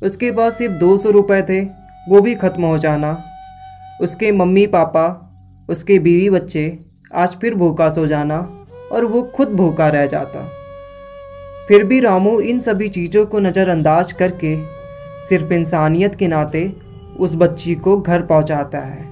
उसके 0.03 0.31
पास 0.31 0.57
सिर्फ़ 0.57 0.73
दो 0.73 0.97
सौ 0.97 1.09
रुपये 1.09 1.41
थे, 1.41 1.61
वो 2.09 2.21
भी 2.21 2.35
ख़त्म 2.35 2.63
हो 2.63 2.77
जाना। 2.77 3.23
उसके 4.01 4.31
मम्मी 4.31 4.67
पापा, 4.67 5.33
उसके 5.69 5.99
बीवी 5.99 6.29
बच्चे, 6.29 6.79
आज 7.15 7.29
फिर 7.29 7.55
भूखा 7.55 7.89
सो 7.89 8.07
जाना 8.07 8.65
और 8.91 9.05
वो 9.05 9.21
खुद 9.21 9.47
भूखा 9.47 9.87
रह 9.87 10.05
जाता। 10.05 10.49
फिर 11.67 11.83
भी 11.83 11.99
रामू 11.99 12.39
इन 12.39 12.59
सभी 12.59 12.89
चीज़ों 12.89 13.25
को 13.25 13.39
नज़रअंदाज 13.39 14.11
करके 14.11 14.57
सिर्फ़ 15.25 15.53
इंसानियत 15.53 16.15
के 16.15 16.27
नाते 16.27 16.73
उस 17.19 17.35
बच्ची 17.35 17.75
को 17.75 18.01
घर 18.01 18.21
पहुंचाता 18.21 18.79
है। 18.79 19.03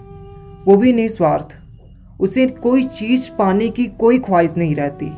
वो 0.66 0.76
भी 0.76 0.94
निस्वार्थ। 0.94 1.58
उसे 2.20 2.48
कोई 2.48 2.84
चीज़ 2.84 3.32
पाने 3.32 3.70
की 3.70 3.86
कोई 3.86 4.20
ख्वाहिश 4.20 4.58
नहीं 4.58 4.76
रहती। 4.76 5.12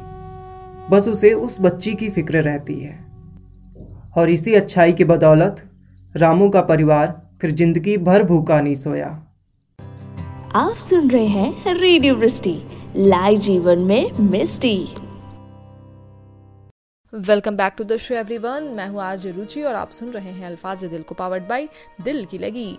बस 0.91 1.07
उसे 1.07 1.33
उस 1.33 1.57
बच्ची 1.61 1.93
की 1.93 2.09
फ़िक्र 2.09 2.41
रहती 2.41 2.79
है। 2.79 3.06
और 4.17 4.29
इसी 4.29 4.53
अच्छाई 4.53 4.93
की 4.93 5.03
बदौलत 5.03 5.63
रामू 6.15 6.49
का 6.49 6.61
परिवार 6.61 7.15
फिर 7.41 7.51
ज़िंदगी 7.51 7.97
भर 7.97 8.23
भूखा 8.23 8.61
नहीं 8.61 8.75
सोया। 8.75 9.07
आप 10.55 10.75
सुन 10.83 11.09
रहे 11.09 11.27
हैं 11.27 11.73
रेडियो 11.73 12.15
लाइव 12.97 13.39
जीवन 13.41 13.79
में 13.79 14.11
मिस्टी। 14.31 14.77
Welcome 17.13 17.55
back 17.57 17.73
to 17.77 17.83
the 17.83 17.95
show 17.97 18.15
everyone 18.15 18.63
मैं 18.77 18.87
हूँ 18.87 19.01
आज 19.01 19.25
रुचि 19.27 19.61
और 19.63 19.75
आप 19.75 19.91
सुन 19.91 20.09
रहे 20.11 20.31
हैं 20.31 20.45
अल्फाज 20.47 20.83
दिल 20.85 21.01
को 21.01 21.15
पावर्ड 21.15 21.43
बाय 21.43 21.67
दिल 22.01 22.25
की 22.25 22.37
लगी। 22.37 22.77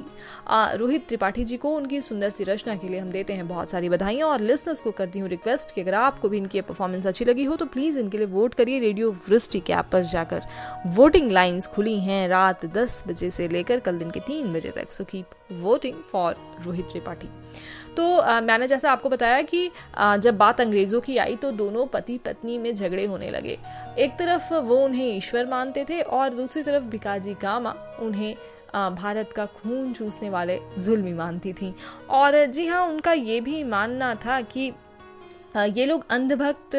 आ, 0.49 0.72
रोहित 0.72 1.07
त्रिपाठी 1.09 1.45
जी 1.45 1.57
को 1.57 1.74
उनकी 1.76 2.01
सुंदर 2.01 2.31
सी 2.31 2.45
रचना 2.45 2.74
के 2.76 2.89
लिए 2.89 3.01
हम 3.01 3.11
देते 3.11 3.33
हैं 3.33 3.47
बहुत 3.49 3.70
सारी 3.70 3.89
बधाइयाँ 3.89 4.29
और 4.29 4.41
लिसनर्स 4.41 4.81
को 4.81 4.91
करती 4.91 5.18
हूँ 5.18 5.29
रिक्वेस्ट 5.29 5.74
कि 5.74 5.81
अगर 5.81 5.95
आपको 5.95 6.29
भी 6.29 6.39
इनकी 6.39 6.61
परफॉर्मेंस 6.61 7.07
अच्छी 7.07 7.24
लगी 7.24 7.45
हो 7.45 7.57
तो 7.57 7.66
प्लीज़ 7.66 7.99
इनके 7.99 8.18
लिए 8.18 8.26
वोट 8.26 8.55
करिए 8.55 8.81
रेडियो 8.81 9.11
वृष्टि 9.29 9.61
के 9.61 9.72
ऐप 9.72 9.89
पर 9.93 10.05
जाकर। 10.05 10.43
वोटिंग 10.87 11.33
लाइन्स 11.33 11.66
खुली 11.66 11.99
हैं 12.01 12.29
रात 12.29 12.66
दस 12.76 13.03
बजे 13.09 13.31
से 13.31 13.49
लेकर 13.49 13.81
कल 13.81 13.99
दिन 13.99 14.11
के 14.11 14.20
तीन 14.20 14.53
बजे 14.53 14.70
तक 14.70 14.93
so 14.93 15.05
keep 15.05 15.31
voting 15.62 16.03
for 16.12 16.37
Rohit 16.64 16.85
Tripathi. 16.85 17.29
तो 17.99 18.16
आ, 18.16 18.40
मैंने 18.40 18.66
जैसा 18.68 18.90
आपको 18.92 19.09
बताया 19.09 19.40
कि 19.42 19.70
आ, 19.94 20.16
जब 20.16 20.36
बात 20.38 20.61
अंग्रेज़ों 20.61 21.01
की 21.01 21.16
आई 21.18 21.36
तो 21.36 21.51
दोनों 21.53 21.86
पति 21.86 22.18
पत्नी 22.18 22.59
में 22.59 22.74
झगड़े 22.74 23.07
होने 23.07 23.30
लगे। 23.30 23.59
एक 23.99 24.12
तरफ़ 24.18 24.53
वो 24.55 24.76
उन्हें 24.76 25.07
ईश्वर 25.07 25.46
मानते 25.46 25.84
थे 25.84 26.01
और 26.01 26.34
दूसरी 26.34 26.62
तरफ़ 26.62 26.84
भिकाजी 26.84 27.34
कामा 27.34 27.74
उन्हें 28.01 28.34
भारत 28.94 29.32
का 29.32 29.46
खून 29.55 29.92
चूसने 29.92 30.30
वाले 30.30 30.59
जुल्मी 30.78 31.12
मानती 31.12 31.53
थी। 31.53 31.74
और 32.11 32.44
जी 32.46 32.66
हाँ 32.66 32.86
उनका 32.86 33.12
ये 33.12 33.40
भी 33.40 33.62
मानना 33.64 34.14
था 34.14 34.40
कि 34.40 34.70
ये 35.57 35.84
लोग 35.86 36.05
अंधभक्त 36.11 36.74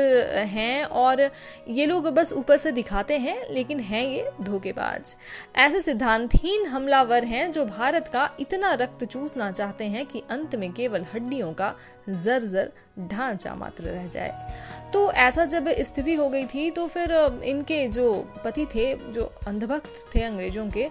हैं 0.48 0.84
और 0.84 1.22
ये 1.68 1.86
लोग 1.86 2.08
बस 2.10 2.34
ऊपर 2.34 2.58
से 2.58 2.72
दिखाते 2.72 3.18
हैं, 3.18 3.38
लेकिन 3.50 3.80
हैं 3.80 4.04
ये 4.04 4.32
धोखेबाज। 4.42 5.16
ऐसे 5.58 5.82
सिद्धांतहीन 5.82 6.66
हमलावर 6.66 7.24
हैं 7.26 7.50
जो 7.52 7.66
भारत 7.66 8.08
का 8.08 8.30
इतना 8.40 8.74
रक्त 8.74 9.04
चूसना 9.06 9.52
चाहते 9.52 9.86
हैं 9.86 10.06
कि 10.06 10.24
अंत 10.32 10.56
में 10.56 10.72
केवल 10.74 11.06
हड्डियों 11.14 11.52
का 11.54 11.74
जर 12.10 12.46
जर 12.46 12.72
ढांचा 13.02 13.56
मात्र 13.56 13.84
रह 13.84 14.08
जाए। 14.08 14.92
तो 14.94 15.12
ऐसा 15.14 15.46
जब 15.46 15.70
स्थिति 15.82 16.14
हो 16.16 16.30
गई 16.30 16.46
थी 16.46 16.70
तो 16.72 16.88
फिर 16.88 17.12
इनके 17.44 17.88
जो 17.88 18.14
पति 18.46 18.66
थे, 18.66 18.94
जो 18.96 19.32
अंधभक्त 19.48 20.06
थे 20.16 20.24
अंग्रेज़ों 20.24 20.70
के 20.70 20.88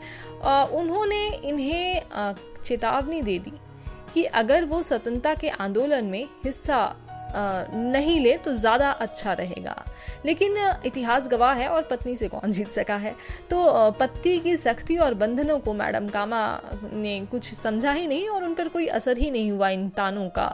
उन्होंने 0.76 1.26
इन्हें 1.28 2.02
चेतावनी 2.64 3.22
दे 3.22 3.38
दी 3.38 3.52
कि 4.14 4.24
अगर 4.24 4.64
वो 4.64 4.82
स्वतंत्रता 4.82 5.34
के 5.34 5.48
आंदोलन 5.48 6.04
में 6.04 6.24
हिस्सा 6.44 6.84
नहीं 7.34 8.18
ले 8.20 8.36
तो 8.36 8.52
ज़्यादा 8.54 8.90
अच्छा 8.90 9.32
रहेगा। 9.32 9.74
लेकिन 10.26 10.56
इतिहास 10.86 11.28
गवाह 11.28 11.52
है 11.54 11.68
और 11.68 11.82
पत्नी 11.82 12.14
से 12.16 12.28
कौन 12.28 12.50
जीत 12.50 12.70
सका 12.72 12.96
है? 12.96 13.14
तो 13.50 13.90
पति 14.00 14.38
की 14.38 14.56
सख्ती 14.56 14.96
और 14.96 15.14
बंधनों 15.14 15.58
को 15.58 15.74
मैडम 15.74 16.08
कामा 16.08 16.40
ने 16.84 17.20
कुछ 17.30 17.52
समझा 17.54 17.92
ही 17.92 18.06
नहीं 18.06 18.28
और 18.28 18.44
उन 18.44 18.54
पर 18.54 18.68
कोई 18.68 18.86
असर 18.88 19.18
ही 19.18 19.30
नहीं 19.30 19.50
हुआ 19.50 19.68
इन 19.68 19.88
तानों 19.88 20.28
का। 20.28 20.48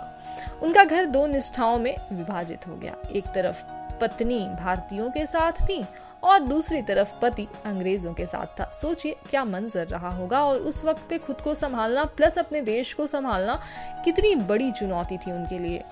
उनका 0.63 0.85
घर 0.85 1.05
दो 1.07 1.27
निष्ठाओं 1.27 1.79
में 1.79 1.97
विभाजित 2.13 2.67
हो 2.69 2.77
गया। 2.77 2.97
एक 3.11 3.33
तरफ़ 3.35 3.63
पत्नी 4.01 4.39
भारतीयों 4.57 5.11
के 5.11 5.27
साथ 5.27 5.61
थी 5.63 5.85
और 6.25 6.39
दूसरी 6.41 6.81
तरफ़ 6.83 7.13
पति 7.23 7.47
अंग्रेज़ों 7.67 8.13
के 8.15 8.27
साथ 8.27 8.61
था। 8.61 8.65
सोचिए 8.73 9.17
क्या 9.31 9.45
मंजर 9.45 9.87
रहा 9.87 10.11
होगा 10.11 10.41
और 10.45 10.59
उस 10.61 10.85
वक्त 10.85 11.03
पे 11.11 11.19
खुद 11.19 11.41
को 11.41 11.55
संभालना, 11.55 12.05
प्लस 12.07 12.39
अपने 12.39 12.61
देश 12.63 12.93
को 12.95 13.07
संभालना 13.07 13.61
कितनी 14.05 14.35
बड़ी 14.43 14.71
चुनौती 14.73 15.17
थी 15.17 15.33
उनके 15.33 15.59
लिए। 15.59 15.83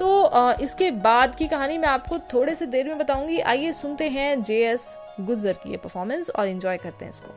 तो 0.00 0.56
इसके 0.62 0.90
बाद 1.00 1.34
की 1.34 1.46
कहानी 1.48 1.78
मैं 1.78 1.88
आपको 1.88 2.18
थोड़े 2.32 2.54
से 2.54 2.66
देर 2.66 2.86
में 2.88 2.98
बताऊँगी। 2.98 3.38
आइए 3.40 3.72
सुनते 3.72 4.08
हैं 4.10 4.42
जे 4.42 4.56
एस 4.66 4.96
गुजर 5.20 5.52
की 5.62 5.76
परफॉर्मेंस 5.76 6.30
और 6.30 6.48
इन्जॉय 6.48 6.76
करते 6.78 7.04
हैं 7.04 7.12
इसको। 7.12 7.32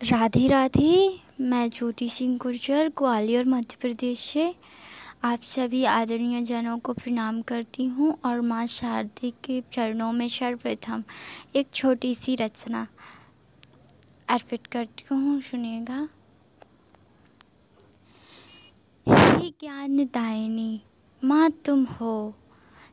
राधे 0.00 0.46
राधे, 0.48 1.20
मैं 1.40 1.68
ज्योति 1.70 2.08
सिंह 2.08 2.36
गुर्जर, 2.38 2.88
ग्वालियर, 2.98 3.44
मध्य 3.46 3.76
प्रदेश 3.80 4.20
से। 4.22 4.54
आप 5.24 5.42
सभी 5.44 5.84
आदरणीय 5.84 6.42
जनों 6.42 6.78
को 6.78 6.92
प्रणाम 6.94 7.40
करती 7.42 7.84
हूँ 7.86 8.16
और 8.24 8.40
माँ 8.42 8.66
शारदी 8.66 9.30
के 9.44 9.60
चरणों 9.72 10.10
में 10.12 10.28
सर्वप्रथम 10.28 11.04
एक 11.56 11.68
छोटी 11.74 12.14
सी 12.14 12.36
रचना 12.36 12.86
अर्पित 14.28 14.66
करती 14.66 15.04
हूँ, 15.10 15.40
सुनिएगा। 15.42 16.06
हे 19.06 19.48
ज्ञान 19.50 19.96
दायिनी 20.04 20.80
माँ 21.24 21.50
तुम 21.50 21.84
हो। 21.84 22.34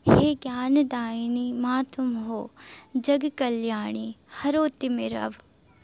हे 0.09 0.35
ज्ञान 0.35 0.83
दायिनी 0.87 1.51
माँ 1.51 1.83
तुम 1.83 2.15
हो। 2.15 2.51
जग 2.97 3.31
कल्याणी 3.37 4.15
हरोति 4.41 4.89
मेरा 4.89 5.29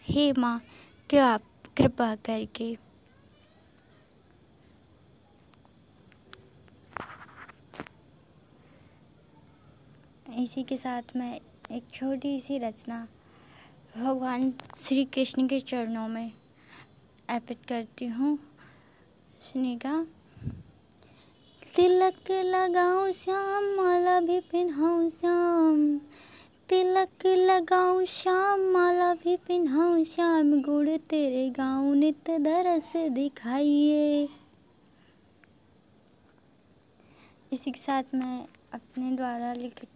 हे 0.04 0.32
माँ, 0.32 0.60
कृपा 1.10 1.38
कृपा 1.78 2.16
करके। 2.16 2.78
इसी 10.38 10.64
के 10.64 10.78
साथ 10.78 11.16
मैं 11.16 11.40
एक 11.72 11.90
छोटी 11.94 12.40
सी 12.42 12.58
रचना 12.58 13.08
भगवान 13.98 14.54
श्री 14.76 15.06
कृष्ण 15.06 15.48
के 15.48 15.60
चरणों 15.60 16.08
में 16.08 16.32
अर्पित 17.30 17.66
करती 17.68 18.06
हूँ। 18.06 18.38
सुनिएगा। 19.42 20.06
तिलक 21.76 22.32
लगाऊँ 22.32 23.12
श्याम, 23.12 23.64
माला 23.78 24.20
भी 24.20 24.40
पहनाऊं 24.40 25.10
श्याम। 25.10 25.98
तिलक 26.70 27.26
लगाऊँ 27.26 28.06
श्याम, 28.06 28.62
माला 28.62 29.14
भी 29.14 29.36
पहनाऊं 29.36 30.04
श्याम। 30.04 30.52
गुड़ 30.62 30.98
तेरे 31.10 31.50
गाँव 31.50 31.94
नित 31.94 32.30
दरस 32.30 32.94
दिखाइए। 32.96 34.30
इसी 37.54 37.72
के 37.72 37.80
साथ 37.80 38.04
मैं 38.16 38.46
अपने 38.74 39.16
द्वारा 39.16 39.54
लिखित 39.54 39.90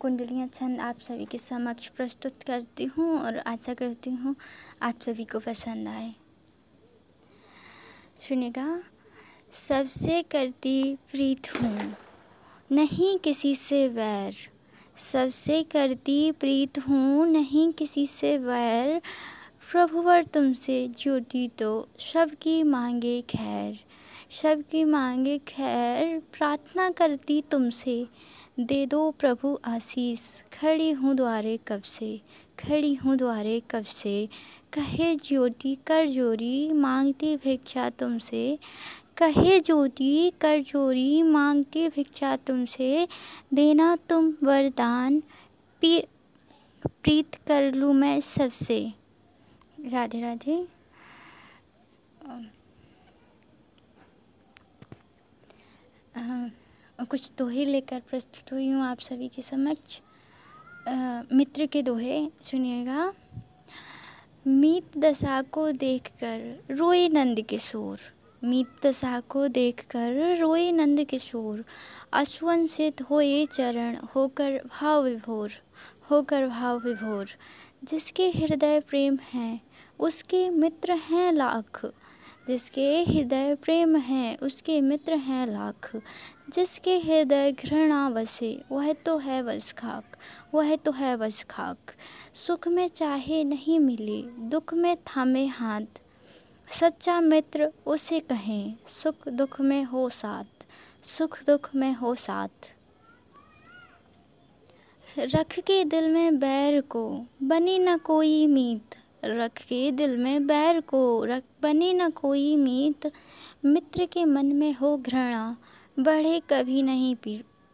कुंडलियाँ 0.00 0.48
छंद 0.48 0.80
आप 0.80 0.98
सभी 0.98 1.24
के 1.24 1.38
समक्ष 1.38 1.88
प्रस्तुत 1.88 2.42
करती 2.42 2.84
हूँ 2.84 3.18
और 3.20 3.38
आशा 3.38 3.74
करती 3.74 4.10
हूँ 4.10 4.36
आप 4.82 5.00
सभी 5.00 5.24
को 5.24 5.38
पसंद 5.38 5.88
आए। 5.88 6.12
सुनिएगा 8.20 8.80
सबसे 9.52 10.22
करती 10.22 10.94
प्रीत 10.94 11.48
हूँ। 11.54 11.96
नहीं 12.72 13.18
किसी 13.18 13.54
से 13.56 13.88
वैर। 13.88 14.34
सबसे 14.96 15.62
करती 15.62 16.32
प्रीत 16.32 16.78
हूँ, 16.78 17.26
नहीं 17.26 17.72
किसी 17.72 18.06
से 18.06 18.38
वैर। 18.38 19.00
प्रभुवर 19.72 20.22
तुमसे 20.22 20.90
ज्योति 21.00 21.50
तो 21.58 21.88
सबकी 21.98 22.62
मांगे 22.62 23.20
खैर। 23.20 23.78
सबकी 24.42 24.84
मांगे 24.84 25.38
खैर, 25.38 26.22
प्रार्थना 26.38 26.90
करती 26.90 27.42
तुमसे। 27.50 28.06
दे 28.60 28.86
दो 28.86 29.10
प्रभु 29.10 29.58
आशीष। 29.64 30.20
खड़ी 30.60 30.90
हूँ 30.90 31.14
द्वारे 31.14 31.58
कब 31.68 31.82
से? 31.82 32.20
खड़ी 32.58 32.94
हूँ 32.94 33.16
द्वारे 33.16 33.62
कब 33.70 33.84
से? 33.84 34.28
कहे 34.72 35.14
ज्योति, 35.16 35.74
कर 35.86 36.06
जोरी 36.08 36.72
मांगती 36.72 37.36
भिक्षा 37.36 37.88
तुमसे। 37.90 38.58
कहे 39.16 39.58
ज्योति, 39.60 40.32
कर 40.40 40.62
चोरी 40.62 41.22
मांगती 41.22 41.88
भिक्षा 41.88 42.36
तुमसे। 42.46 43.06
देना 43.54 43.94
तुम 44.08 44.32
वरदान 44.42 45.20
प्रीत 45.82 47.34
कर 47.46 47.72
लूँ 47.74 47.92
मैं 47.94 48.20
सबसे। 48.20 48.80
राधे 49.86 50.20
राधे। 50.20 50.66
कुछ 57.10 57.30
दोहे 57.38 57.64
लेकर 57.64 58.00
प्रस्तुत 58.10 58.52
हुई 58.52 58.68
हूँ 58.68 58.84
आप 58.84 58.98
सभी 59.00 59.28
के 59.28 59.42
समक्ष। 59.42 60.00
मित्र 61.32 61.66
के 61.66 61.82
दोहे, 61.82 62.28
सुनिएगा। 62.42 63.12
मीत 64.48 64.98
दशा 64.98 65.42
को 65.42 65.72
देखकर 65.72 66.64
रोए 66.70 67.08
नंद 67.08 67.40
किशोर। 67.40 67.98
मीत 68.44 68.86
दशा 68.86 69.20
को 69.20 69.48
देखकर 69.48 70.36
रोए 70.36 70.72
नंद 70.72 71.04
किशोर। 71.04 71.64
अश्वंसित 72.12 73.02
होए 73.02 73.46
चरण, 73.46 73.96
होकर 74.14 74.60
भाव 74.66 75.02
विभोर, 75.02 75.50
होकर 76.10 76.46
भाव 76.46 76.78
विभोर। 76.78 77.26
जिसके 77.84 78.30
हृदय 78.30 78.80
प्रेम 78.80 79.18
है, 79.32 79.60
उसके 79.98 80.50
मित्र 80.50 80.92
हैं 80.92 81.32
लाख। 81.32 81.86
जिसके 82.48 83.04
हृदय 83.04 83.54
प्रेम 83.54 83.96
है, 83.96 84.36
उसके 84.36 84.80
मित्र 84.80 85.14
हैं 85.14 85.46
लाख। 85.46 85.96
जिसके 86.50 86.98
हृदय 86.98 87.52
घृणा 87.52 88.10
बसे 88.10 88.62
वह 88.70 88.92
तो 88.92 89.18
है 89.18 89.42
बस 89.42 89.72
खाक। 89.72 90.16
वह 90.54 90.74
तो 90.76 90.92
है 90.92 91.16
बस 91.16 91.42
खाक 91.44 91.92
सुख 92.34 92.68
में 92.68 92.88
चाहे 92.88 93.42
नहीं 93.44 93.78
मिले, 93.78 94.22
दुख 94.48 94.74
में 94.74 94.96
थामे 94.96 95.46
हाथ। 95.46 96.00
सच्चा 96.68 97.20
मित्र 97.20 97.72
उसे 97.86 98.20
कहें, 98.20 98.74
सुख 98.88 99.28
दुख 99.28 99.60
में 99.60 99.82
हो 99.84 100.08
साथ, 100.08 100.66
सुख 101.04 101.38
दुख 101.44 101.70
में 101.74 101.92
हो 101.92 102.14
साथ। 102.14 102.72
रख 105.18 105.58
के 105.58 105.84
दिल 105.84 106.08
में 106.08 106.38
बैर 106.38 106.80
को, 106.80 107.24
बनी 107.42 107.78
न 107.78 107.96
कोई 107.98 108.46
मीत। 108.46 108.96
रख 109.24 109.58
के 109.58 109.90
दिल 109.92 110.16
में 110.16 110.46
बैर 110.46 110.80
को, 110.80 111.24
रख, 111.24 111.42
बनी 111.62 111.92
न 111.92 112.10
कोई 112.10 112.56
मीत। 112.56 113.10
मित्र 113.64 114.06
के 114.06 114.24
मन 114.24 114.46
में 114.46 114.72
हो 114.72 114.96
घृणा, 114.96 115.56
बढ़े 115.98 116.40
कभी 116.50 116.82
नहीं 116.82 117.14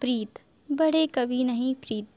प्रीत, 0.01 0.39
बढ़े 0.73 1.07
कभी 1.07 1.45
नहीं 1.45 1.75
प्रीत। 1.75 2.14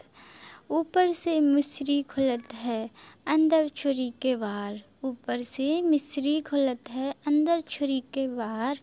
ऊपर 0.69 1.13
से 1.13 1.39
मिश्री 1.39 2.01
खुलत 2.01 2.53
है, 2.53 2.89
अंदर 3.27 3.69
छुरी 3.69 4.13
के 4.21 4.35
वार। 4.35 4.81
ऊपर 5.03 5.41
से 5.41 5.81
मिश्री 5.81 6.41
खुलत 6.41 6.89
है, 6.89 7.13
अंदर 7.27 7.61
छुरी 7.61 7.99
के 8.13 8.27
वार। 8.27 8.79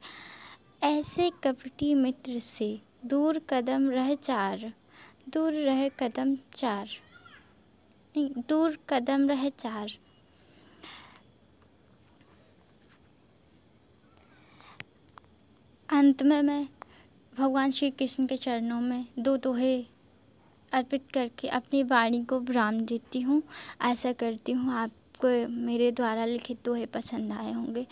ऐसे 0.82 1.30
कपटी 1.30 1.94
मित्र 1.94 2.38
से 2.38 2.80
दूर 3.04 3.38
कदम 3.38 3.90
रह 3.90 4.14
चार, 4.14 4.72
दूर 5.28 5.52
रह 5.52 5.88
कदम 5.88 6.36
चार। 6.56 6.88
दूर 8.18 8.78
कदम 8.88 9.28
रह 9.28 9.48
चार। 9.48 9.90
अंत 15.88 16.22
में 16.22 16.42
मैं 16.42 16.68
भगवान 17.38 17.70
श्री 17.70 17.90
कृष्ण 17.90 18.26
के 18.26 18.36
चरणों 18.36 18.80
में 18.80 19.06
दो 19.18 19.36
दोहे 19.36 19.93
अर्पित 20.74 21.04
करके 21.14 21.48
अपनी 21.48 21.82
वाणी 21.82 22.22
को 22.24 22.38
विराम 22.40 22.80
देती 22.80 23.20
हूँ। 23.20 23.42
आशा 23.80 24.12
करती 24.12 24.52
हूँ 24.52 24.72
आपको 24.74 25.28
मेरे 25.48 25.90
द्वारा 25.90 26.24
लिखित 26.24 26.58
दोहे 26.64 26.86
पसंद 26.86 27.32
आए 27.32 27.52
होंगे। 27.52 27.86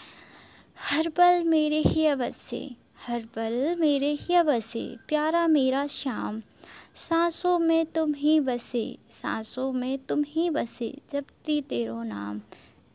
हर 0.90 1.08
पल 1.08 1.42
मेरे 1.44 1.78
ही 1.78 2.06
अवश्य, 2.06 2.70
हर 3.06 3.20
पल 3.20 3.76
मेरे 3.80 4.12
ही 4.12 4.34
अवश्य, 4.34 4.96
प्यारा 5.08 5.46
मेरा 5.46 5.86
श्याम। 5.86 6.42
सांसों 6.94 7.58
में 7.58 7.86
तुम 7.86 8.14
ही 8.14 8.40
बसे, 8.40 8.98
सांसों 9.10 9.72
में 9.72 9.98
तुम 9.98 10.24
ही 10.26 10.50
बसे, 10.50 10.94
जपती 11.10 11.60
तेरो 11.60 12.02
नाम, 12.02 12.40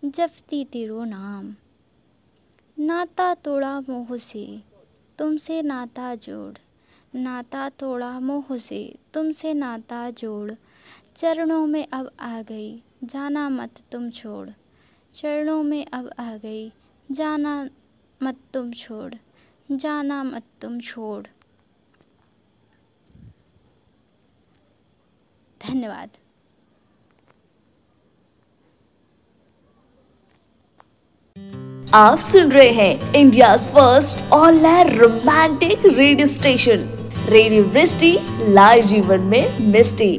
जपती 0.04 0.64
तेरो 0.66 1.04
नाम। 1.04 1.56
नाता 2.78 3.34
तोड़ा 3.34 3.80
मोह 3.80 4.18
से, 4.18 4.60
तुमसे 5.20 5.62
नाता 5.62 6.16
जोड़ 6.16 6.54
नाता 7.18 7.70
तोड़ा 7.70 8.20
मोह 8.20 8.58
से 8.58 8.96
तुमसे 9.14 9.54
नाता 9.54 10.10
जोड़। 10.10 10.52
चरणों 11.16 11.68
में 11.68 11.88
अब 11.94 12.12
आ 12.20 12.42
गई, 12.42 12.84
जाना 13.04 13.50
मत 13.50 13.70
तुम 13.92 14.10
छोड़। 14.10 14.50
चरणों 15.14 15.64
में 15.64 15.86
अब 15.94 16.12
आ 16.20 16.38
गई, 16.38 16.72
जाना 17.12 17.70
मत 18.24 18.38
तुम 18.54 18.72
छोड़। 18.72 19.14
जाना 19.72 20.24
मत 20.24 20.44
तुम 20.62 20.80
छोड़। 20.80 21.24
धन्यवाद। 25.68 26.10
आप 31.94 32.20
सुन 32.20 32.52
रहे 32.52 32.70
हैं 32.70 33.14
India 33.14 33.56
first 33.58 34.32
online 34.32 34.98
romantic 34.98 35.86
radio 35.86 36.28
station. 36.28 36.97
Radio 37.30 37.64
Vrishti 37.64 38.12
live 38.54 38.86
जीवन 38.88 39.22
में 39.32 39.58
मिस्टी 39.72 40.12